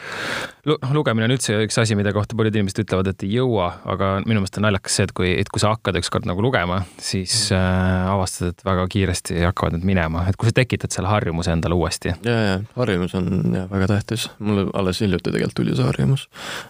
noh, 0.70 0.94
lugemine 0.96 1.28
on 1.28 1.34
üldse 1.36 1.56
üks 1.66 1.78
asi, 1.82 1.98
mille 1.98 2.14
kohta 2.16 2.38
paljud 2.38 2.58
inimesed 2.58 2.84
ütlevad, 2.84 3.10
et 3.12 3.26
ei 3.26 3.36
jõua, 3.38 3.68
aga 3.94 4.12
minu 4.26 4.42
meelest 4.42 4.60
on 4.60 4.66
naljakas 4.68 4.98
see, 4.98 5.08
et 5.08 5.14
kui, 5.18 5.32
et 5.44 5.52
kui 5.52 5.64
sa 5.64 5.74
hakkad 5.74 6.00
ükskord 6.02 6.28
nagu 6.30 6.44
lugema, 6.44 6.82
siis 7.02 7.34
mm. 7.52 7.58
äh, 7.58 8.12
avastad, 8.14 8.56
et 8.56 8.66
väga 8.68 8.86
kiiresti 8.92 9.40
hakkavad 9.48 9.78
need 9.78 9.88
minema, 9.92 10.26
et 10.30 10.40
kui 10.40 10.50
sa 10.50 10.56
tekitad 10.62 10.94
selle 10.94 11.12
harjumuse 11.12 11.54
endale 11.56 11.78
uuesti. 11.78 12.16
ja, 12.28 12.38
ja 12.48 12.60
harjumus 12.78 13.16
on 13.20 13.32
jah 13.58 13.68
väga 13.72 13.92
tähtis, 13.96 14.30
mul 14.40 14.70
alles 14.78 15.02
hiljuti 15.04 15.30
tegelikult 15.30 15.60
tuli 15.62 15.76
see 15.78 15.88
harjumus, 15.88 16.28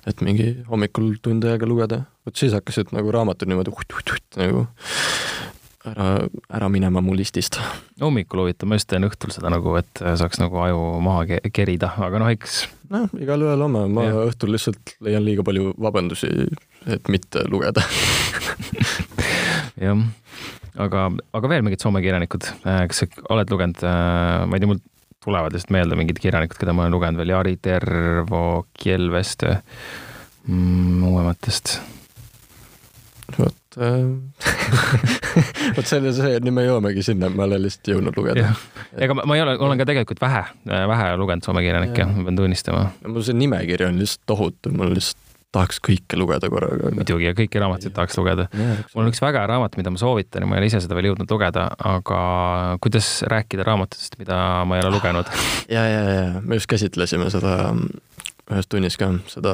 et 0.09 0.23
mingi 0.25 0.53
hommikul 0.69 1.13
tund 1.21 1.45
aega 1.49 1.69
lugeda, 1.69 2.03
vot 2.25 2.37
siis 2.37 2.55
hakkasid 2.57 2.95
nagu 2.95 3.13
raamatud 3.13 3.51
niimoodi 3.51 3.73
uh-uh-uh 3.73 4.19
nagu 4.41 4.67
ära, 5.87 6.07
ära 6.53 6.69
minema 6.71 7.01
mu 7.03 7.15
listist. 7.17 7.59
hommikul 8.01 8.43
huvitav, 8.43 8.69
ma 8.69 8.77
just 8.79 8.89
teen 8.91 9.07
õhtul 9.07 9.33
seda 9.33 9.51
nagu, 9.53 9.73
et 9.79 10.01
saaks 10.01 10.41
nagu 10.41 10.61
aju 10.63 10.83
maha 11.03 11.25
ke 11.29 11.53
kerida, 11.53 11.93
aga 12.01 12.21
noh, 12.21 12.31
eks. 12.33 12.61
noh, 12.93 13.07
igalühel 13.19 13.65
oma, 13.67 13.87
ma 13.91 14.07
ja. 14.07 14.25
õhtul 14.29 14.53
lihtsalt 14.55 14.95
leian 15.03 15.25
liiga 15.25 15.45
palju 15.47 15.73
vabandusi, 15.81 16.29
et 16.85 17.11
mitte 17.13 17.45
lugeda 17.49 17.83
jah, 19.85 20.05
aga, 20.81 21.09
aga 21.37 21.53
veel 21.53 21.65
mingid 21.65 21.83
Soome 21.83 22.03
kirjanikud, 22.03 22.47
kas 22.63 23.03
sa 23.03 23.09
oled 23.33 23.53
lugenud, 23.53 23.83
ma 23.83 24.57
ei 24.57 24.63
tea, 24.63 24.71
mul 24.71 24.81
tulevad 25.21 25.53
lihtsalt 25.53 25.73
meelde 25.75 25.97
mingid 25.99 26.19
kirjanikud, 26.21 26.57
keda 26.57 26.73
ma 26.73 26.85
olen 26.85 26.95
lugenud 26.95 27.21
veel, 27.21 27.33
Jari 27.35 27.57
Tervo, 27.61 28.43
Kielvest 28.73 29.45
mm,, 30.47 31.03
uuematest. 31.09 31.75
Vot 33.39 33.79
äh, 33.79 33.97
vot 35.77 35.87
selle, 35.87 36.13
see, 36.15 36.37
me 36.51 36.65
jõuamegi 36.67 37.05
sinna, 37.05 37.31
ma 37.33 37.47
olen 37.47 37.65
lihtsalt 37.65 37.91
jõudnud 37.93 38.19
lugeda. 38.19 38.53
ega 38.97 39.17
ma, 39.17 39.25
ma 39.29 39.37
ei 39.37 39.45
ole, 39.45 39.57
olen 39.61 39.81
ka 39.81 39.87
tegelikult 39.89 40.21
vähe, 40.23 40.45
vähe 40.67 41.11
lugenud 41.21 41.47
soome 41.47 41.63
kirjanikke, 41.65 42.07
ma 42.11 42.29
pean 42.29 42.39
tunnistama. 42.39 42.87
mul 43.07 43.27
see 43.27 43.37
nimekiri 43.37 43.89
on 43.89 43.99
lihtsalt 44.01 44.25
tohutu, 44.33 44.73
mul 44.75 44.95
lihtsalt 44.95 45.29
tahaks 45.51 45.81
kõike 45.83 46.15
lugeda 46.19 46.47
korraga. 46.51 46.91
muidugi 46.95 47.27
ja 47.27 47.35
kõiki 47.35 47.59
raamatuid 47.59 47.93
tahaks 47.95 48.17
lugeda. 48.19 48.47
mul 48.55 49.03
on 49.03 49.11
üks 49.11 49.21
väga 49.23 49.43
hea 49.43 49.49
raamat, 49.51 49.75
mida 49.79 49.91
ma 49.91 49.99
soovitan 49.99 50.45
ja 50.45 50.49
ma 50.49 50.57
ei 50.57 50.63
ole 50.63 50.71
ise 50.71 50.81
seda 50.83 50.95
veel 50.97 51.11
jõudnud 51.11 51.31
lugeda, 51.31 51.67
aga 51.91 52.21
kuidas 52.83 53.09
rääkida 53.31 53.67
raamatutest, 53.67 54.15
mida 54.21 54.39
ma 54.67 54.79
ei 54.79 54.85
ole 54.85 54.93
lugenud? 54.95 55.31
ja, 55.75 55.83
ja, 55.87 56.01
ja 56.07 56.43
me 56.43 56.59
just 56.59 56.71
käsitlesime 56.71 57.27
seda 57.33 57.57
ühes 58.51 58.71
tunnis 58.71 58.97
ka, 58.99 59.11
seda 59.31 59.53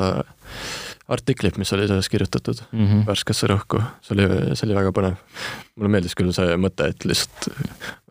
artiklit, 1.08 1.58
mis 1.58 1.72
oli 1.74 1.88
sellest 1.88 2.10
kirjutatud 2.12 2.62
mm 2.72 2.88
-hmm. 2.88 3.06
värskesse 3.08 3.48
rõhku, 3.48 3.80
see 4.04 4.16
oli, 4.16 4.56
see 4.56 4.68
oli 4.68 4.76
väga 4.76 4.92
põnev. 4.92 5.16
mulle 5.76 5.92
meeldis 5.92 6.16
küll 6.20 6.34
see 6.36 6.58
mõte, 6.60 6.90
et 6.92 7.06
lihtsalt 7.06 7.48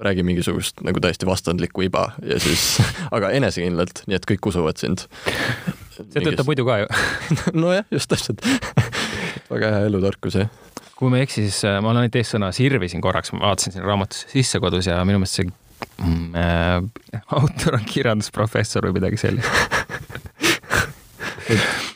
räägi 0.01 0.23
mingisugust 0.23 0.81
nagu 0.87 1.01
täiesti 1.01 1.27
vastandlikku 1.27 1.83
iba 1.83 2.13
ja 2.23 2.41
siis, 2.41 2.79
aga 3.17 3.31
enesekindlalt, 3.31 4.03
nii 4.07 4.17
et 4.17 4.31
kõik 4.31 4.49
usuvad 4.49 4.81
sind 4.81 5.05
see 5.97 6.25
töötab 6.25 6.49
muidu 6.49 6.65
ka 6.69 6.79
ju 6.83 6.87
nojah, 7.65 7.85
just 7.91 8.11
täpselt 8.13 8.43
väga 9.51 9.71
hea 9.75 9.91
elutarkus, 9.91 10.39
jah. 10.41 10.51
kui 10.97 11.13
ma 11.13 11.21
ei 11.21 11.27
eksi, 11.29 11.47
siis 11.47 11.65
äh, 11.69 11.79
ma 11.81 11.93
olen 11.93 12.05
ainult 12.05 12.19
eessõna 12.21 12.51
sirvisin 12.57 13.05
korraks, 13.05 13.33
ma 13.37 13.51
vaatasin 13.51 13.77
sinna 13.77 13.87
raamatusse 13.87 14.33
sisse 14.33 14.61
kodus 14.63 14.89
ja 14.89 15.03
minu 15.09 15.21
meelest 15.23 15.41
see 15.41 15.49
mm, 16.01 16.35
äh, 16.35 17.21
autor 17.39 17.79
on 17.79 17.85
kirjandusprofessor 17.89 18.89
või 18.89 18.97
midagi 19.01 19.21
sellist 19.21 19.51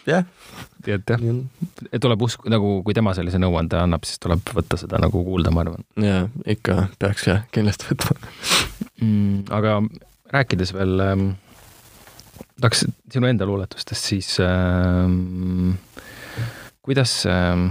jah. 0.07 0.25
Nii 0.87 0.97
et 0.97 1.13
jah, 1.13 1.25
tuleb 2.03 2.25
usku, 2.27 2.49
nagu 2.53 2.73
kui 2.87 2.97
tema 2.97 3.15
sellise 3.17 3.41
nõuande 3.43 3.79
annab, 3.81 4.07
siis 4.09 4.23
tuleb 4.23 4.55
võtta 4.57 4.79
seda 4.81 5.01
nagu 5.03 5.25
kuulda, 5.27 5.53
ma 5.55 5.65
arvan. 5.65 5.85
jaa, 6.01 6.25
ikka 6.57 6.87
peaks 7.01 7.29
jah, 7.29 7.45
kindlasti 7.55 7.91
võtma 7.91 8.17
mm,. 9.03 9.37
aga 9.57 9.77
rääkides 10.35 10.75
veel 10.77 11.05
ähm, 11.05 11.29
tahaks 12.61 12.87
sinu 13.13 13.31
enda 13.31 13.49
luuletustest 13.49 14.11
siis 14.13 14.35
ähm, 14.45 15.79
kuidas 16.87 17.23
ähm,, 17.29 17.71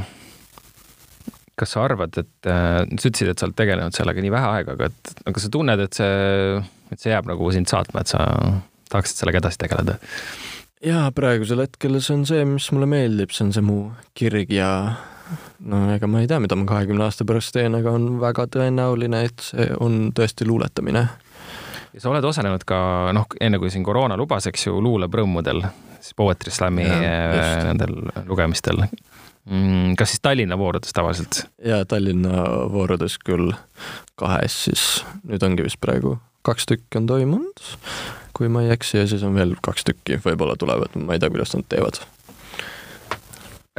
kas 1.60 1.76
sa 1.76 1.84
arvad, 1.84 2.16
et 2.22 2.50
äh, 2.50 2.84
sa 2.86 3.10
ütlesid, 3.10 3.34
et 3.34 3.40
sa 3.42 3.48
oled 3.48 3.58
tegelenud 3.60 3.96
sellega 3.96 4.24
nii 4.24 4.34
vähe 4.34 4.52
aega, 4.56 4.76
aga 4.78 4.90
et, 4.92 5.16
aga 5.28 5.44
sa 5.44 5.52
tunned, 5.52 5.84
et 5.84 5.98
see, 5.98 6.60
et 6.94 7.02
see 7.02 7.12
jääb 7.12 7.28
nagu 7.30 7.50
sind 7.56 7.72
saatma, 7.72 8.04
et 8.04 8.14
sa 8.14 8.22
tahaksid 8.94 9.24
sellega 9.24 9.44
edasi 9.44 9.62
tegeleda? 9.66 9.98
Jaa, 10.86 11.08
praegusel 11.16 11.64
hetkel 11.66 12.00
see 12.00 12.16
on 12.16 12.26
see, 12.30 12.44
mis 12.48 12.70
mulle 12.76 12.90
meeldib, 12.90 13.34
see 13.36 13.48
on 13.48 13.56
see 13.56 13.66
mu 13.66 13.80
kirg 14.18 14.52
ja 14.54 14.70
no 15.70 15.82
ega 15.94 16.08
ma 16.10 16.24
ei 16.24 16.30
tea, 16.30 16.40
mida 16.42 16.58
ma 16.58 16.68
kahekümne 16.70 17.06
aasta 17.06 17.28
pärast 17.28 17.54
teen, 17.56 17.76
aga 17.78 17.94
on 17.98 18.12
väga 18.22 18.48
tõenäoline, 18.56 19.26
et 19.28 19.44
see 19.52 19.68
on 19.84 20.10
tõesti 20.16 20.48
luuletamine 20.48 21.04
ja 21.94 22.02
sa 22.02 22.12
oled 22.14 22.26
osalenud 22.30 22.64
ka 22.70 22.80
noh, 23.16 23.28
enne 23.42 23.60
kui 23.62 23.72
siin 23.74 23.86
koroona 23.86 24.18
lubas, 24.20 24.48
eks 24.50 24.68
ju, 24.70 24.80
luuleprõmmudel, 24.84 25.64
siis 26.00 26.16
Poetry 26.18 26.54
Slami 26.54 26.86
äh, 26.88 27.64
nendel 27.68 27.98
lugemistel. 28.30 28.86
Mm, 29.50 29.96
kas 30.00 30.14
siis 30.14 30.24
Tallinna 30.24 30.58
voorudes 30.60 30.94
tavaliselt? 30.96 31.44
jaa, 31.66 31.84
Tallinna 31.90 32.46
voorudes 32.72 33.18
küll 33.26 33.52
kahes 34.20 34.64
siis, 34.70 34.88
nüüd 35.28 35.44
ongi 35.44 35.66
vist 35.66 35.82
praegu 35.82 36.20
kaks 36.46 36.66
tükki 36.70 37.02
on 37.02 37.08
toimunud, 37.10 37.64
kui 38.40 38.50
ma 38.52 38.64
ei 38.64 38.72
eksi, 38.76 39.02
ja 39.02 39.10
siis 39.10 39.26
on 39.28 39.36
veel 39.36 39.58
kaks 39.66 39.86
tükki, 39.92 40.22
võib-olla 40.24 40.56
tulevad, 40.60 40.96
ma 41.04 41.16
ei 41.16 41.22
tea, 41.22 41.32
kuidas 41.34 41.54
nad 41.58 41.68
teevad 41.70 42.00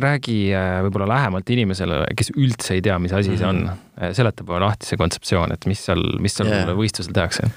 räägi 0.00 0.36
äh, 0.56 0.78
võib-olla 0.86 1.10
lähemalt 1.10 1.50
inimesele, 1.52 1.98
kes 2.16 2.30
üldse 2.32 2.78
ei 2.78 2.84
tea, 2.84 2.94
mis 3.02 3.12
asi 3.12 3.34
see 3.36 3.48
on, 3.48 3.64
mhm. 3.66 3.88
äh, 4.00 4.14
seleta 4.16 4.60
lahti 4.62 4.88
see 4.88 5.00
kontseptsioon, 5.00 5.52
et 5.52 5.66
mis 5.68 5.82
seal, 5.88 6.04
mis 6.22 6.38
seal 6.38 6.48
yeah. 6.48 6.70
võistlusel 6.76 7.16
tehakse 7.16 7.50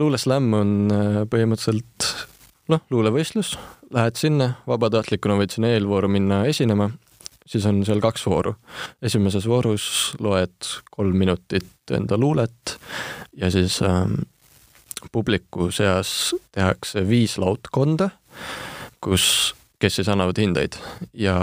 luuleslämm 0.00 0.54
on 0.56 0.72
äh, 0.92 1.18
põhimõtteliselt 1.30 2.08
noh, 2.72 2.82
luulevõistlus, 2.90 3.54
lähed 3.94 4.18
sinna, 4.20 4.52
vabatahtlikuna 4.68 5.38
võid 5.40 5.54
sinna 5.54 5.70
eelvooru 5.74 6.10
minna 6.12 6.42
esinema, 6.50 6.90
siis 7.46 7.66
on 7.68 7.82
seal 7.86 8.02
kaks 8.04 8.26
vooru. 8.26 8.56
esimeses 9.02 9.46
voorus 9.48 10.14
loed 10.20 10.72
kolm 10.90 11.16
minutit 11.16 11.94
enda 11.94 12.18
luulet 12.18 12.76
ja 13.36 13.50
siis 13.54 13.80
ähm, 13.86 14.24
publiku 15.12 15.70
seas 15.74 16.34
tehakse 16.54 17.04
viis 17.08 17.36
laudkonda, 17.38 18.10
kus, 19.04 19.54
kes 19.78 20.00
siis 20.00 20.08
annavad 20.12 20.38
hindeid. 20.40 20.78
Ja 21.14 21.36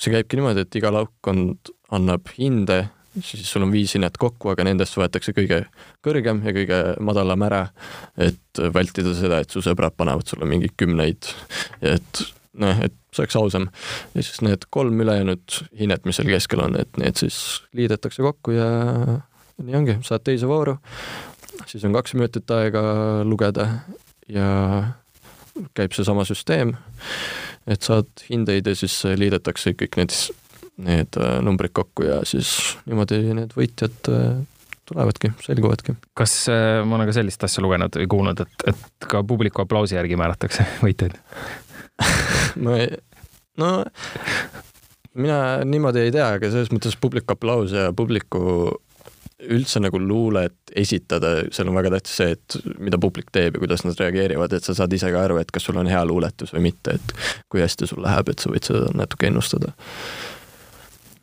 see 0.00 0.14
käibki 0.14 0.38
niimoodi, 0.38 0.64
et 0.64 0.80
iga 0.80 0.92
laudkond 0.94 1.74
annab 1.90 2.30
hinde 2.38 2.86
siis 3.18 3.48
sul 3.50 3.64
on 3.66 3.72
viis 3.72 3.94
hinnet 3.96 4.16
kokku, 4.20 4.52
aga 4.52 4.64
nendest 4.66 4.96
võetakse 4.98 5.34
kõige 5.34 5.64
kõrgem 6.04 6.42
ja 6.46 6.54
kõige 6.54 6.80
madalam 7.02 7.42
ära, 7.46 7.64
et 8.14 8.60
vältida 8.74 9.14
seda, 9.18 9.40
et 9.42 9.50
su 9.50 9.62
sõbrad 9.64 9.96
panevad 9.98 10.28
sulle 10.30 10.48
mingeid 10.48 10.76
kümneid, 10.78 11.32
et 11.82 12.22
noh, 12.60 12.84
et 12.84 12.94
see 13.10 13.24
oleks 13.24 13.38
ausam. 13.40 13.66
ja 14.14 14.22
siis 14.22 14.40
need 14.46 14.66
kolm 14.70 15.00
ülejäänud 15.02 15.58
hinnet, 15.78 16.06
mis 16.06 16.20
seal 16.20 16.30
keskel 16.30 16.62
on, 16.66 16.78
et 16.78 17.02
need 17.02 17.18
siis 17.18 17.60
liidetakse 17.76 18.22
kokku 18.22 18.54
ja 18.54 18.68
nii 19.60 19.76
ongi, 19.76 19.98
saad 20.06 20.24
teise 20.24 20.48
vooru, 20.48 20.78
siis 21.66 21.84
on 21.84 21.96
kaks 21.96 22.14
minutit 22.16 22.50
aega 22.54 22.82
lugeda 23.24 23.66
ja 24.28 24.50
käib 25.76 25.92
seesama 25.92 26.24
süsteem, 26.24 26.74
et 27.68 27.82
saad 27.84 28.08
hindeid 28.28 28.70
ja 28.70 28.76
siis 28.78 29.02
liidetakse 29.18 29.74
kõik 29.76 29.98
need 30.00 30.14
need 30.84 31.18
äh, 31.20 31.38
numbrid 31.44 31.72
kokku 31.72 32.06
ja 32.06 32.20
siis 32.28 32.50
niimoodi 32.88 33.20
need 33.36 33.52
võitjad 33.56 34.10
äh, 34.12 34.40
tulevadki, 34.88 35.32
selguvadki. 35.44 35.94
kas 36.16 36.34
äh, 36.52 36.80
ma 36.86 36.98
olen 36.98 37.10
ka 37.10 37.16
sellist 37.20 37.44
asja 37.46 37.64
lugenud 37.64 38.00
või 38.00 38.08
kuulnud, 38.14 38.44
et, 38.44 38.66
et 38.72 39.08
ka 39.10 39.22
publiku 39.26 39.64
aplausi 39.64 39.98
järgi 39.98 40.18
määratakse 40.20 40.66
võitjaid 40.84 41.18
ei, 42.78 42.88
no 43.60 43.72
mina 45.14 45.40
niimoodi 45.66 46.06
ei 46.06 46.14
tea, 46.14 46.30
aga 46.38 46.52
selles 46.52 46.72
mõttes 46.74 46.96
publiku 47.00 47.36
aplaus 47.36 47.74
ja 47.76 47.90
publiku 47.96 48.42
üldse 49.48 49.80
nagu 49.82 50.00
luulet 50.02 50.74
esitada, 50.76 51.36
seal 51.54 51.70
on 51.70 51.78
väga 51.78 51.94
tähtis 51.96 52.16
see, 52.20 52.34
et 52.36 52.58
mida 52.82 52.98
publik 53.00 53.30
teeb 53.34 53.56
ja 53.56 53.62
kuidas 53.62 53.84
nad 53.86 53.98
reageerivad, 54.00 54.52
et 54.56 54.66
sa 54.66 54.76
saad 54.76 54.92
ise 54.96 55.12
ka 55.12 55.24
aru, 55.24 55.38
et 55.40 55.52
kas 55.54 55.68
sul 55.68 55.78
on 55.80 55.88
hea 55.90 56.02
luuletus 56.08 56.52
või 56.56 56.68
mitte, 56.70 56.98
et 56.98 57.14
kui 57.52 57.62
hästi 57.64 57.88
sul 57.90 58.02
läheb, 58.04 58.32
et 58.32 58.42
sa 58.42 58.52
võid 58.52 58.68
seda 58.68 58.90
natuke 58.96 59.30
ennustada. 59.30 59.72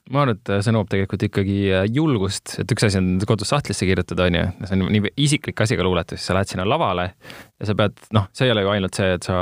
Ma 0.07 0.21
arvan, 0.23 0.37
et 0.37 0.51
see 0.63 0.71
nõuab 0.71 0.87
tegelikult 0.87 1.25
ikkagi 1.27 1.57
äh, 1.75 1.85
julgust, 1.91 2.53
et 2.61 2.71
üks 2.71 2.85
asi 2.87 2.99
on 3.01 3.17
kodus 3.27 3.51
sahtlisse 3.51 3.87
kirjutada, 3.89 4.29
onju, 4.29 4.45
see 4.63 4.77
on 4.77 4.85
nii 4.93 5.11
isiklik 5.25 5.59
asi 5.65 5.75
ka 5.75 5.83
luuletus, 5.83 6.23
sa 6.23 6.37
lähed 6.37 6.53
sinna 6.53 6.63
lavale 6.67 7.09
ja 7.59 7.67
sa 7.67 7.75
pead, 7.75 7.99
noh, 8.15 8.29
see 8.35 8.47
ei 8.47 8.53
ole 8.55 8.63
ju 8.63 8.71
ainult 8.71 9.01
see, 9.01 9.09
et 9.17 9.27
sa 9.27 9.41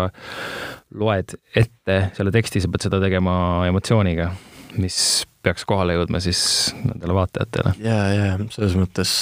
loed 0.98 1.38
ette 1.62 2.00
selle 2.18 2.34
teksti, 2.34 2.64
sa 2.64 2.74
pead 2.74 2.88
seda 2.88 3.02
tegema 3.04 3.36
emotsiooniga, 3.70 4.32
mis 4.82 4.98
peaks 5.46 5.66
kohale 5.70 5.96
jõudma 5.98 6.22
siis 6.24 6.42
nendele 6.82 7.16
vaatajatele. 7.18 7.76
ja, 7.86 8.02
ja 8.14 8.28
selles 8.50 8.76
mõttes 8.80 9.16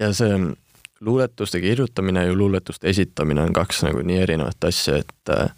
ja 0.00 0.10
see 0.16 0.40
luuletuste 1.00 1.60
kirjutamine 1.60 2.26
ja 2.26 2.34
luuletuste 2.36 2.88
esitamine 2.88 3.42
on 3.42 3.54
kaks 3.56 3.84
nagu 3.86 4.02
nii 4.04 4.20
erinevat 4.20 4.68
asja, 4.68 5.00
et 5.00 5.32
äh, 5.32 5.48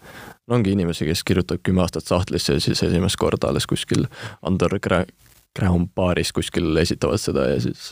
no 0.47 0.55
ongi 0.59 0.71
inimesi, 0.75 1.07
kes 1.07 1.23
kirjutavad 1.27 1.63
kümme 1.63 1.83
aastat 1.83 2.07
sahtlisse 2.07 2.57
ja 2.57 2.63
siis 2.63 2.83
esimest 2.83 3.19
korda 3.19 3.51
alles 3.51 3.67
kuskil 3.67 4.07
underground 4.45 5.89
baaris 5.95 6.31
kuskil 6.33 6.75
esitavad 6.81 7.21
seda 7.21 7.47
ja 7.51 7.61
siis 7.63 7.91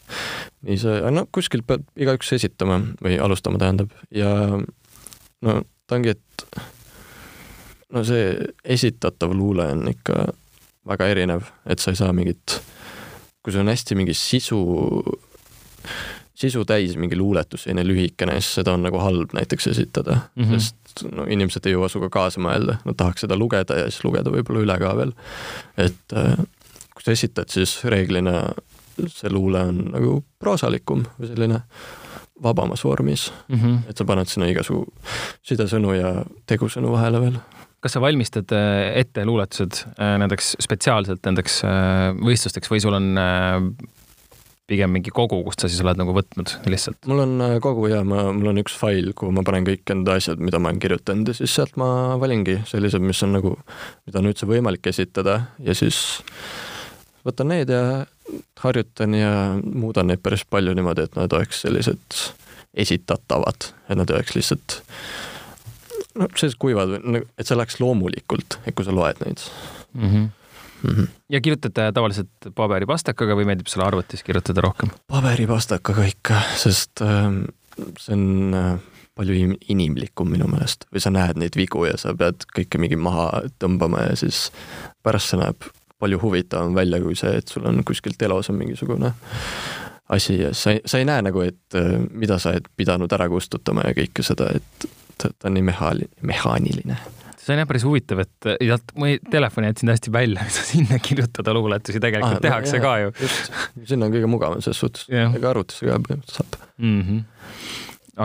nii 0.68 0.80
see, 0.82 0.99
no 1.12 1.26
kuskil 1.32 1.64
peab 1.68 1.84
igaüks 1.95 2.32
esitama 2.39 2.82
või 3.03 3.20
alustama, 3.22 3.59
tähendab, 3.62 3.91
ja 4.16 4.32
no 5.41 5.62
ta 5.88 5.99
ongi, 5.99 6.16
et 6.16 6.62
no 7.91 8.03
see 8.07 8.32
esitatav 8.64 9.36
luule 9.36 9.68
on 9.76 9.91
ikka 9.91 10.32
väga 10.88 11.07
erinev, 11.13 11.49
et 11.65 11.79
sa 11.79 11.91
ei 11.91 11.99
saa 11.99 12.13
mingit, 12.13 12.61
kui 13.43 13.53
sul 13.53 13.63
on 13.65 13.71
hästi 13.73 13.97
mingi 13.97 14.15
sisu 14.17 14.61
sisu 16.41 16.63
täis 16.65 16.95
mingi 16.97 17.17
luuletus, 17.17 17.63
selline 17.63 17.84
lühikene, 17.86 18.39
siis 18.39 18.61
seda 18.61 18.73
on 18.73 18.86
nagu 18.86 18.97
halb 19.01 19.34
näiteks 19.38 19.67
esitada 19.67 20.17
mm, 20.36 20.43
-hmm. 20.43 20.59
sest 20.59 21.03
no 21.11 21.25
inimesed 21.29 21.65
ei 21.65 21.75
jõua 21.75 21.89
sinuga 21.89 22.09
kaasa 22.09 22.41
mõelda, 22.41 22.79
nad 22.86 22.97
tahaks 22.97 23.25
seda 23.25 23.38
lugeda 23.38 23.77
ja 23.77 23.89
siis 23.89 24.03
lugeda 24.03 24.34
võib-olla 24.34 24.63
üle 24.65 24.77
ka 24.79 24.95
veel. 24.97 25.13
et 25.77 26.17
äh, 26.17 26.36
kui 26.38 27.01
kui 27.01 27.05
sa 27.05 27.11
esitad, 27.17 27.49
siis 27.49 27.79
reeglina 27.89 28.43
see 29.09 29.29
luule 29.32 29.61
on 29.71 29.77
nagu 29.93 30.19
proosalikum 30.39 31.05
või 31.17 31.29
selline 31.32 31.61
vabamas 32.43 32.84
vormis 32.84 33.32
mm. 33.47 33.57
-hmm. 33.57 33.77
et 33.89 33.97
sa 33.97 34.05
paned 34.05 34.29
sinna 34.29 34.49
igasugu 34.49 34.86
sidesõnu 35.41 35.93
ja 35.97 36.13
tegusõnu 36.45 36.91
vahele 36.91 37.21
veel. 37.21 37.39
Kas 37.82 37.95
sa 37.95 38.01
valmistad 38.03 38.51
äh, 38.55 38.91
ette 39.01 39.25
luuletused 39.25 39.82
äh, 39.97 40.13
nendeks 40.21 40.53
spetsiaalselt 40.61 41.25
nendeks 41.25 41.61
äh, 41.65 42.11
võistlusteks 42.21 42.69
või 42.71 42.82
sul 42.84 42.97
on 42.97 43.09
pigem 44.71 44.93
mingi 44.93 45.11
kogu, 45.11 45.41
kust 45.43 45.63
sa 45.63 45.69
siis 45.69 45.82
oled 45.84 45.99
nagu 45.99 46.13
võtnud 46.15 46.53
lihtsalt? 46.69 47.01
mul 47.09 47.23
on 47.25 47.45
kogu 47.63 47.89
ja 47.91 48.03
ma, 48.07 48.27
mul 48.36 48.53
on 48.53 48.61
üks 48.61 48.77
fail, 48.77 49.11
kuhu 49.17 49.34
ma 49.36 49.43
panen 49.47 49.65
kõik 49.67 49.95
enda 49.95 50.15
asjad, 50.21 50.39
mida 50.39 50.61
ma 50.61 50.69
olen 50.69 50.82
kirjutanud 50.84 51.34
ja 51.34 51.38
siis 51.41 51.55
sealt 51.57 51.73
ma 51.82 52.19
valingi 52.21 52.59
sellised, 52.69 53.03
mis 53.03 53.23
on 53.25 53.36
nagu, 53.39 53.55
mida 54.05 54.21
on 54.21 54.29
üldse 54.29 54.49
võimalik 54.49 54.91
esitada 54.93 55.41
ja 55.65 55.75
siis 55.77 55.99
võtan 57.25 57.51
need 57.51 57.73
ja 57.73 58.05
harjutan 58.61 59.17
ja 59.17 59.34
muudan 59.57 60.07
neid 60.11 60.21
päris 60.23 60.45
palju 60.45 60.77
niimoodi, 60.77 61.09
et 61.09 61.17
nad 61.17 61.34
oleks 61.34 61.65
sellised 61.65 62.21
esitatavad, 62.77 63.73
et 63.89 63.97
nad 63.99 64.07
ei 64.07 64.21
oleks 64.21 64.38
lihtsalt 64.38 64.79
no 66.20 66.28
sellised 66.36 66.59
kuivad, 66.62 66.97
et 67.38 67.47
see 67.47 67.57
läheks 67.57 67.80
loomulikult, 67.82 68.59
et 68.66 68.76
kui 68.76 68.88
sa 68.88 68.95
loed 68.95 69.20
neid 69.26 69.43
mm. 69.93 70.07
-hmm. 70.07 70.30
Mm 70.82 70.95
-hmm. 70.95 71.07
ja 71.30 71.41
kirjutad 71.41 71.93
tavaliselt 71.93 72.53
paberipastakaga 72.55 73.36
või 73.38 73.45
meeldib 73.45 73.68
sulle 73.68 73.86
arvutis 73.86 74.24
kirjutada 74.24 74.62
rohkem? 74.62 74.89
paberipastakaga 75.07 76.05
ikka, 76.05 76.41
sest 76.55 77.01
äh, 77.01 77.30
see 77.99 78.14
on 78.14 78.53
äh, 78.53 78.80
palju 79.16 79.57
inimlikum 79.70 80.32
minu 80.32 80.47
meelest 80.47 80.86
või 80.93 81.03
sa 81.03 81.12
näed 81.12 81.38
neid 81.38 81.55
vigu 81.55 81.86
ja 81.86 81.97
sa 81.97 82.16
pead 82.18 82.47
kõike 82.55 82.80
mingi 82.80 82.95
maha 82.95 83.43
tõmbama 83.59 84.07
ja 84.09 84.16
siis 84.16 84.51
pärast 85.03 85.30
see 85.30 85.39
näeb 85.39 85.70
palju 85.99 86.18
huvitavam 86.22 86.76
välja 86.76 87.01
kui 87.01 87.16
see, 87.16 87.38
et 87.38 87.47
sul 87.47 87.66
on 87.66 87.84
kuskilt 87.84 88.22
elos 88.22 88.49
on 88.49 88.57
mingisugune 88.57 89.14
asi 90.12 90.41
ja 90.41 90.53
sa 90.53 90.72
ei, 90.72 90.82
sa 90.86 90.99
ei 90.99 91.05
näe 91.07 91.22
nagu, 91.22 91.43
et 91.45 91.78
äh, 91.78 91.93
mida 92.12 92.39
sa 92.39 92.51
oled 92.51 92.68
pidanud 92.78 93.14
ära 93.16 93.30
kustutama 93.32 93.86
ja 93.88 93.95
kõike 93.95 94.26
seda, 94.26 94.49
et 94.57 94.89
ta, 95.22 95.32
ta 95.38 95.49
on 95.49 95.57
nii 95.57 95.67
mehaali-, 95.72 96.09
mehaaniline 96.26 96.97
see 97.41 97.55
on 97.55 97.61
jah 97.61 97.69
päris 97.69 97.86
huvitav, 97.88 98.22
et 98.24 98.49
ja 98.61 98.78
ma 99.01 99.11
telefoni 99.32 99.72
jätsin 99.72 99.91
hästi 99.91 100.13
välja, 100.13 100.45
sa 100.53 100.65
sinna 100.72 100.99
kirjutada 101.01 101.53
luuletusi 101.57 102.01
tegelikult 102.03 102.38
ah, 102.38 102.43
tehakse 102.43 102.78
jah, 102.78 102.84
ka 102.86 102.97
ju. 103.01 103.32
sinna 103.89 104.07
on 104.07 104.15
kõige 104.15 104.30
mugavam 104.30 104.61
selles 104.61 104.82
suhtes, 104.84 105.07
ega 105.09 105.49
arvutisse 105.53 105.88
ka 105.88 105.97
põhimõtteliselt 106.05 106.38
saab 106.38 106.69
mm. 106.78 107.01
-hmm. 107.01 107.19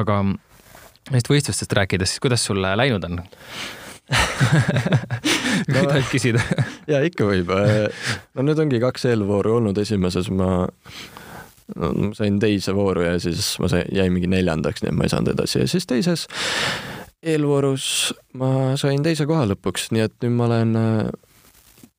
aga 0.03 0.21
neist 1.15 1.33
võistlustest 1.33 1.73
rääkides, 1.81 2.15
siis 2.15 2.25
kuidas 2.25 2.45
sul 2.45 2.63
läinud 2.63 3.05
on 3.09 3.21
kui 5.67 5.75
no, 5.75 5.83
tohib 5.89 6.09
küsida 6.13 6.43
ja 6.93 7.01
ikka 7.07 7.27
võib. 7.27 7.51
no 8.37 8.45
nüüd 8.47 8.61
ongi 8.63 8.81
kaks 8.83 9.09
eelvooru 9.11 9.57
olnud, 9.61 9.79
esimeses 9.83 10.31
ma 10.31 10.69
no, 11.75 11.93
ma 11.93 12.13
sain 12.17 12.39
teise 12.43 12.75
vooru 12.77 13.07
ja 13.07 13.17
siis 13.23 13.57
ma 13.63 13.71
sain, 13.73 13.89
jäin 13.95 14.15
mingi 14.15 14.31
neljandaks, 14.31 14.85
nii 14.85 14.93
et 14.93 14.99
ma 14.99 15.07
ei 15.07 15.13
saanud 15.13 15.35
edasi 15.35 15.63
ja 15.63 15.71
siis 15.71 15.89
teises 15.91 16.27
eelvoorus 17.27 18.15
ma 18.39 18.77
sain 18.79 19.03
teise 19.05 19.27
koha 19.27 19.47
lõpuks, 19.51 19.91
nii 19.95 20.05
et 20.07 20.15
nüüd 20.23 20.37
ma 20.39 20.47
olen 20.51 20.77
äh, 20.81 21.09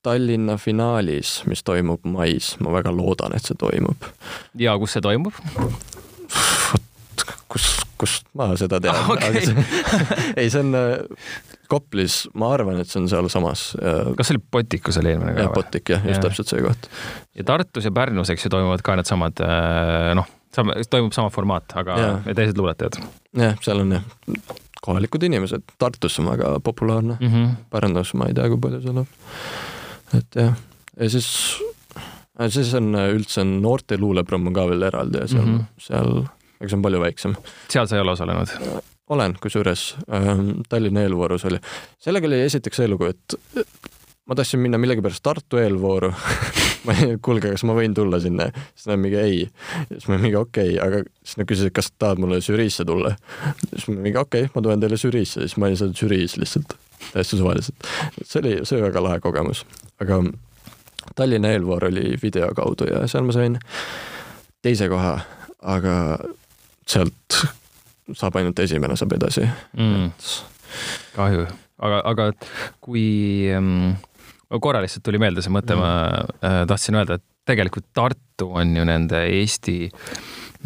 Tallinna 0.06 0.54
finaalis, 0.62 1.42
mis 1.50 1.64
toimub 1.66 2.06
mais, 2.06 2.52
ma 2.62 2.72
väga 2.72 2.92
loodan, 2.94 3.34
et 3.36 3.44
see 3.44 3.58
toimub. 3.58 4.08
ja 4.56 4.76
kus 4.78 4.96
see 4.96 5.04
toimub? 5.04 5.36
kus, 7.48 7.68
kust 8.00 8.28
ma 8.38 8.52
seda 8.60 8.80
tean 8.84 9.10
okay. 9.12 9.42
ei, 10.38 10.48
see 10.48 10.62
on 10.62 10.76
äh, 10.78 11.47
Koplis, 11.68 12.22
ma 12.38 12.48
arvan, 12.56 12.78
et 12.80 12.88
see 12.88 13.00
on 13.02 13.08
sealsamas. 13.10 13.62
kas 14.16 14.30
see 14.30 14.36
oli 14.36 14.44
Potikus 14.50 14.96
oli 15.00 15.12
eelmine 15.12 15.34
ka? 15.36 15.44
jah, 15.44 15.52
Potik 15.52 15.92
jah, 15.92 16.06
just 16.08 16.22
ja. 16.22 16.24
täpselt 16.28 16.52
see 16.52 16.64
koht. 16.64 16.88
ja 17.36 17.44
Tartus 17.48 17.84
ja 17.84 17.92
Pärnus, 17.94 18.32
eks 18.32 18.46
ju, 18.46 18.52
toimuvad 18.54 18.84
ka 18.84 18.96
needsamad 18.96 19.42
äh, 19.44 20.14
noh, 20.16 20.28
sama, 20.54 20.78
toimub 20.90 21.12
sama 21.16 21.32
formaat, 21.34 21.76
aga 21.76 21.98
ja. 22.00 22.10
teised 22.32 22.58
luuletajad. 22.60 23.00
jah, 23.36 23.60
seal 23.64 23.84
on 23.84 23.98
jah, 23.98 24.08
kohalikud 24.84 25.28
inimesed, 25.28 25.76
Tartus 25.78 26.18
on 26.22 26.30
väga 26.32 26.56
populaarne 26.64 27.18
mm, 27.20 27.32
-hmm. 27.34 27.54
Pärnus 27.70 28.14
ma 28.14 28.30
ei 28.32 28.36
tea, 28.38 28.48
kui 28.48 28.60
palju 28.64 28.82
seal 28.82 29.02
on. 29.04 29.08
et 30.18 30.42
jah, 30.42 30.54
ja 30.96 31.10
siis, 31.10 31.30
siis 32.48 32.74
on 32.80 32.94
üldse 32.96 33.44
noorte 33.44 34.00
luulepromm 34.00 34.48
on 34.48 34.56
ka 34.56 34.68
veel 34.72 34.88
eraldi 34.88 35.20
ja 35.20 35.28
seal 35.28 35.44
mm, 35.44 35.58
-hmm. 35.58 35.82
seal, 35.88 36.22
aga 36.60 36.70
see 36.70 36.80
on 36.80 36.86
palju 36.88 37.02
väiksem. 37.04 37.36
seal 37.68 37.86
sa 37.86 38.00
ei 38.00 38.06
ole 38.06 38.16
osalenud? 38.16 38.56
Olen, 39.08 39.36
kusjuures 39.42 39.96
ähm, 40.12 40.50
Tallinna 40.68 41.04
eelvoorus 41.06 41.44
oli. 41.48 41.60
sellega 41.98 42.26
oli 42.26 42.40
esiteks 42.44 42.82
see 42.82 42.88
lugu, 42.88 43.08
et 43.08 43.38
ma 44.28 44.36
tahtsin 44.36 44.60
minna 44.60 44.78
millegipärast 44.78 45.22
Tartu 45.24 45.60
eelvooru 45.60 46.12
ma 46.86 46.96
ei, 46.96 47.16
kuulge, 47.24 47.52
kas 47.54 47.64
ma 47.68 47.76
võin 47.76 47.94
tulla 47.96 48.20
sinna? 48.22 48.50
siis 48.74 48.88
nad 48.90 49.00
mingi 49.00 49.20
ei. 49.20 49.38
siis 49.92 50.08
ma 50.10 50.18
mingi 50.20 50.36
okei 50.38 50.74
okay,, 50.76 50.82
aga 50.84 51.02
siis 51.22 51.40
nad 51.40 51.48
küsisid, 51.50 51.72
kas 51.76 51.90
tahad 51.96 52.20
mulle 52.22 52.40
žüriisse 52.44 52.86
tulla. 52.88 53.14
siis 53.70 53.88
ma 53.90 53.96
mingi 54.02 54.20
okei 54.20 54.46
okay,, 54.46 54.54
ma 54.54 54.64
tulen 54.64 54.84
teile 54.84 55.00
žüriisse, 55.00 55.44
siis 55.46 55.56
ma 55.56 55.70
olin 55.70 55.80
seal 55.80 55.94
žüriis 55.96 56.36
lihtsalt, 56.40 56.76
täiesti 57.12 57.40
suvaliselt. 57.40 57.92
see 58.22 58.42
oli, 58.42 58.54
see 58.64 58.78
oli 58.78 58.88
väga 58.88 59.04
lahe 59.04 59.22
kogemus, 59.24 59.64
aga 60.02 60.22
Tallinna 61.16 61.54
eelvoor 61.54 61.88
oli 61.88 62.18
video 62.22 62.50
kaudu 62.56 62.90
ja 62.90 63.06
seal 63.08 63.24
ma 63.24 63.32
sain 63.32 63.56
teise 64.62 64.90
koha, 64.92 65.14
aga 65.64 65.94
sealt 66.88 67.38
saab 68.16 68.38
ainult 68.40 68.60
esimene, 68.64 68.96
saab 68.96 69.16
edasi. 69.18 69.46
Mm.. 69.76 70.12
kahju, 71.16 71.46
aga, 71.80 72.00
aga 72.12 72.30
kui 72.84 73.04
ähm, 73.54 73.96
korra 74.60 74.82
lihtsalt 74.84 75.04
tuli 75.06 75.20
meelde 75.20 75.44
see 75.44 75.52
mõte 75.54 75.76
mm., 75.76 75.80
ma 75.80 75.92
äh, 76.44 76.62
tahtsin 76.68 77.00
öelda, 77.00 77.18
et 77.18 77.26
tegelikult 77.48 77.88
Tartu 77.96 78.27
on 78.46 78.76
ju 78.76 78.84
nende 78.88 79.24
Eesti 79.26 79.78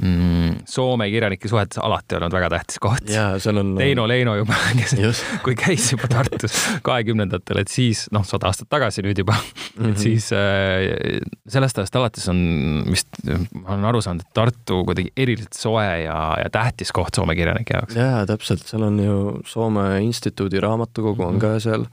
mm, 0.01 0.63
Soome 0.69 1.09
kirjanike 1.11 1.49
suhetes 1.49 1.81
alati 1.83 2.17
olnud 2.17 2.35
väga 2.35 2.49
tähtis 2.53 2.81
koht. 2.83 3.11
On... 3.53 3.73
Teino 3.79 4.07
Leino 4.09 4.35
juba, 4.39 4.57
kes, 4.79 5.23
kui 5.45 5.57
käis 5.59 5.91
juba 5.93 6.09
Tartus 6.11 6.57
kahekümnendatel, 6.87 7.63
et 7.63 7.73
siis 7.73 8.07
noh, 8.15 8.25
sada 8.27 8.51
aastat 8.51 8.71
tagasi 8.73 9.05
nüüd 9.05 9.19
juba 9.23 9.35
mm, 9.37 9.43
-hmm. 9.43 9.91
et 9.91 9.97
mhm. 9.97 10.01
siis 10.01 10.31
äh, 10.33 11.21
sellest 11.49 11.79
ajast 11.79 11.97
alates 11.97 12.29
on 12.29 12.85
vist, 12.91 13.09
ma 13.27 13.75
olen 13.77 13.91
aru 13.93 14.03
saanud, 14.05 14.25
et 14.25 14.35
Tartu 14.35 14.83
kuidagi 14.89 15.13
eriliselt 15.17 15.59
soe 15.59 15.85
ja, 16.05 16.19
ja 16.41 16.51
tähtis 16.51 16.93
koht 16.93 17.15
Soome 17.15 17.37
kirjanike 17.37 17.77
jaoks. 17.77 17.97
jaa, 17.97 18.25
täpselt, 18.27 18.65
seal 18.67 18.83
on 18.83 18.99
ju 19.01 19.19
Soome 19.47 20.03
Instituudi 20.03 20.61
raamatukogu 20.61 21.23
on 21.23 21.39
ka 21.39 21.59
seal. 21.61 21.87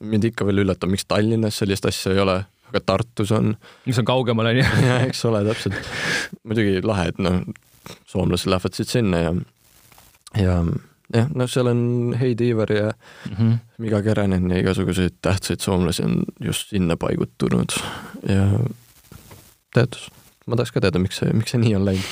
mind 0.00 0.24
ikka 0.24 0.46
veel 0.46 0.64
üllatab, 0.64 0.90
miks 0.90 1.06
Tallinnas 1.08 1.58
sellist 1.58 1.86
asja 1.86 2.12
ei 2.12 2.20
ole 2.20 2.44
aga 2.70 2.82
Tartus 2.86 3.32
on. 3.32 3.54
mis 3.86 3.98
on 3.98 4.08
kaugemal, 4.08 4.50
on 4.50 4.60
ju. 4.60 4.66
jah, 4.88 5.06
eks 5.06 5.24
ole, 5.28 5.44
täpselt. 5.46 5.94
muidugi 6.44 6.82
lahe, 6.84 7.08
et 7.12 7.22
noh, 7.22 7.42
soomlased 8.10 8.50
lähevad 8.50 8.76
siit 8.76 8.90
sinna 8.90 9.22
ja, 9.22 9.34
ja 10.40 10.58
jah, 11.14 11.28
noh, 11.34 11.50
seal 11.50 11.70
on 11.70 11.80
Heidi 12.18 12.50
Ivar 12.54 12.72
ja 12.72 12.90
mm 12.90 13.36
-hmm. 13.36 13.58
Miga 13.78 14.02
Keränen 14.02 14.50
ja 14.50 14.58
igasuguseid 14.58 15.18
tähtsaid 15.22 15.60
soomlasi 15.60 16.02
on 16.02 16.24
just 16.40 16.68
sinna 16.68 16.96
paigutunud 16.96 17.78
ja 18.28 18.46
tead, 19.74 19.98
ma 20.46 20.56
tahaks 20.56 20.72
ka 20.72 20.80
teada, 20.80 20.98
miks 20.98 21.16
see, 21.16 21.32
miks 21.32 21.50
see 21.50 21.60
nii 21.60 21.74
on 21.76 21.84
läinud 21.84 22.04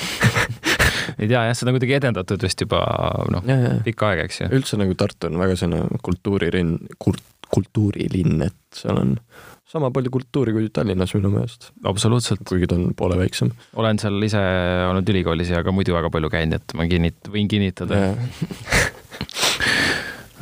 ei 1.18 1.28
tea 1.28 1.44
jah, 1.44 1.56
seda 1.56 1.70
on 1.70 1.78
kuidagi 1.78 1.96
edendatud 1.98 2.42
vist 2.42 2.60
juba 2.60 2.84
noh, 3.30 3.42
pikka 3.84 4.08
aega, 4.12 4.28
eks 4.28 4.40
ju. 4.40 4.50
üldse 4.58 4.78
nagu 4.80 4.94
Tartu 4.94 5.30
on 5.30 5.38
väga 5.38 5.56
selline 5.56 6.00
kultuuririnn, 6.02 6.78
kultuurilinn, 7.54 8.42
et 8.42 8.56
seal 8.74 9.00
on 9.00 9.16
sama 9.74 9.90
palju 9.94 10.12
kultuuri 10.14 10.54
kui 10.54 10.68
Tallinnas 10.74 11.14
minu 11.16 11.32
meelest. 11.34 11.72
absoluutselt. 11.90 12.44
kuigi 12.48 12.68
ta 12.70 12.78
on 12.78 12.94
poole 12.98 13.18
väiksem. 13.18 13.50
olen 13.80 13.98
seal 14.02 14.22
ise 14.26 14.42
olnud 14.90 15.10
ülikoolis 15.10 15.50
ja 15.50 15.64
ka 15.66 15.74
muidu 15.74 15.96
väga 15.96 16.12
palju 16.14 16.30
käinud, 16.32 16.60
et 16.60 16.76
ma 16.78 16.86
kinnit-, 16.90 17.30
võin 17.34 17.50
kinnitada 17.50 18.04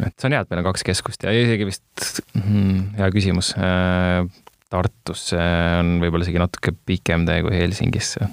et 0.07 0.14
see 0.16 0.28
on 0.28 0.37
hea, 0.37 0.43
et 0.45 0.53
meil 0.53 0.62
on 0.62 0.68
kaks 0.68 0.85
keskust 0.91 1.24
ja 1.24 1.33
isegi 1.37 1.68
vist 1.68 2.20
mm,, 2.37 2.93
hea 3.01 3.11
küsimus 3.14 3.55
äh,, 3.57 4.28
Tartusse 4.72 5.37
on 5.37 5.99
võib-olla 6.01 6.24
isegi 6.24 6.41
natuke 6.41 6.72
pikem 6.89 7.26
tee 7.28 7.43
kui 7.45 7.53
Helsingisse. 7.53 8.24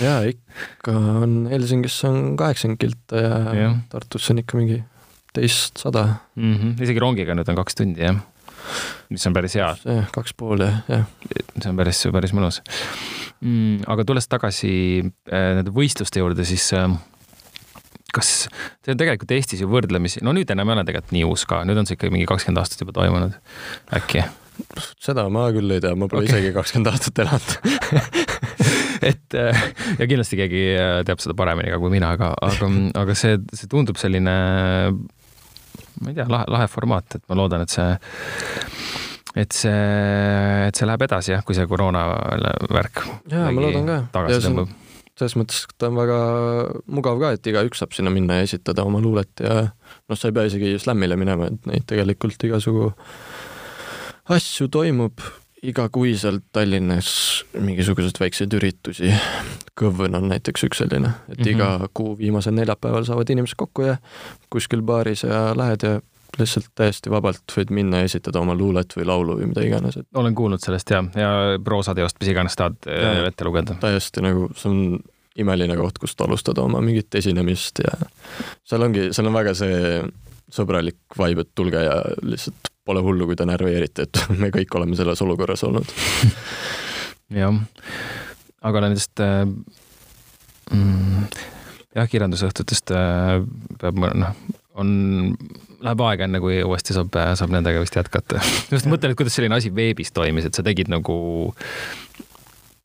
jaa, 0.00 0.22
ikka 0.30 0.94
on, 1.24 1.42
Helsingisse 1.50 2.08
on 2.08 2.38
kaheksakümmend 2.40 2.80
kilta 2.80 3.20
ja, 3.20 3.34
ja. 3.56 3.74
Tartusse 3.92 4.32
on 4.32 4.40
ikka 4.44 4.56
mingi 4.60 4.80
teistsada 5.36 6.06
mm. 6.36 6.54
-hmm. 6.54 6.82
isegi 6.84 7.04
rongiga 7.04 7.36
nüüd 7.36 7.52
on 7.52 7.60
kaks 7.60 7.76
tundi, 7.80 8.04
jah 8.04 8.20
mis 9.12 9.26
on 9.28 9.36
päris 9.36 9.58
hea. 9.58 9.68
kaks 10.14 10.34
pool 10.38 10.64
jah, 10.64 10.80
jah. 10.90 11.06
see 11.58 11.70
on 11.70 11.78
päris, 11.78 12.02
päris 12.14 12.34
mõnus 12.36 12.62
mm,. 13.40 13.86
aga 13.90 14.06
tulles 14.08 14.28
tagasi 14.30 14.72
äh, 15.04 15.52
nende 15.60 15.74
võistluste 15.74 16.22
juurde, 16.22 16.46
siis 16.48 16.70
äh, 16.76 16.90
kas 18.14 18.32
see 18.48 18.94
on 18.94 19.00
tegelikult 19.00 19.32
Eestis 19.36 19.62
ju 19.62 19.70
võrdlemisi, 19.70 20.22
no 20.24 20.34
nüüd 20.36 20.50
enam 20.54 20.70
ei 20.70 20.78
ole 20.78 20.86
tegelikult 20.88 21.16
nii 21.16 21.24
uus 21.28 21.46
ka, 21.48 21.62
nüüd 21.68 21.80
on 21.80 21.88
see 21.88 21.98
ikka 21.98 22.12
mingi 22.14 22.28
kakskümmend 22.28 22.62
aastat 22.62 22.84
juba 22.84 22.96
toimunud, 23.00 23.36
äkki? 24.00 24.26
seda 24.98 25.28
ma 25.30 25.44
küll 25.54 25.70
ei 25.70 25.82
tea, 25.82 25.94
ma 25.94 26.08
pole 26.10 26.24
okay. 26.26 26.40
isegi 26.40 26.54
kakskümmend 26.56 26.90
aastat 26.90 27.20
elanud 27.22 27.52
et 29.10 29.36
äh, 29.38 29.60
ja 30.00 30.08
kindlasti 30.08 30.38
keegi 30.40 30.64
äh, 30.74 30.96
teab 31.06 31.22
seda 31.22 31.36
paremini 31.38 31.70
ka 31.72 31.78
kui 31.82 31.92
mina, 31.92 32.10
aga, 32.16 32.32
aga, 32.42 32.70
aga 33.02 33.16
see, 33.18 33.38
see 33.54 33.70
tundub 33.70 34.00
selline 34.00 34.34
ma 36.00 36.12
ei 36.12 36.18
tea, 36.18 36.26
lahe, 36.30 36.48
lahe 36.54 36.68
formaat, 36.70 37.18
et 37.18 37.24
ma 37.28 37.38
loodan, 37.38 37.64
et 37.64 37.74
see 37.74 37.88
et 39.38 39.54
see, 39.54 39.70
et 40.68 40.78
see 40.78 40.88
läheb 40.88 41.04
edasi 41.06 41.34
jah, 41.34 41.44
kui 41.46 41.56
see 41.56 41.68
koroona 41.70 42.04
värk 42.72 43.02
jaa, 43.30 43.50
ma 43.52 43.64
loodan 43.64 43.90
ka. 43.90 43.98
selles 45.18 45.36
mõttes 45.38 45.64
ta 45.76 45.90
on 45.90 45.98
väga 45.98 46.20
mugav 46.94 47.20
ka, 47.22 47.34
et 47.36 47.50
igaüks 47.52 47.82
saab 47.82 47.96
sinna 47.96 48.12
minna 48.14 48.40
ja 48.40 48.48
esitada 48.48 48.86
oma 48.88 49.02
luulet 49.04 49.44
ja 49.44 49.60
noh, 49.68 50.16
sa 50.16 50.30
ei 50.30 50.36
pea 50.36 50.48
isegi 50.50 50.76
slämmile 50.82 51.18
minema, 51.20 51.50
et 51.52 51.68
neid 51.70 51.86
tegelikult 51.90 52.48
igasugu 52.48 52.92
asju 54.34 54.68
toimub 54.72 55.22
igakuiselt 55.62 56.44
Tallinnas 56.52 57.08
mingisuguseid 57.58 58.20
väikseid 58.20 58.54
üritusi. 58.54 59.10
Kõvn 59.78 60.16
on 60.18 60.28
näiteks 60.32 60.66
üks 60.68 60.82
selline, 60.82 61.14
et 61.28 61.38
mm 61.38 61.44
-hmm. 61.44 61.50
iga 61.54 61.88
kuu 61.94 62.18
viimasel 62.18 62.54
neljapäeval 62.54 63.04
saavad 63.04 63.30
inimesed 63.30 63.58
kokku 63.58 63.82
ja 63.82 63.96
kuskil 64.50 64.82
baaris 64.82 65.22
ja 65.22 65.56
lähed 65.56 65.82
ja 65.82 66.00
lihtsalt 66.38 66.70
täiesti 66.74 67.10
vabalt 67.10 67.54
võid 67.56 67.70
minna 67.74 68.02
ja 68.02 68.08
esitada 68.08 68.40
oma 68.40 68.54
luulet 68.54 68.94
või 68.96 69.06
laulu 69.06 69.38
või 69.40 69.48
mida 69.50 69.64
iganes, 69.64 69.96
et. 69.96 70.06
olen 70.14 70.34
kuulnud 70.34 70.62
sellest 70.62 70.90
ja, 70.90 71.02
ja 71.14 71.30
proosateost, 71.64 72.16
mis 72.20 72.28
iganes 72.28 72.56
tahad 72.56 72.76
ja, 72.86 73.26
ette 73.26 73.44
lugeda. 73.44 73.74
täiesti 73.80 74.22
nagu, 74.22 74.48
see 74.56 74.70
on 74.70 74.98
imeline 75.38 75.76
koht, 75.76 75.98
kust 75.98 76.20
alustada 76.20 76.62
oma 76.62 76.80
mingit 76.84 77.14
esinemist 77.14 77.80
ja 77.82 77.94
seal 78.64 78.82
ongi, 78.82 79.08
seal 79.12 79.30
on 79.30 79.38
väga 79.38 79.54
see 79.54 80.02
sõbralik 80.54 81.18
vibe, 81.18 81.44
et 81.44 81.54
tulge 81.54 81.82
ja 81.84 82.02
lihtsalt 82.22 82.70
pole 82.88 83.04
hullu, 83.04 83.28
kui 83.28 83.38
te 83.38 83.46
närveerite, 83.48 84.08
et 84.08 84.24
me 84.40 84.52
kõik 84.54 84.78
oleme 84.80 84.98
selles 84.98 85.22
olukorras 85.24 85.64
olnud 85.68 85.92
jah, 87.42 87.60
aga 88.64 88.84
nendest 88.86 89.24
äh, 89.24 89.44
mm, 90.72 91.28
jah, 91.98 92.08
kirjandusõhtutest 92.10 92.94
äh, 92.96 93.38
peab 93.80 94.00
noh, 94.00 94.34
on, 94.78 94.90
läheb 95.84 96.02
aega, 96.06 96.28
enne 96.28 96.40
kui 96.42 96.60
uuesti 96.64 96.96
saab, 96.96 97.14
saab 97.38 97.54
nendega 97.54 97.82
vist 97.82 97.96
jätkata. 97.98 98.42
just 98.74 98.88
mõtlen, 98.90 99.14
et 99.14 99.18
kuidas 99.18 99.36
selline 99.38 99.58
asi 99.58 99.72
veebis 99.74 100.14
toimis, 100.14 100.48
et 100.48 100.58
sa 100.58 100.64
tegid 100.66 100.90
nagu 100.92 101.16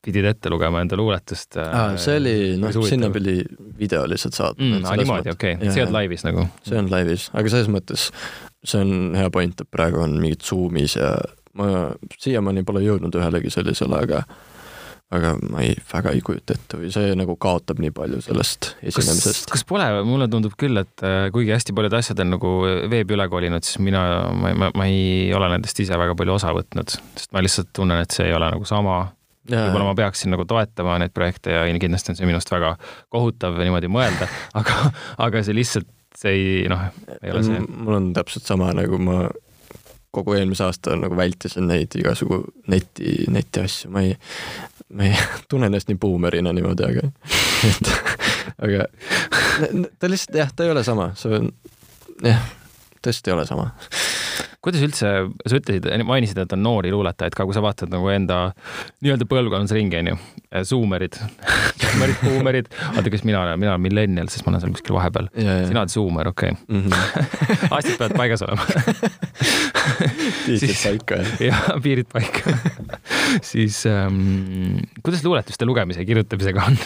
pidid 0.04 0.26
ette 0.28 0.50
lugema 0.52 0.82
enda 0.84 0.98
luuletust 1.00 1.56
ah,. 1.62 1.94
see 2.00 2.18
oli, 2.20 2.34
noh, 2.60 2.74
sinna 2.84 3.08
pidi 3.12 3.38
video 3.78 4.02
lihtsalt 4.10 4.36
saatma 4.36 4.66
mm,. 4.66 4.82
aa, 4.84 4.98
niimoodi, 5.00 5.32
okei 5.32 5.54
okay., 5.56 5.70
see 5.72 5.84
on 5.86 5.94
laivis 5.94 6.26
nagu? 6.26 6.44
see 6.66 6.76
on 6.76 6.90
laivis, 6.92 7.30
aga 7.32 7.52
selles 7.54 7.70
mõttes 7.72 8.10
see 8.64 8.80
on 8.80 9.14
hea 9.18 9.30
point, 9.30 9.60
et 9.60 9.70
praegu 9.70 10.02
on 10.04 10.18
mingid 10.20 10.44
Zoomis 10.46 10.96
ja 10.96 11.14
ma 11.58 11.68
siiamaani 12.18 12.64
pole 12.66 12.82
jõudnud 12.84 13.14
ühelegi 13.14 13.52
sellisele, 13.54 14.02
aga 14.06 14.24
aga 15.14 15.34
ma 15.52 15.62
ei, 15.62 15.74
väga 15.90 16.12
ei 16.14 16.22
kujuta 16.24 16.56
ette 16.56 16.78
või 16.80 16.90
see 16.92 17.12
nagu 17.18 17.36
kaotab 17.40 17.80
nii 17.82 17.92
palju 17.94 18.20
sellest 18.24 18.70
esinemisest. 18.82 19.50
kas 19.52 19.64
pole, 19.68 19.86
mulle 20.08 20.28
tundub 20.32 20.56
küll, 20.58 20.80
et 20.80 21.04
äh, 21.06 21.28
kuigi 21.34 21.52
hästi 21.54 21.74
paljud 21.76 21.96
asjad 21.98 22.22
on 22.24 22.32
nagu 22.34 22.54
veebi 22.90 23.16
üle 23.16 23.26
kolinud, 23.30 23.66
siis 23.66 23.82
mina, 23.84 24.04
ma, 24.34 24.54
ma, 24.58 24.70
ma 24.74 24.88
ei 24.90 25.28
ole 25.36 25.52
nendest 25.52 25.84
ise 25.84 25.98
väga 26.00 26.16
palju 26.18 26.38
osa 26.38 26.54
võtnud, 26.56 26.96
sest 27.18 27.34
ma 27.36 27.44
lihtsalt 27.44 27.70
tunnen, 27.76 28.00
et 28.02 28.16
see 28.16 28.30
ei 28.30 28.34
ole 28.36 28.50
nagu 28.56 28.66
sama. 28.68 29.04
Võib-olla 29.44 29.90
ma 29.90 29.92
peaksin 29.92 30.32
nagu 30.32 30.46
toetama 30.48 30.94
neid 31.02 31.12
projekte 31.12 31.52
ja 31.52 31.64
kindlasti 31.76 32.14
on 32.14 32.16
see 32.16 32.24
minust 32.24 32.48
väga 32.48 32.70
kohutav 33.12 33.58
niimoodi 33.60 33.90
mõelda, 33.92 34.30
aga, 34.60 34.88
aga 35.20 35.42
see 35.44 35.56
lihtsalt 35.60 35.90
see 36.18 36.34
ei 36.34 36.68
noh, 36.70 36.84
ei 37.20 37.32
ole 37.32 37.42
see. 37.46 37.60
mul 37.68 37.98
on 37.98 38.12
täpselt 38.16 38.46
sama, 38.46 38.72
nagu 38.76 38.98
ma 39.02 39.24
kogu 40.14 40.36
eelmise 40.38 40.64
aasta 40.64 40.94
nagu 40.96 41.16
vältisin 41.18 41.66
neid 41.66 41.94
igasugu 41.98 42.44
neti, 42.70 43.24
netiasju, 43.34 43.90
ma 43.94 44.04
ei, 44.06 44.14
ma 44.94 45.08
ei 45.08 45.16
tunne 45.50 45.70
ennast 45.70 45.90
nii 45.90 46.00
buumerina 46.00 46.54
niimoodi, 46.54 46.86
aga 46.86 47.08
et 47.70 47.94
aga 48.68 48.86
ta 49.98 50.10
lihtsalt 50.10 50.38
jah, 50.38 50.52
ta 50.54 50.66
ei 50.66 50.74
ole 50.74 50.84
sama, 50.86 51.10
see 51.18 51.40
on 51.40 51.50
jah, 52.22 52.44
tõesti 53.02 53.32
ei 53.32 53.38
ole 53.38 53.46
sama 53.48 53.72
kuidas 54.64 54.84
üldse, 54.86 55.12
sa 55.44 55.60
ütlesid, 55.60 55.90
mainisid, 56.08 56.40
et 56.40 56.56
on 56.56 56.64
noori 56.64 56.92
luuletajaid 56.94 57.36
ka, 57.36 57.46
kui 57.46 57.56
sa 57.56 57.62
vaatad 57.64 57.92
nagu 57.92 58.08
enda 58.12 58.40
nii-öelda 59.04 59.28
põlvkonnas 59.28 59.74
ringi, 59.76 60.00
onju, 60.00 60.18
suumerid 60.70 61.20
suumerid, 61.94 62.16
buumerid, 62.26 62.70
oota, 62.96 63.10
kas 63.12 63.24
mina 63.26 63.40
olen, 63.42 63.60
mina 63.60 63.74
olen 63.74 63.84
millennial, 63.84 64.30
sest 64.32 64.46
ma 64.46 64.52
olen 64.52 64.62
seal 64.62 64.74
kuskil 64.74 64.96
vahepeal. 64.96 65.28
sina 65.34 65.82
oled 65.82 65.92
suumer, 65.92 66.30
okei 66.30 66.54
okay. 66.54 66.76
mm 66.76 66.88
-hmm. 66.88 67.68
aastid 67.70 67.98
peavad 67.98 68.16
paigas 68.16 68.42
olema 68.42 68.66
piirid 70.46 70.76
paika, 70.82 71.20
jah? 71.20 71.40
jah, 71.48 71.62
piirid 71.82 72.10
paika 72.12 72.56
siis 73.42 73.84
ähm, 73.86 74.78
kuidas 75.02 75.24
luuletuste 75.24 75.66
lugemise 75.66 76.00
ja 76.00 76.06
kirjutamisega 76.06 76.64
on 76.66 76.78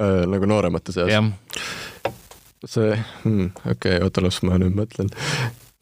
äh, 0.00 0.26
nagu 0.26 0.46
nooremate 0.46 0.92
seas? 0.92 1.12
see 2.64 2.96
hmm,, 3.24 3.50
okei 3.70 3.96
okay,, 3.96 4.00
oota, 4.02 4.24
las 4.24 4.42
ma 4.42 4.58
nüüd 4.58 4.76
mõtlen 4.76 5.12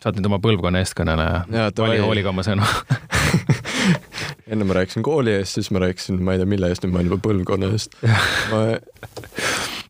sa 0.03 0.11
oled 0.11 0.18
nüüd 0.18 0.30
oma 0.32 0.40
põlvkonna 0.42 0.82
eestkõneleja, 0.82 1.68
vali 1.78 2.00
hooliga 2.03 2.32
oma 2.32 2.42
sõnu 2.46 2.66
enne 4.53 4.66
ma 4.66 4.76
rääkisin 4.76 5.05
kooli 5.07 5.36
eest, 5.38 5.59
siis 5.59 5.70
ma 5.74 5.84
rääkisin, 5.84 6.18
ma 6.24 6.34
ei 6.34 6.42
tea, 6.42 6.48
mille 6.50 6.70
eest, 6.72 6.82
nüüd 6.82 6.94
ma 6.94 7.00
olen 7.00 7.12
juba 7.12 7.22
põlvkonna 7.28 7.70
eest. 7.72 7.94
ma, 8.53 8.64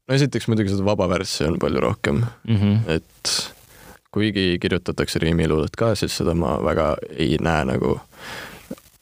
no 0.06 0.18
esiteks 0.18 0.48
muidugi 0.52 0.74
seda 0.74 0.86
vaba 0.86 1.08
värssi 1.10 1.48
on 1.48 1.58
palju 1.62 1.82
rohkem 1.82 2.22
mm, 2.22 2.56
-hmm. 2.60 2.78
et 2.98 3.34
kuigi 4.12 4.58
kirjutatakse 4.60 5.22
riimiluulet 5.22 5.76
ka, 5.78 5.94
siis 5.96 6.16
seda 6.20 6.34
ma 6.36 6.58
väga 6.64 6.92
ei 7.16 7.38
näe 7.40 7.64
nagu 7.72 7.96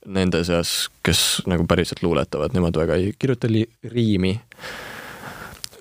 nende 0.07 0.45
seas, 0.47 0.89
kes 1.03 1.43
nagu 1.51 1.67
päriselt 1.69 2.03
luuletavad, 2.03 2.55
nemad 2.55 2.79
väga 2.79 2.97
ei 2.97 3.13
kirjuta 3.19 3.51
riimi 3.85 4.39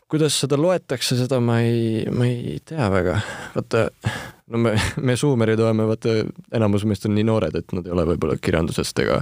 kuidas 0.09 0.39
seda 0.41 0.57
loetakse, 0.57 1.15
seda 1.19 1.37
ma 1.39 1.59
ei, 1.61 2.05
ma 2.09 2.25
ei 2.25 2.57
tea 2.65 2.89
väga. 2.91 3.19
vaata, 3.53 3.89
no 4.49 4.57
me, 4.57 4.73
me 5.01 5.15
suumerid 5.19 5.59
oleme, 5.59 5.85
vaata, 5.89 6.15
enamus 6.55 6.85
meist 6.89 7.05
on 7.09 7.15
nii 7.17 7.25
noored, 7.27 7.55
et 7.55 7.75
nad 7.75 7.87
ei 7.87 7.95
ole 7.95 8.05
võib-olla 8.11 8.37
kirjandusest 8.41 9.03
ega 9.05 9.21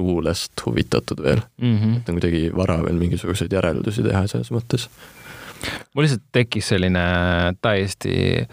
luulest 0.00 0.64
huvitatud 0.66 1.22
veel 1.22 1.40
mm. 1.40 1.76
-hmm. 1.76 1.96
et 2.00 2.08
on 2.08 2.18
kuidagi 2.20 2.42
vara 2.56 2.78
veel 2.84 3.00
mingisuguseid 3.00 3.52
järeldusi 3.52 4.04
teha 4.06 4.26
selles 4.26 4.52
mõttes. 4.54 4.88
mul 5.94 6.06
lihtsalt 6.06 6.26
tekkis 6.32 6.68
selline 6.74 7.06
täiesti 7.62 8.46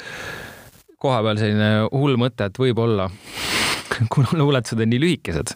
kohapeal 0.98 1.38
selline 1.38 1.74
hull 1.92 2.16
mõte, 2.18 2.48
et 2.48 2.60
võib-olla 2.60 3.10
kuna 4.14 4.28
luuletused 4.40 4.80
on 4.80 4.90
nii 4.90 5.02
lühikesed, 5.02 5.54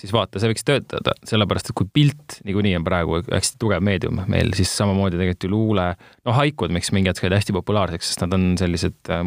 siis 0.00 0.12
vaata, 0.14 0.40
see 0.40 0.50
võiks 0.50 0.64
töötada, 0.66 1.14
sellepärast 1.28 1.70
et 1.70 1.76
kui 1.76 1.88
pilt 1.92 2.40
niikuinii 2.46 2.76
on 2.78 2.86
praegu 2.86 3.20
hästi 3.26 3.60
tugev 3.60 3.84
meedium 3.84 4.22
meil, 4.32 4.54
siis 4.58 4.72
samamoodi 4.76 5.20
tegelikult 5.20 5.46
ju 5.46 5.52
luule, 5.52 5.86
no 6.26 6.36
haikud, 6.36 6.72
miks 6.74 6.92
mingi 6.96 7.12
hetk 7.12 7.26
olid 7.26 7.38
hästi 7.38 7.56
populaarseks, 7.56 8.12
sest 8.12 8.24
nad 8.24 8.34
on 8.36 8.48
sellised 8.60 9.12
äh, 9.12 9.22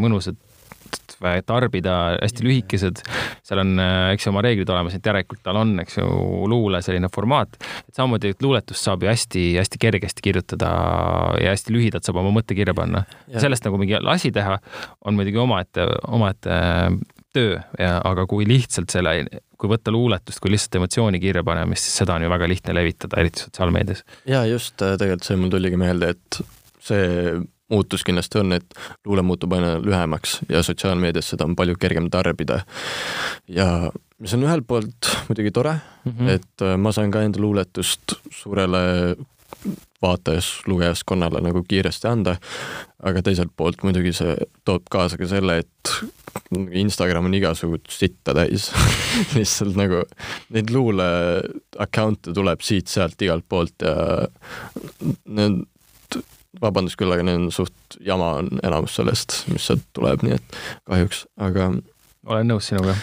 mõnusad 0.93 1.45
tarbida, 1.47 2.17
hästi 2.21 2.45
lühikesed, 2.45 3.01
seal 3.43 3.61
on, 3.63 3.79
äh, 3.79 4.13
eks 4.13 4.25
ju, 4.25 4.31
oma 4.31 4.43
reeglid 4.43 4.69
olemas, 4.69 4.95
et 4.95 5.05
järelikult 5.05 5.43
tal 5.43 5.57
on, 5.57 5.79
eks 5.79 5.97
ju, 5.97 6.07
luule 6.49 6.81
selline 6.81 7.09
formaat, 7.13 7.55
et 7.87 7.95
samamoodi 7.95 8.33
luuletust 8.41 8.83
saab 8.83 9.03
ju 9.03 9.09
hästi-hästi 9.09 9.79
kergesti 9.79 10.21
kirjutada 10.23 10.69
ja 11.41 11.53
hästi 11.53 11.73
lühidalt 11.73 12.03
saab 12.03 12.21
oma 12.21 12.33
mõtte 12.39 12.55
kirja 12.55 12.73
panna. 12.73 13.05
sellest 13.37 13.65
nagu 13.65 13.77
mingi 13.77 13.97
asi 13.97 14.31
teha 14.31 14.59
on 15.05 15.15
muidugi 15.15 15.37
omaette, 15.37 15.87
omaette 16.07 16.59
töö 17.33 17.57
ja, 17.79 17.99
aga 18.03 18.25
kui 18.29 18.45
lihtsalt 18.47 18.93
selle, 18.93 19.25
kui 19.57 19.69
võtta 19.69 19.91
luuletust 19.91 20.39
kui 20.39 20.51
lihtsalt 20.53 20.75
emotsiooni 20.81 21.19
kirjapanemist, 21.19 21.87
siis 21.87 22.03
seda 22.03 22.17
on 22.17 22.25
ju 22.25 22.29
väga 22.29 22.49
lihtne 22.49 22.75
levitada, 22.77 23.19
eriti 23.21 23.47
sotsiaalmeedias. 23.47 24.03
ja 24.29 24.45
just, 24.45 24.75
äh, 24.81 24.97
tegelikult 24.97 25.29
see 25.29 25.39
mul 25.39 25.53
tuligi 25.53 25.79
meelde, 25.79 26.13
et 26.13 26.41
see 26.83 27.41
muutus 27.73 28.05
kindlasti 28.05 28.41
on, 28.43 28.53
et 28.59 28.79
luule 29.05 29.25
muutub 29.25 29.53
aina 29.57 29.75
lühemaks 29.81 30.39
ja 30.49 30.63
sotsiaalmeedias 30.63 31.33
seda 31.33 31.47
on 31.49 31.57
palju 31.57 31.75
kergem 31.81 32.09
tarbida. 32.13 32.61
ja 33.47 33.67
mis 34.19 34.33
on 34.37 34.45
ühelt 34.45 34.67
poolt 34.67 35.11
muidugi 35.27 35.51
tore 35.51 35.73
mm, 36.05 36.11
-hmm. 36.11 36.29
et 36.29 36.61
äh, 36.61 36.77
ma 36.77 36.91
saan 36.91 37.11
ka 37.11 37.21
enda 37.21 37.41
luuletust 37.41 38.17
suurele 38.31 39.15
vaatajas, 40.03 40.61
lugejaskonnale 40.67 41.41
nagu 41.43 41.63
kiiresti 41.67 42.07
anda, 42.07 42.35
aga 43.03 43.21
teiselt 43.23 43.53
poolt 43.55 43.83
muidugi 43.87 44.11
see 44.15 44.35
toob 44.67 44.89
kaasa 44.91 45.17
ka 45.19 45.27
selle, 45.29 45.61
et 45.63 45.93
Instagram 46.83 47.29
on 47.29 47.37
igasugust 47.37 47.93
sitta 47.95 48.35
täis 48.35 48.69
lihtsalt 49.37 49.77
nagu 49.79 50.03
neid 50.55 50.73
luule 50.73 51.07
account'e 51.85 52.33
tuleb 52.35 52.65
siit-sealt 52.65 53.21
igalt 53.23 53.47
poolt 53.49 53.85
ja 53.85 54.27
need 55.25 55.63
vabandust 56.61 56.99
küll, 56.99 57.13
aga 57.13 57.25
need 57.25 57.41
on 57.41 57.51
suht 57.53 57.97
jama 58.03 58.33
on 58.41 58.61
enamus 58.63 58.97
sellest, 58.99 59.43
mis 59.53 59.65
sealt 59.69 59.85
tuleb, 59.95 60.25
nii 60.25 60.37
et 60.37 60.57
kahjuks, 60.89 61.25
aga 61.41 61.71
olen 62.29 62.53
nõus 62.53 62.69
sinuga. 62.71 62.95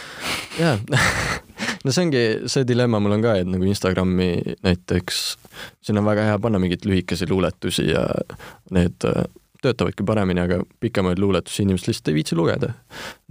jaa 0.59 0.76
no 1.84 1.92
see 1.92 2.07
ongi 2.07 2.22
see 2.51 2.66
dilemma 2.68 3.01
mul 3.03 3.16
on 3.16 3.24
ka, 3.24 3.34
et 3.40 3.48
nagu 3.51 3.66
Instagrami 3.66 4.57
näiteks, 4.64 5.20
sinna 5.84 6.03
on 6.03 6.09
väga 6.09 6.26
hea 6.30 6.38
panna 6.42 6.61
mingeid 6.62 6.86
lühikesi 6.88 7.28
luuletusi 7.30 7.88
ja 7.90 8.05
need 8.74 9.09
äh, 9.09 9.24
töötavadki 9.62 10.05
paremini, 10.07 10.40
aga 10.44 10.61
pikemaid 10.80 11.20
luuletusi 11.20 11.64
inimesed 11.64 11.90
lihtsalt 11.90 12.12
ei 12.12 12.16
viitsi 12.20 12.38
lugeda. 12.38 12.72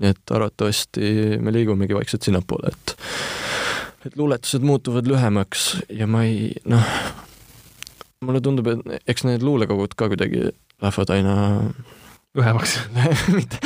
nii 0.02 0.14
et 0.14 0.36
arvatavasti 0.36 1.40
me 1.42 1.54
liigumegi 1.54 1.98
vaikselt 1.98 2.28
sinnapoole, 2.28 2.74
et 2.74 2.96
et 4.08 4.16
luuletused 4.16 4.64
muutuvad 4.64 5.08
lühemaks 5.10 5.72
ja 5.92 6.08
ma 6.08 6.24
ei, 6.24 6.54
noh, 6.70 6.94
mulle 8.26 8.42
tundub, 8.44 8.68
et 8.68 9.04
eks 9.08 9.24
need 9.28 9.44
luulekogud 9.46 9.94
ka 9.96 10.10
kuidagi 10.12 10.50
lähevad 10.82 11.12
aina 11.16 11.36
lühemaks. 12.38 12.76
Mitte, 13.38 13.58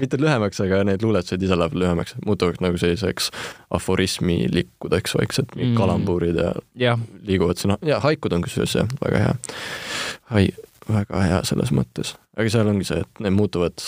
mitte 0.00 0.18
lühemaks, 0.20 0.60
aga 0.64 0.82
need 0.88 1.02
luuletused 1.04 1.42
ise 1.42 1.56
lähevad 1.58 1.74
lühemaks, 1.82 2.14
muutuvad 2.26 2.60
nagu 2.64 2.78
selliseks 2.80 3.30
aforismilikkudeks 3.74 5.16
vaikselt, 5.18 5.54
mingid 5.56 5.74
Mm. 5.74 5.78
kalambuurid 5.80 6.38
ja 6.38 6.52
jah, 6.86 7.00
liiguvad 7.26 7.58
sinna. 7.60 7.78
Ja 7.82 7.98
haikud 8.00 8.32
on 8.32 8.42
kusjuures 8.46 8.74
jah, 8.78 8.88
väga 9.04 9.18
hea. 9.26 9.34
hai-, 10.30 10.54
väga 10.88 11.20
hea 11.26 11.42
selles 11.44 11.72
mõttes, 11.74 12.14
aga 12.38 12.50
seal 12.50 12.70
ongi 12.70 12.86
see, 12.88 13.02
et 13.04 13.20
need 13.26 13.34
muutuvad, 13.36 13.84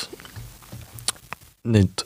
need 1.65 2.05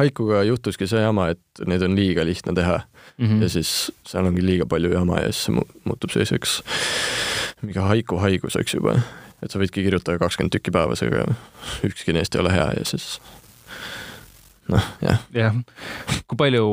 haikuga 0.00 0.42
juhtuski 0.48 0.86
see 0.88 1.00
jama, 1.04 1.30
et 1.36 1.64
neid 1.66 1.82
on 1.84 1.94
liiga 1.98 2.24
lihtne 2.24 2.54
teha 2.56 2.80
Mhm. 3.20 3.42
ja 3.44 3.48
siis 3.52 3.70
seal 4.08 4.24
ongi 4.26 4.42
liiga 4.44 4.66
palju 4.66 4.92
jama 4.94 5.18
ja 5.20 5.28
siis 5.32 5.44
see 5.48 5.54
mu- 5.58 5.68
muutub 5.84 6.10
selliseks 6.14 6.60
mingi 7.62 7.78
haiku 7.84 8.16
haiguseks 8.22 8.74
juba. 8.78 8.94
et 9.42 9.50
sa 9.52 9.58
võidki 9.60 9.84
kirjutada 9.84 10.18
kakskümmend 10.20 10.52
tükki 10.52 10.72
päevas, 10.72 11.02
aga 11.04 11.26
ükski 11.84 12.12
neist 12.16 12.34
ei 12.36 12.40
ole 12.42 12.52
hea 12.52 12.66
ja 12.78 12.84
siis 12.88 13.20
noh, 14.68 14.84
jah. 15.04 15.20
jah, 15.34 15.54
kui 16.28 16.36
palju, 16.40 16.64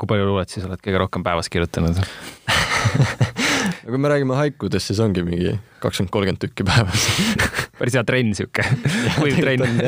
kui 0.00 0.08
palju 0.12 0.28
luuletusi 0.28 0.60
sa 0.62 0.70
oled 0.70 0.80
kõige 0.84 1.00
rohkem 1.02 1.24
päevas 1.26 1.48
kirjutanud? 1.52 2.00
aga 2.00 3.90
kui 3.92 4.00
me 4.02 4.08
räägime 4.12 4.36
haikudest, 4.38 4.90
siis 4.90 5.00
ongi 5.04 5.22
mingi 5.26 5.52
kakskümmend, 5.84 6.12
kolmkümmend 6.14 6.42
tükki 6.42 6.64
päevas 6.66 7.04
päris 7.78 7.96
hea 7.98 8.04
trenn 8.08 8.32
sihuke, 8.36 8.64
võiv 9.20 9.36
trenn. 9.40 9.84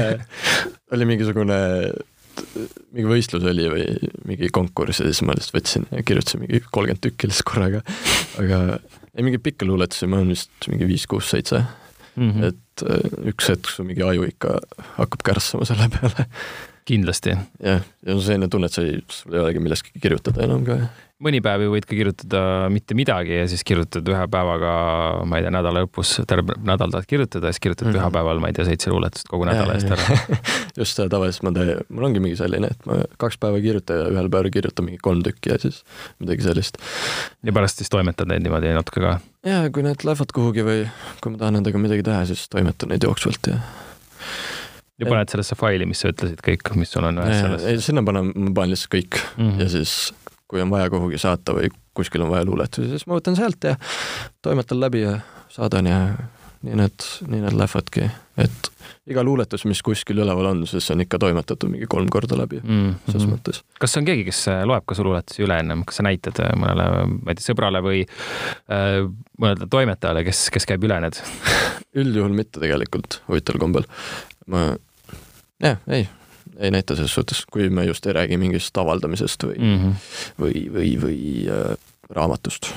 oli 0.93 1.09
mingisugune 1.09 1.59
mingi 2.93 3.09
võistlus 3.11 3.45
oli 3.51 3.67
või 3.73 4.13
mingi 4.29 4.53
konkurss 4.55 5.03
ja 5.03 5.09
siis 5.11 5.25
ma 5.27 5.37
lihtsalt 5.37 5.59
võtsin 5.59 5.89
ja 5.93 6.05
kirjutasin 6.07 6.45
mingi 6.45 6.63
kolmkümmend 6.71 7.03
tükki 7.05 7.31
lihtsalt 7.31 7.51
korraga. 7.51 7.83
aga 8.43 8.63
ei 9.15 9.27
mingeid 9.27 9.45
pikki 9.45 9.69
luuletusi, 9.69 10.07
ma 10.07 10.21
olen 10.21 10.35
vist 10.37 10.71
mingi 10.71 10.89
viis, 10.89 11.07
kuus, 11.11 11.31
seitse 11.35 11.65
Mhm. 12.19 12.45
et 12.51 12.83
äh, 12.83 13.31
üks 13.31 13.47
hetk 13.53 13.69
su 13.71 13.85
mingi 13.87 14.03
aju 14.03 14.27
ikka 14.27 14.59
hakkab 14.97 15.23
kärssama 15.31 15.67
selle 15.69 15.87
peale. 15.93 16.27
kindlasti, 16.89 17.35
jah, 17.63 17.85
ja 18.07 18.15
on 18.15 18.25
selline 18.25 18.49
tunne, 18.53 18.71
et 18.71 18.75
sa 18.75 18.85
ei, 18.85 18.97
sul 19.13 19.37
ei 19.37 19.43
olegi 19.43 19.61
millestki 19.63 20.01
kirjutada 20.01 20.45
enam 20.47 20.65
ka. 20.67 20.79
mõni 21.25 21.41
päev 21.43 21.65
ju 21.65 21.73
võid 21.73 21.87
ka 21.89 21.97
kirjutada 21.99 22.41
mitte 22.73 22.97
midagi 22.99 23.35
ja 23.35 23.47
siis 23.51 23.65
kirjutad 23.67 24.07
ühe 24.09 24.25
päevaga, 24.31 24.73
ma 25.29 25.41
ei 25.41 25.45
tea, 25.45 25.53
nädala 25.55 25.83
lõpus 25.85 26.15
terve 26.31 26.57
nädal 26.65 26.95
tahad 26.95 27.09
kirjutada 27.11 27.51
ja 27.51 27.57
siis 27.57 27.65
kirjutad 27.65 27.89
mm. 27.89 27.93
-hmm. 27.93 28.01
pühapäeval, 28.01 28.43
ma 28.43 28.51
ei 28.51 28.57
tea, 28.57 28.67
seitse 28.69 28.93
luuletust 28.93 29.29
kogu 29.31 29.49
nädala 29.49 29.75
eest 29.77 29.91
ära. 29.95 30.19
just 30.81 30.95
seda 30.95 31.09
tavaliselt 31.17 31.49
ma 31.49 31.53
teen, 31.57 31.83
mul 31.89 32.09
ongi 32.09 32.23
mingi 32.25 32.39
selline, 32.39 32.71
et 32.73 32.87
ma 32.89 33.01
kaks 33.21 33.41
päeva 33.43 33.59
ei 33.59 33.67
kirjuta 33.67 33.99
ja 33.99 34.07
ühel 34.13 34.31
päeval 34.31 34.53
kirjutan 34.55 34.89
mingi 34.89 35.03
kolm 35.03 35.25
tükki 35.27 35.53
ja 35.53 35.59
siis 35.63 35.83
midagi 36.23 36.47
sellist. 36.47 36.79
ja 37.43 37.53
pärast 37.53 37.83
siis 37.83 37.91
toimetad 37.93 38.31
neid 38.31 38.47
niimoodi 38.47 38.73
natuke 38.77 39.03
ka. 39.05 39.19
ja 39.49 39.65
kui 39.75 39.85
need 39.85 40.07
lähevad 40.07 40.33
kuhugi 40.35 40.65
või 40.65 40.87
kui 41.21 41.35
ma 41.35 41.43
tahan 41.43 41.61
nendega 41.61 41.83
midagi 41.83 42.07
teha, 42.07 42.25
siis 42.31 42.47
toimetan 42.53 42.95
neid 42.95 43.05
jooksvalt 43.05 43.53
ja. 43.53 43.59
Ja 44.99 45.09
paned 45.09 45.33
sellesse 45.33 45.59
faili, 45.59 45.87
mis 45.89 46.03
sa 46.03 46.13
ütlesid 46.13 46.41
kõik, 46.45 46.73
mis 46.79 46.93
sul 46.95 47.07
on 47.09 47.21
ühes 47.23 47.43
selles 47.43 47.67
ei, 47.69 47.83
sinna 47.85 48.03
panen, 48.07 48.33
ma 48.35 48.55
panen 48.55 48.75
lihtsalt 48.75 48.95
kõik 48.97 49.21
mm 49.21 49.45
mm. 49.45 49.51
-hmm. 49.51 49.61
ja 49.63 49.69
siis, 49.69 50.15
kui 50.49 50.63
on 50.65 50.71
vaja 50.71 50.91
kuhugi 50.91 51.19
saata 51.19 51.55
või 51.57 51.71
kuskil 51.95 52.23
on 52.23 52.33
vaja 52.33 52.47
luuletusi, 52.49 52.89
siis 52.91 53.07
ma 53.07 53.19
võtan 53.19 53.37
sealt 53.37 53.65
ja 53.65 53.77
toimetan 54.43 54.81
läbi 54.81 55.03
ja 55.03 55.19
saadan 55.53 55.87
ja 55.87 56.01
nii 56.67 56.75
need, 56.75 57.05
nii 57.31 57.41
need 57.45 57.55
lähevadki, 57.55 58.09
et 58.43 58.71
iga 59.09 59.23
luuletus, 59.23 59.63
mis 59.71 59.81
kuskil 59.87 60.19
üleval 60.25 60.51
on, 60.51 60.65
siis 60.67 60.89
on 60.91 61.05
ikka 61.05 61.21
toimetatud 61.23 61.71
mingi 61.71 61.87
kolm 61.91 62.09
korda 62.11 62.39
läbi 62.39 62.59
mm. 62.63 62.97
selles 63.07 63.29
-hmm. 63.29 63.37
mõttes. 63.37 63.63
kas 63.79 63.97
on 64.01 64.09
keegi, 64.09 64.25
kes 64.27 64.41
äh, 64.51 64.65
loeb 64.67 64.87
ka 64.87 64.97
su 64.99 65.07
luuletusi 65.07 65.47
üle 65.47 65.59
ennem, 65.63 65.85
kas 65.87 66.01
sa 66.01 66.07
näitad 66.07 66.41
äh, 66.43 66.51
mõnele, 66.59 67.07
ma 67.15 67.31
ei 67.31 67.39
tea, 67.39 67.47
sõbrale 67.47 67.83
või 67.85 68.03
äh, 68.03 69.07
mõnele 69.39 69.71
toimetajale, 69.71 70.25
kes, 70.27 70.49
kes 70.51 70.67
käib 70.67 70.85
üle 70.85 70.99
need? 71.05 71.23
üldjuhul 72.03 72.35
mitte 72.35 72.61
tegelikult, 72.61 73.23
huvitaval 73.29 73.63
kombel. 73.63 73.89
ma, 74.47 74.75
jah, 75.63 75.79
ei, 75.89 76.09
ei 76.59 76.71
näita 76.75 76.97
selles 76.97 77.15
suhtes, 77.15 77.45
kui 77.51 77.69
me 77.71 77.85
just 77.89 78.07
ei 78.07 78.17
räägi 78.17 78.39
mingist 78.41 78.77
avaldamisest 78.79 79.45
või 79.45 79.59
mm. 79.59 79.75
Mm 79.75 79.85
-hmm. 79.85 80.09
või, 80.43 80.65
või, 80.75 80.95
või 81.03 81.21
äh, 81.53 81.77
raamatust. 82.11 82.73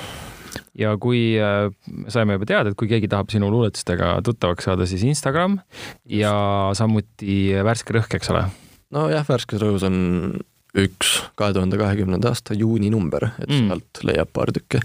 ja 0.78 0.96
kui 1.00 1.38
äh, 1.40 1.70
saime 2.08 2.38
juba 2.38 2.46
teada, 2.46 2.70
et 2.70 2.76
kui 2.76 2.88
keegi 2.88 3.08
tahab 3.08 3.30
sinu 3.30 3.50
luuletustega 3.50 4.20
tuttavaks 4.24 4.64
saada, 4.64 4.86
siis 4.86 5.02
Instagram 5.02 5.58
ja 6.06 6.34
samuti 6.74 7.52
Värske 7.64 7.94
Rõhk, 7.94 8.14
eks 8.16 8.30
ole? 8.30 8.44
nojah, 8.90 9.24
Värskes 9.28 9.60
Rõhus 9.60 9.86
on 9.86 10.38
üks 10.76 11.22
kahe 11.36 11.52
tuhande 11.52 11.76
kahekümnenda 11.76 12.28
aasta 12.32 12.54
juuni 12.54 12.90
number, 12.90 13.24
et 13.38 13.48
Mm. 13.48 13.54
mm. 13.54 13.68
sealt 13.68 14.04
leiab 14.04 14.28
paar 14.32 14.52
tükki 14.52 14.80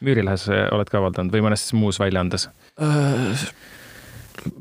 Müürilehes 0.00 0.44
oled 0.70 0.86
ka 0.90 0.98
avaldanud 1.00 1.32
või 1.34 1.42
mõnes 1.42 1.72
muus 1.74 1.98
väljaandes? 1.98 2.48
äh,. 2.80 3.48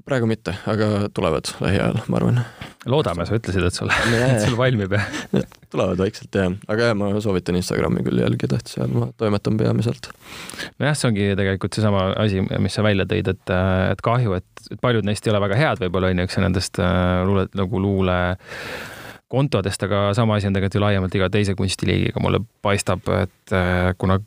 Praegu 0.08 0.30
mitte, 0.30 0.56
aga 0.70 1.08
tulevad 1.16 1.52
lähiajal, 1.64 2.02
ma 2.08 2.20
arvan. 2.20 2.42
loodame, 2.88 3.26
sa 3.28 3.38
ütlesid, 3.40 3.66
et 3.68 3.76
sul, 3.76 3.92
et 3.92 4.44
sul 4.46 4.58
valmib 4.60 4.94
ja 4.96 5.02
tulevad 5.74 6.00
vaikselt 6.00 6.36
jah, 6.40 6.54
aga 6.72 6.92
jah, 6.92 6.98
ma 7.00 7.12
soovitan 7.24 7.60
Instagrami 7.60 8.06
küll 8.06 8.22
jälgida, 8.24 8.60
et 8.62 8.72
seal 8.72 8.94
ma 8.94 9.10
toimetan 9.20 9.60
peamiselt. 9.60 10.12
nojah, 10.80 10.96
see 10.98 11.12
ongi 11.12 11.32
tegelikult 11.40 11.78
seesama 11.78 12.12
asi, 12.24 12.44
mis 12.64 12.78
sa 12.78 12.86
välja 12.86 13.08
tõid, 13.10 13.34
et, 13.34 13.56
et 13.92 14.06
kahju, 14.06 14.38
et 14.40 14.58
et 14.72 14.82
paljud 14.82 15.06
neist 15.08 15.26
ei 15.28 15.32
ole 15.32 15.42
väga 15.44 15.58
head, 15.60 15.82
võib-olla 15.86 16.12
on 16.12 16.22
ju 16.22 16.28
üks 16.28 16.40
nendest 16.44 16.80
äh, 16.84 17.24
luule, 17.28 17.48
nagu 17.58 17.82
luule 17.82 18.18
kontodest, 19.32 19.84
aga 19.84 20.10
sama 20.18 20.38
asi 20.38 20.50
on 20.50 20.56
tegelikult 20.56 20.78
ju 20.78 20.84
laiemalt 20.84 21.16
iga 21.20 21.30
teise 21.32 21.56
kunstiliigiga, 21.58 22.22
mulle 22.24 22.42
paistab, 22.64 23.08
et 23.22 23.56
äh, 23.56 23.92
kuna 24.00 24.20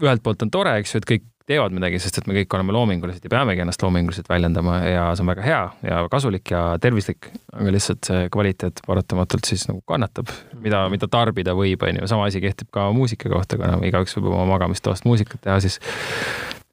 ühelt 0.00 0.24
poolt 0.24 0.44
on 0.44 0.52
tore, 0.52 0.76
eks 0.80 0.94
ju, 0.94 1.02
et 1.02 1.08
kõik 1.08 1.26
teevad 1.48 1.72
midagi, 1.74 2.00
sest 2.02 2.20
et 2.20 2.28
me 2.28 2.36
kõik 2.36 2.56
oleme 2.58 2.74
loomingulised 2.76 3.24
ja 3.24 3.32
peamegi 3.32 3.64
ennast 3.64 3.82
loominguliselt 3.84 4.28
väljendama 4.28 4.80
ja 4.84 5.06
see 5.16 5.24
on 5.24 5.32
väga 5.32 5.46
hea 5.46 5.62
ja 5.88 6.02
kasulik 6.12 6.52
ja 6.52 6.62
tervislik, 6.82 7.30
aga 7.54 7.72
lihtsalt 7.74 8.10
see 8.10 8.28
kvaliteet 8.34 8.82
paratamatult 8.86 9.48
siis 9.48 9.64
nagu 9.70 9.80
kannatab, 9.88 10.30
mida, 10.60 10.84
mida 10.92 11.08
tarbida 11.10 11.56
võib, 11.58 11.82
on 11.88 12.02
ju, 12.02 12.10
sama 12.10 12.28
asi 12.28 12.42
kehtib 12.44 12.70
ka 12.74 12.90
muusika 12.96 13.32
kohta, 13.32 13.60
kuna 13.60 13.80
igaüks 13.88 14.18
võib 14.18 14.30
oma 14.34 14.44
magamistoast 14.52 15.08
muusikat 15.08 15.42
teha, 15.46 15.58
siis 15.64 15.80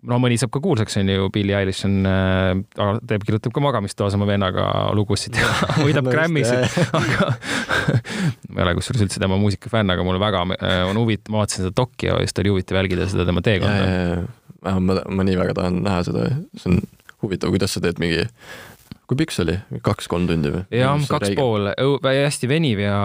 no 0.05 0.19
mõni 0.21 0.37
saab 0.39 0.51
ka 0.53 0.61
kuulsaks, 0.63 0.99
on 1.01 1.09
ju, 1.09 1.29
Billie 1.33 1.55
Eilish 1.57 1.87
on 1.87 1.97
äh,, 2.09 2.93
teeb, 3.09 3.25
kirjutab 3.25 3.55
ka 3.55 3.63
magamistoas 3.63 4.15
oma 4.17 4.27
vennaga 4.29 4.67
lugusid 4.97 5.37
ja 5.39 5.49
võidab 5.85 6.07
No 6.09 6.13
Grammy'sid, 6.13 6.79
aga 6.99 7.31
ma 8.51 8.61
ei 8.61 8.65
ole 8.67 8.75
kusjuures 8.79 9.07
üldse 9.07 9.21
tema 9.23 9.39
muusikafänn, 9.41 9.95
aga 9.95 10.05
mulle 10.05 10.21
väga 10.21 10.45
äh, 10.59 10.81
on 10.89 10.99
huvitav, 11.01 11.31
ma 11.33 11.43
vaatasin 11.43 11.65
seda 11.65 11.75
dokki 11.79 12.11
ja 12.11 12.19
just 12.23 12.43
oli 12.43 12.53
huvitav 12.53 12.81
jälgida 12.81 13.07
seda 13.11 13.27
tema 13.27 13.43
teekonda. 13.45 14.25
Ja, 14.63 14.77
ma, 14.79 15.01
ma 15.09 15.25
nii 15.27 15.41
väga 15.41 15.57
tahan 15.57 15.81
näha 15.85 16.05
seda, 16.07 16.29
see 16.59 16.71
on 16.73 16.79
huvitav, 17.23 17.51
kuidas 17.53 17.75
sa 17.75 17.81
teed 17.83 17.99
mingi, 18.01 18.23
kui 19.05 19.17
pikk 19.19 19.33
see 19.33 19.43
oli, 19.45 19.55
kaks-kolm 19.85 20.25
tundi 20.29 20.51
või? 20.53 20.63
jah, 20.73 20.95
kaks 21.09 21.27
räige. 21.27 21.37
pool, 21.37 21.69
hästi 22.05 22.49
veniv 22.49 22.81
ja, 22.81 22.95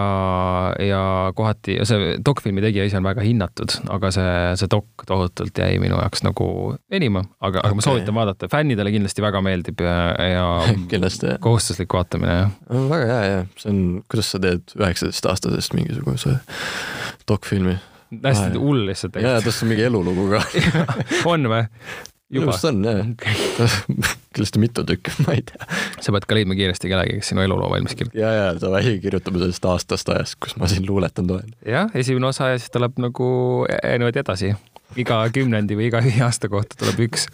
ja 0.85 1.03
kohati, 1.37 1.77
see 1.89 2.15
dokfilmi 2.25 2.65
tegija 2.65 2.87
ise 2.89 3.01
on 3.01 3.09
väga 3.09 3.25
hinnatud, 3.25 3.75
aga 3.93 4.13
see, 4.15 4.31
see 4.61 4.71
dok 4.73 5.05
tohutult 5.09 5.61
jäi 5.61 5.77
minu 5.83 5.99
jaoks 6.01 6.25
nagu 6.27 6.47
venima, 6.93 7.25
aga 7.41 7.61
okay., 7.61 7.69
aga 7.69 7.79
ma 7.81 7.87
soovitan 7.87 8.17
vaadata, 8.17 8.51
fännidele 8.53 8.95
kindlasti 8.97 9.25
väga 9.25 9.45
meeldib 9.45 9.85
ja, 9.85 9.99
ja 10.31 10.49
kindlasti, 10.93 11.37
kohustuslik 11.45 11.93
vaatamine, 11.97 12.41
jah. 12.45 12.57
väga 12.95 13.13
hea, 13.13 13.21
jah, 13.35 13.53
see 13.61 13.75
on, 13.75 13.85
kuidas 14.09 14.33
sa 14.33 14.43
teed 14.43 14.77
üheksateistaastasest 14.81 15.77
mingisuguse 15.77 16.39
dokfilmi 17.29 17.77
hästi 18.25 18.59
hull 18.59 18.87
lihtsalt. 18.89 19.21
jaa, 19.23 19.41
tast 19.45 19.65
on 19.65 19.73
mingi 19.73 19.87
elulugu 19.89 20.31
ka 20.33 20.45
on 21.33 21.51
või? 21.51 21.67
minu 22.31 22.49
arust 22.49 22.69
on 22.71 22.83
jah 22.85 23.07
kindlasti 24.31 24.59
mitu 24.63 24.85
tükki, 24.87 25.13
ma 25.27 25.35
ei 25.35 25.43
tea. 25.43 25.67
sa 26.01 26.13
pead 26.15 26.27
ka 26.29 26.37
leidma 26.39 26.55
kiiresti 26.59 26.91
kellegi, 26.91 27.19
kes 27.19 27.33
sinu 27.33 27.43
eluloo 27.43 27.71
valmis 27.73 27.97
kirjutab. 27.99 28.19
ja, 28.21 28.33
ja 28.37 28.51
davai, 28.61 28.99
kirjutame 29.03 29.43
sellest 29.43 29.67
aastast 29.67 30.13
ajast, 30.15 30.39
kus 30.43 30.55
ma 30.61 30.71
siin 30.71 30.87
luuletanud 30.87 31.39
olen. 31.39 31.55
jah, 31.67 31.91
esimene 31.99 32.31
osa 32.31 32.53
ja 32.53 32.61
siis 32.61 32.71
tuleb 32.75 33.01
nagu 33.03 33.31
niimoodi 33.67 34.23
edasi. 34.23 34.53
iga 35.01 35.19
kümnendi 35.35 35.79
või 35.79 35.89
iga 35.91 36.03
viie 36.05 36.23
aasta 36.27 36.51
kohta 36.53 36.79
tuleb 36.79 37.03
üks. 37.09 37.27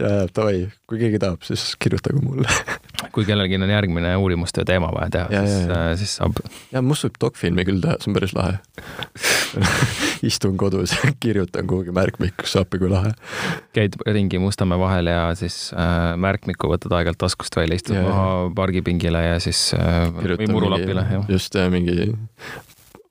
ja, 0.00 0.08
ja 0.08 0.26
davai, 0.34 0.66
kui 0.90 0.98
keegi 1.02 1.22
tahab, 1.22 1.46
siis 1.46 1.72
kirjutage 1.78 2.22
mulle. 2.22 2.50
Kui 3.14 3.24
kellelgi 3.24 3.58
on 3.62 3.70
järgmine 3.70 4.16
uurimustöö 4.16 4.64
teema 4.66 4.90
vaja 4.94 5.10
teha, 5.10 5.44
siis, 5.46 5.68
siis 6.00 6.16
saab. 6.18 6.40
ja 6.74 6.82
must 6.82 7.06
võib 7.06 7.20
dokfilmi 7.22 7.64
küll 7.68 7.82
teha, 7.84 7.96
see 8.02 8.10
on 8.10 8.16
päris 8.18 8.34
lahe. 8.34 8.58
Istun 10.30 10.56
kodus 10.58 10.96
kirjutan 11.22 11.68
kuhugi 11.70 11.94
märkmikusse, 11.94 12.64
appi 12.64 12.80
kui 12.82 12.90
lahe. 12.90 13.14
käid 13.76 13.96
ringi 14.06 14.40
Mustamäe 14.42 14.80
vahel 14.80 15.12
ja 15.12 15.22
siis 15.38 15.58
äh, 15.78 16.14
märkmiku 16.20 16.70
võtad 16.72 16.94
aeg-ajalt 16.98 17.22
taskust 17.22 17.56
välja, 17.58 17.78
istud 17.78 17.98
maha 18.00 18.50
pargipingile 18.56 19.22
ja 19.28 19.40
siis 19.42 19.68
äh, 19.78 20.08
või 20.14 20.50
murulapile, 20.50 21.06
just 21.30 21.54
ja 21.54 21.68
mingi, 21.72 22.10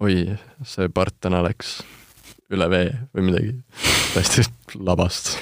oi, 0.04 0.20
see 0.68 0.92
part 0.94 1.16
täna 1.24 1.44
läks 1.46 1.80
üle 2.54 2.70
vee 2.70 2.92
või 3.16 3.30
midagi. 3.32 3.56
Täiesti 4.14 4.48
labast 4.90 5.38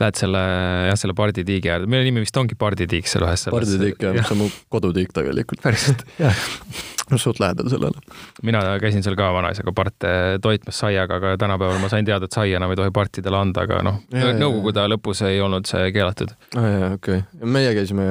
Lähed 0.00 0.20
selle, 0.20 0.40
jah, 0.88 0.96
selle 1.00 1.16
parditiigi 1.18 1.72
äärde, 1.72 1.90
meie 1.90 2.06
nimi 2.06 2.24
vist 2.24 2.36
ongi 2.40 2.56
parditiik 2.58 3.10
seal 3.10 3.26
ühes 3.26 3.46
selles. 3.46 3.56
parditiik 3.56 4.06
jah, 4.08 4.22
see 4.24 4.36
on 4.36 4.42
mu 4.44 4.48
kodutiik 4.72 5.12
tegelikult. 5.16 5.62
päriselt? 5.64 6.06
suht 7.18 7.40
lähedal 7.40 7.68
sellele. 7.68 8.00
mina 8.42 8.78
käisin 8.80 9.02
seal 9.02 9.16
ka 9.16 9.32
vanaisaga 9.32 9.72
parte 9.72 10.08
toitmas 10.42 10.78
saiaga, 10.78 11.16
aga 11.16 11.36
tänapäeval 11.38 11.78
ma 11.82 11.88
sain 11.88 12.04
teada, 12.04 12.24
et 12.24 12.32
saia 12.32 12.56
enam 12.56 12.70
ei 12.70 12.78
tohi 12.78 12.92
partidele 12.94 13.36
anda, 13.36 13.64
aga 13.66 13.82
noh, 13.86 14.00
nõukogude 14.12 14.82
aja 14.82 14.92
lõpus 14.92 15.22
ei 15.26 15.40
olnud 15.40 15.68
see 15.70 15.90
keelatud. 15.96 16.34
aa 16.54 16.62
ah, 16.62 16.70
jaa, 16.70 16.92
okei 16.98 17.22
okay.. 17.22 17.50
meie 17.58 17.74
käisime, 17.76 18.06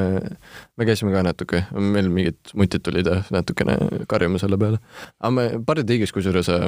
me 0.77 0.89
käisime 0.89 1.15
ka 1.15 1.23
natuke, 1.25 1.63
meil 1.79 2.11
mingid 2.13 2.53
mutid 2.59 2.83
tulid 2.85 3.07
ja 3.07 3.21
natukene 3.33 3.77
karjuma 4.11 4.41
selle 4.41 4.59
peale. 4.61 4.81
aga 5.19 5.33
me 5.35 5.49
parditiigis 5.65 6.15
kusjuures 6.15 6.51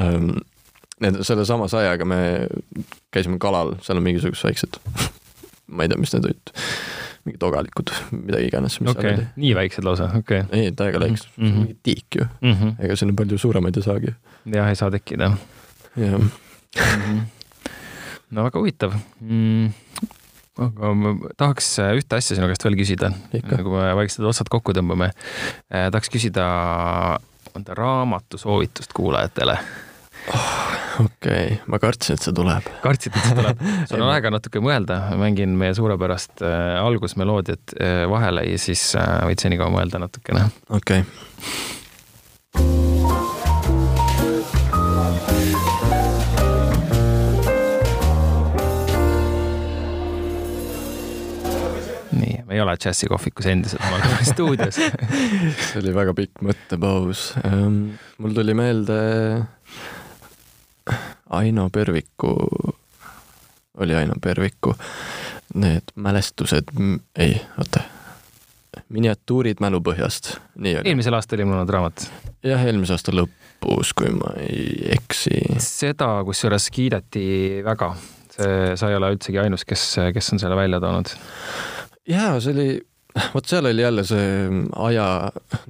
ähm, 0.00 0.30
need, 1.00 1.20
sellesama 1.26 1.68
saiaga 1.70 2.06
me 2.08 2.20
käisime 3.14 3.38
kalal, 3.42 3.74
seal 3.82 3.98
on 3.98 4.06
mingisugused 4.06 4.46
väiksed 4.46 4.78
ma 5.74 5.84
ei 5.84 5.90
tea, 5.90 6.00
mis 6.00 6.12
need 6.14 6.28
olid 6.28 6.52
mingid 7.24 7.44
ogalikud, 7.46 7.92
midagi 8.12 8.48
iganes. 8.50 8.78
okei 8.82 9.14
okay., 9.14 9.26
nii 9.40 9.54
väiksed 9.56 9.86
lausa, 9.86 10.10
okei 10.18 10.42
okay.. 10.44 10.60
ei, 10.60 10.72
täiega 10.76 11.00
väiksed 11.00 11.30
mm, 11.36 11.46
-hmm. 11.46 11.58
mingi 11.58 11.76
tiik 11.82 12.18
ju 12.20 12.26
mm. 12.40 12.52
-hmm. 12.52 12.74
ega 12.84 12.96
sinna 12.96 13.16
palju 13.16 13.38
suuremaid 13.38 13.76
ei 13.76 13.86
saagi. 13.86 14.14
jah, 14.54 14.68
ei 14.68 14.76
saa 14.76 14.90
tekkida. 14.90 15.30
jah 15.96 16.18
mm 16.18 16.30
-hmm.. 16.76 17.20
no 18.30 18.44
väga 18.44 18.58
huvitav 18.58 18.92
mm 19.20 19.72
aga 20.54 20.92
ma 20.94 21.16
tahaks 21.36 21.78
ühte 21.82 22.16
asja 22.16 22.36
sinu 22.36 22.46
käest 22.46 22.64
veel 22.64 22.76
küsida, 22.78 23.10
kui 23.30 23.72
me 23.72 23.88
vaikselt 23.98 24.28
otsad 24.28 24.46
kokku 24.50 24.72
tõmbame 24.72 25.10
eh,. 25.10 25.90
tahaks 25.90 26.12
küsida 26.12 26.44
anda 27.54 27.74
raamatusoovitust 27.74 28.92
kuulajatele 28.92 29.58
oh 29.58 29.93
okei 30.32 31.04
okay., 31.04 31.56
ma 31.66 31.78
kartsin, 31.82 32.16
et 32.16 32.24
see 32.24 32.34
tuleb. 32.36 32.66
kartsid, 32.84 33.14
et 33.16 33.28
see 33.28 33.38
tuleb? 33.38 33.62
sul 33.90 34.02
on 34.02 34.10
aega 34.12 34.32
natuke 34.34 34.62
mõelda, 34.64 35.00
mängin 35.20 35.56
meie 35.60 35.76
suurepärast 35.76 36.44
äh, 36.44 36.74
algusmeloodiat 36.82 37.76
äh, 37.78 38.02
vahele 38.10 38.46
ja 38.48 38.58
siis 38.60 38.92
äh, 38.98 39.20
võid 39.28 39.44
senikaua 39.44 39.72
mõelda 39.74 40.02
natukene. 40.06 40.48
okei 40.70 41.04
okay. 41.04 41.72
nii, 52.14 52.44
me 52.46 52.54
ei 52.54 52.62
ole 52.62 52.76
džässikohvikus 52.78 53.50
endiselt, 53.50 53.82
me 53.88 53.98
oleme 53.98 54.28
stuudios 54.28 54.78
see 55.66 55.82
oli 55.82 55.94
väga 55.96 56.14
pikk 56.16 56.44
mõttepaus. 56.46 57.32
Ehm, 57.44 57.82
mul 58.22 58.36
tuli 58.36 58.54
meelde 58.56 59.00
Aino 61.30 61.68
Perviku, 61.72 62.34
oli 63.78 63.94
Aino 63.94 64.14
Perviku 64.20 64.74
need 65.54 65.94
mälestused, 65.94 66.70
ei, 67.18 67.36
oota, 67.58 67.82
miniatuurid 68.88 69.60
mälupõhjast, 69.62 70.34
nii 70.58 70.78
oli. 70.80 70.90
eelmisel 70.90 71.14
aastal 71.14 71.42
ilmunud 71.44 71.70
raamat? 71.70 72.08
jah, 72.44 72.64
eelmise 72.66 72.96
aasta 72.96 73.14
lõpus, 73.14 73.92
kui 73.96 74.10
ma 74.14 74.34
ei 74.42 74.94
eksi. 74.96 75.36
seda 75.62 76.08
kusjuures 76.26 76.68
kiideti 76.74 77.26
väga, 77.66 77.92
see, 78.34 78.74
sa 78.80 78.90
ei 78.90 78.98
ole 78.98 79.12
üldsegi 79.14 79.40
ainus, 79.44 79.66
kes, 79.68 79.86
kes 80.14 80.32
on 80.34 80.42
selle 80.42 80.58
välja 80.58 80.82
toonud. 80.82 81.14
jaa, 82.10 82.34
see 82.40 82.56
oli 82.56 82.68
vot 83.34 83.46
seal 83.46 83.64
oli 83.64 83.82
jälle 83.82 84.04
see 84.06 84.48
aja 84.76 85.06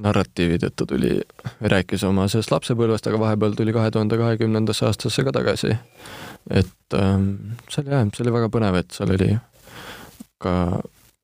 narratiivi 0.00 0.58
tõttu 0.62 0.86
tuli, 0.88 1.12
rääkis 1.60 2.04
oma 2.08 2.26
sellest 2.28 2.52
lapsepõlvest, 2.54 3.08
aga 3.10 3.20
vahepeal 3.20 3.56
tuli 3.58 3.74
kahe 3.76 3.90
tuhande 3.92 4.18
kahekümnendasse 4.20 4.86
aastasse 4.88 5.24
ka 5.24 5.32
tagasi. 5.32 5.76
et 6.50 6.96
ähm, 6.96 7.30
see 7.68 7.84
oli 7.84 7.94
jah, 7.94 8.08
see 8.16 8.24
oli 8.24 8.34
väga 8.38 8.50
põnev, 8.52 8.80
et 8.80 8.96
seal 8.96 9.12
oli 9.12 9.30
ka, 10.40 10.54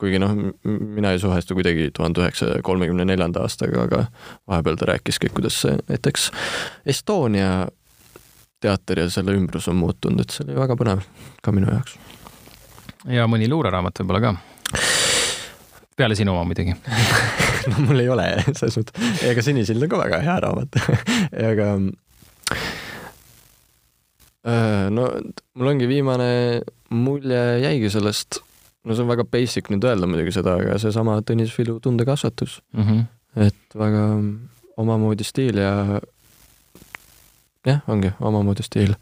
kuigi 0.00 0.20
noh, 0.20 0.36
mina 0.64 1.12
ei 1.12 1.22
suhestu 1.22 1.56
kuidagi 1.56 1.90
tuhande 1.96 2.24
üheksasaja 2.24 2.62
kolmekümne 2.64 3.04
neljanda 3.08 3.44
aastaga, 3.44 3.88
aga 3.88 4.04
vahepeal 4.48 4.80
ta 4.80 4.92
rääkiski, 4.92 5.32
kuidas 5.34 5.62
näiteks 5.88 6.30
Estonia 6.86 7.66
teater 8.60 9.06
ja 9.06 9.10
selle 9.10 9.32
ümbrus 9.36 9.68
on 9.72 9.80
muutunud, 9.80 10.20
et 10.20 10.36
see 10.36 10.44
oli 10.44 10.60
väga 10.60 10.76
põnev 10.76 11.04
ka 11.42 11.52
minu 11.52 11.72
jaoks. 11.72 11.96
ja 13.08 13.28
mõni 13.28 13.48
luureraamat 13.48 14.02
võib-olla 14.02 14.26
ka 14.28 14.36
peale 16.00 16.16
sinu 16.18 16.34
oma 16.34 16.46
muidugi 16.48 16.74
no 17.70 17.86
mul 17.86 18.02
ei 18.02 18.10
ole 18.12 18.26
selles 18.50 18.78
mõttes, 18.80 19.24
ega 19.30 19.44
Sinisild 19.44 19.84
on 19.86 19.92
ka 19.92 20.00
väga 20.00 20.20
hea 20.24 20.36
raamat 20.44 20.78
aga 21.52 21.70
äh, 24.48 24.86
no 24.92 25.08
mul 25.54 25.72
ongi 25.74 25.88
viimane 25.90 26.30
mulje 26.90 27.42
jäigi 27.62 27.90
sellest, 27.92 28.40
no 28.84 28.96
see 28.96 29.04
on 29.04 29.12
väga 29.12 29.26
basic 29.30 29.70
nüüd 29.70 29.84
öelda 29.86 30.08
muidugi 30.10 30.34
seda, 30.34 30.56
aga 30.62 30.78
seesama 30.82 31.20
Tõnis 31.26 31.52
Vilu 31.58 31.78
tundekasvatus 31.84 32.60
mm. 32.74 32.86
-hmm. 32.86 33.04
et 33.46 33.78
väga 33.78 34.06
omamoodi 34.80 35.26
stiil 35.26 35.60
ja 35.60 36.00
jah, 37.66 37.82
ongi 37.88 38.12
omamoodi 38.20 38.64
stiil. 38.64 38.94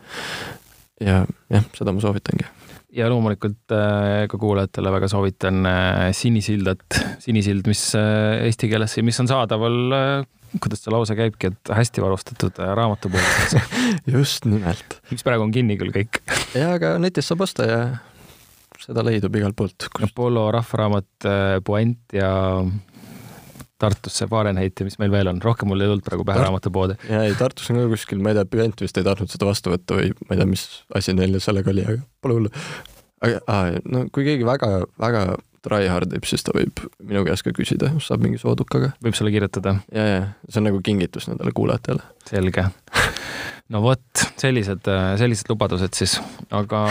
ja 1.01 1.24
jah, 1.51 1.64
seda 1.78 1.94
ma 1.94 2.03
soovitangi 2.03 2.46
ja 2.95 3.09
loomulikult 3.11 3.74
äh, 3.74 4.24
ka 4.30 4.41
kuulajatele 4.41 4.93
väga 4.93 5.11
soovitan 5.12 5.66
äh, 5.68 6.09
Sinisildat, 6.16 6.99
Sinisild, 7.22 7.66
mis 7.68 7.82
äh, 7.99 8.47
eesti 8.47 8.70
keeles, 8.70 8.97
mis 9.05 9.20
on 9.22 9.28
saadaval, 9.30 9.78
kuidas 10.57 10.82
see 10.84 10.95
lause 10.95 11.16
käibki, 11.18 11.53
et 11.53 11.72
hästi 11.76 12.05
varustatud 12.05 12.61
raamatupoodides 12.80 13.57
just 14.16 14.49
nimelt. 14.49 15.01
mis 15.12 15.26
praegu 15.26 15.45
on 15.45 15.55
kinni 15.55 15.76
küll 15.80 15.93
kõik. 15.95 16.22
jaa, 16.57 16.74
aga 16.78 16.97
netis 17.03 17.28
saab 17.28 17.45
osta 17.45 17.68
ja 17.68 17.80
seda 18.78 19.03
leidub 19.05 19.34
igalt 19.36 19.57
poolt. 19.59 19.89
Apollo 20.07 20.47
rahvaraamat, 20.55 21.26
Puent 21.66 22.14
ja 22.14 22.30
Tartusse 23.78 24.26
Fahrenheit 24.26 24.80
ja 24.80 24.86
mis 24.86 24.98
meil 24.98 25.12
veel 25.14 25.30
on, 25.30 25.40
rohkem 25.42 25.70
mul 25.70 25.84
ei 25.84 25.90
tulnud 25.90 26.06
praegu 26.06 26.26
pähe 26.26 26.38
Tart... 26.40 26.48
raamatupoode. 26.48 26.98
ja 27.08 27.22
ei, 27.26 27.34
Tartus 27.38 27.70
on 27.70 27.80
ka 27.82 27.88
kuskil, 27.92 28.22
ma 28.22 28.32
ei 28.32 28.38
tea, 28.38 28.48
Püent 28.50 28.82
vist 28.82 28.98
ei 28.98 29.06
tahtnud 29.06 29.30
seda 29.30 29.46
vastu 29.48 29.74
võtta 29.74 29.98
või 30.00 30.12
ma 30.24 30.34
ei 30.34 30.42
tea, 30.42 30.48
mis 30.50 30.64
asi 30.98 31.14
neil 31.14 31.38
sellega 31.42 31.70
oli, 31.74 31.84
aga 31.86 32.02
pole 32.24 32.38
hullu. 32.38 32.54
aga 33.22 33.44
aa, 33.46 33.76
no 33.86 34.06
kui 34.14 34.26
keegi 34.26 34.48
väga, 34.48 34.72
väga 34.98 35.22
tryhard 35.64 36.14
ib, 36.16 36.26
siis 36.28 36.44
ta 36.46 36.54
võib 36.56 36.82
minu 37.02 37.24
käest 37.26 37.46
ka 37.46 37.52
küsida, 37.54 37.90
saab 38.02 38.22
mingi 38.24 38.40
soodukaga. 38.40 38.92
võib 39.04 39.16
sulle 39.18 39.32
kirjutada? 39.34 39.78
ja, 39.94 40.08
ja 40.10 40.20
see 40.48 40.62
on 40.62 40.68
nagu 40.70 40.82
kingitus 40.84 41.28
nendele 41.30 41.54
kuulajatele. 41.54 42.02
selge. 42.28 42.66
no 43.72 43.82
vot, 43.84 44.26
sellised, 44.40 44.90
sellised 45.22 45.50
lubadused 45.52 45.98
siis, 45.98 46.18
aga 46.50 46.84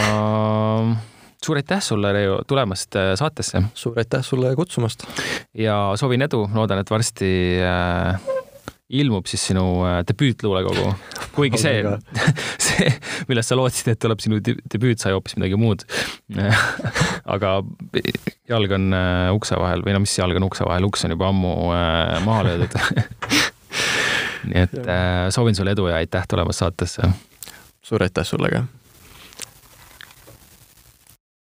suur 1.44 1.58
aitäh 1.60 1.82
sulle, 1.82 2.12
Reiu, 2.12 2.40
tulemast 2.46 2.96
äh, 2.96 3.12
saatesse. 3.18 3.62
suur 3.74 3.98
aitäh 3.98 4.24
sulle 4.24 4.54
kutsumast. 4.56 5.06
ja 5.54 5.92
soovin 5.96 6.22
edu, 6.22 6.48
loodan, 6.54 6.82
et 6.82 6.90
varsti 6.90 7.30
äh, 7.62 8.20
ilmub 8.88 9.26
siis 9.28 9.44
sinu 9.50 9.64
äh, 9.86 10.00
debüütluulekogu. 10.08 10.92
kuigi 11.36 11.60
see, 11.60 11.82
see, 12.66 12.90
millest 13.28 13.52
sa 13.52 13.58
lootsid, 13.58 13.92
et 13.92 14.00
tuleb 14.02 14.22
sinu 14.24 14.40
debüüt, 14.42 14.98
sai 15.02 15.14
hoopis 15.14 15.36
midagi 15.38 15.60
muud 15.60 15.84
aga 17.34 17.52
jalg 18.48 18.74
on 18.78 18.90
äh, 18.96 19.28
ukse 19.36 19.60
vahel 19.60 19.84
või 19.86 19.94
no 19.96 20.02
mis 20.04 20.16
jalg 20.18 20.40
on 20.40 20.48
ukse 20.48 20.66
vahel, 20.66 20.88
uks 20.88 21.06
on 21.06 21.14
juba 21.14 21.30
ammu 21.30 21.54
maha 22.26 22.48
löödud 22.48 22.78
nii 24.48 24.64
et 24.64 24.76
soovin 25.34 25.56
sulle 25.58 25.74
edu 25.76 25.90
ja 25.90 25.98
aitäh 26.00 26.24
tulemast 26.30 26.64
saatesse. 26.64 27.12
suur 27.84 28.02
aitäh 28.06 28.26
sulle 28.26 28.50
ka 28.54 28.64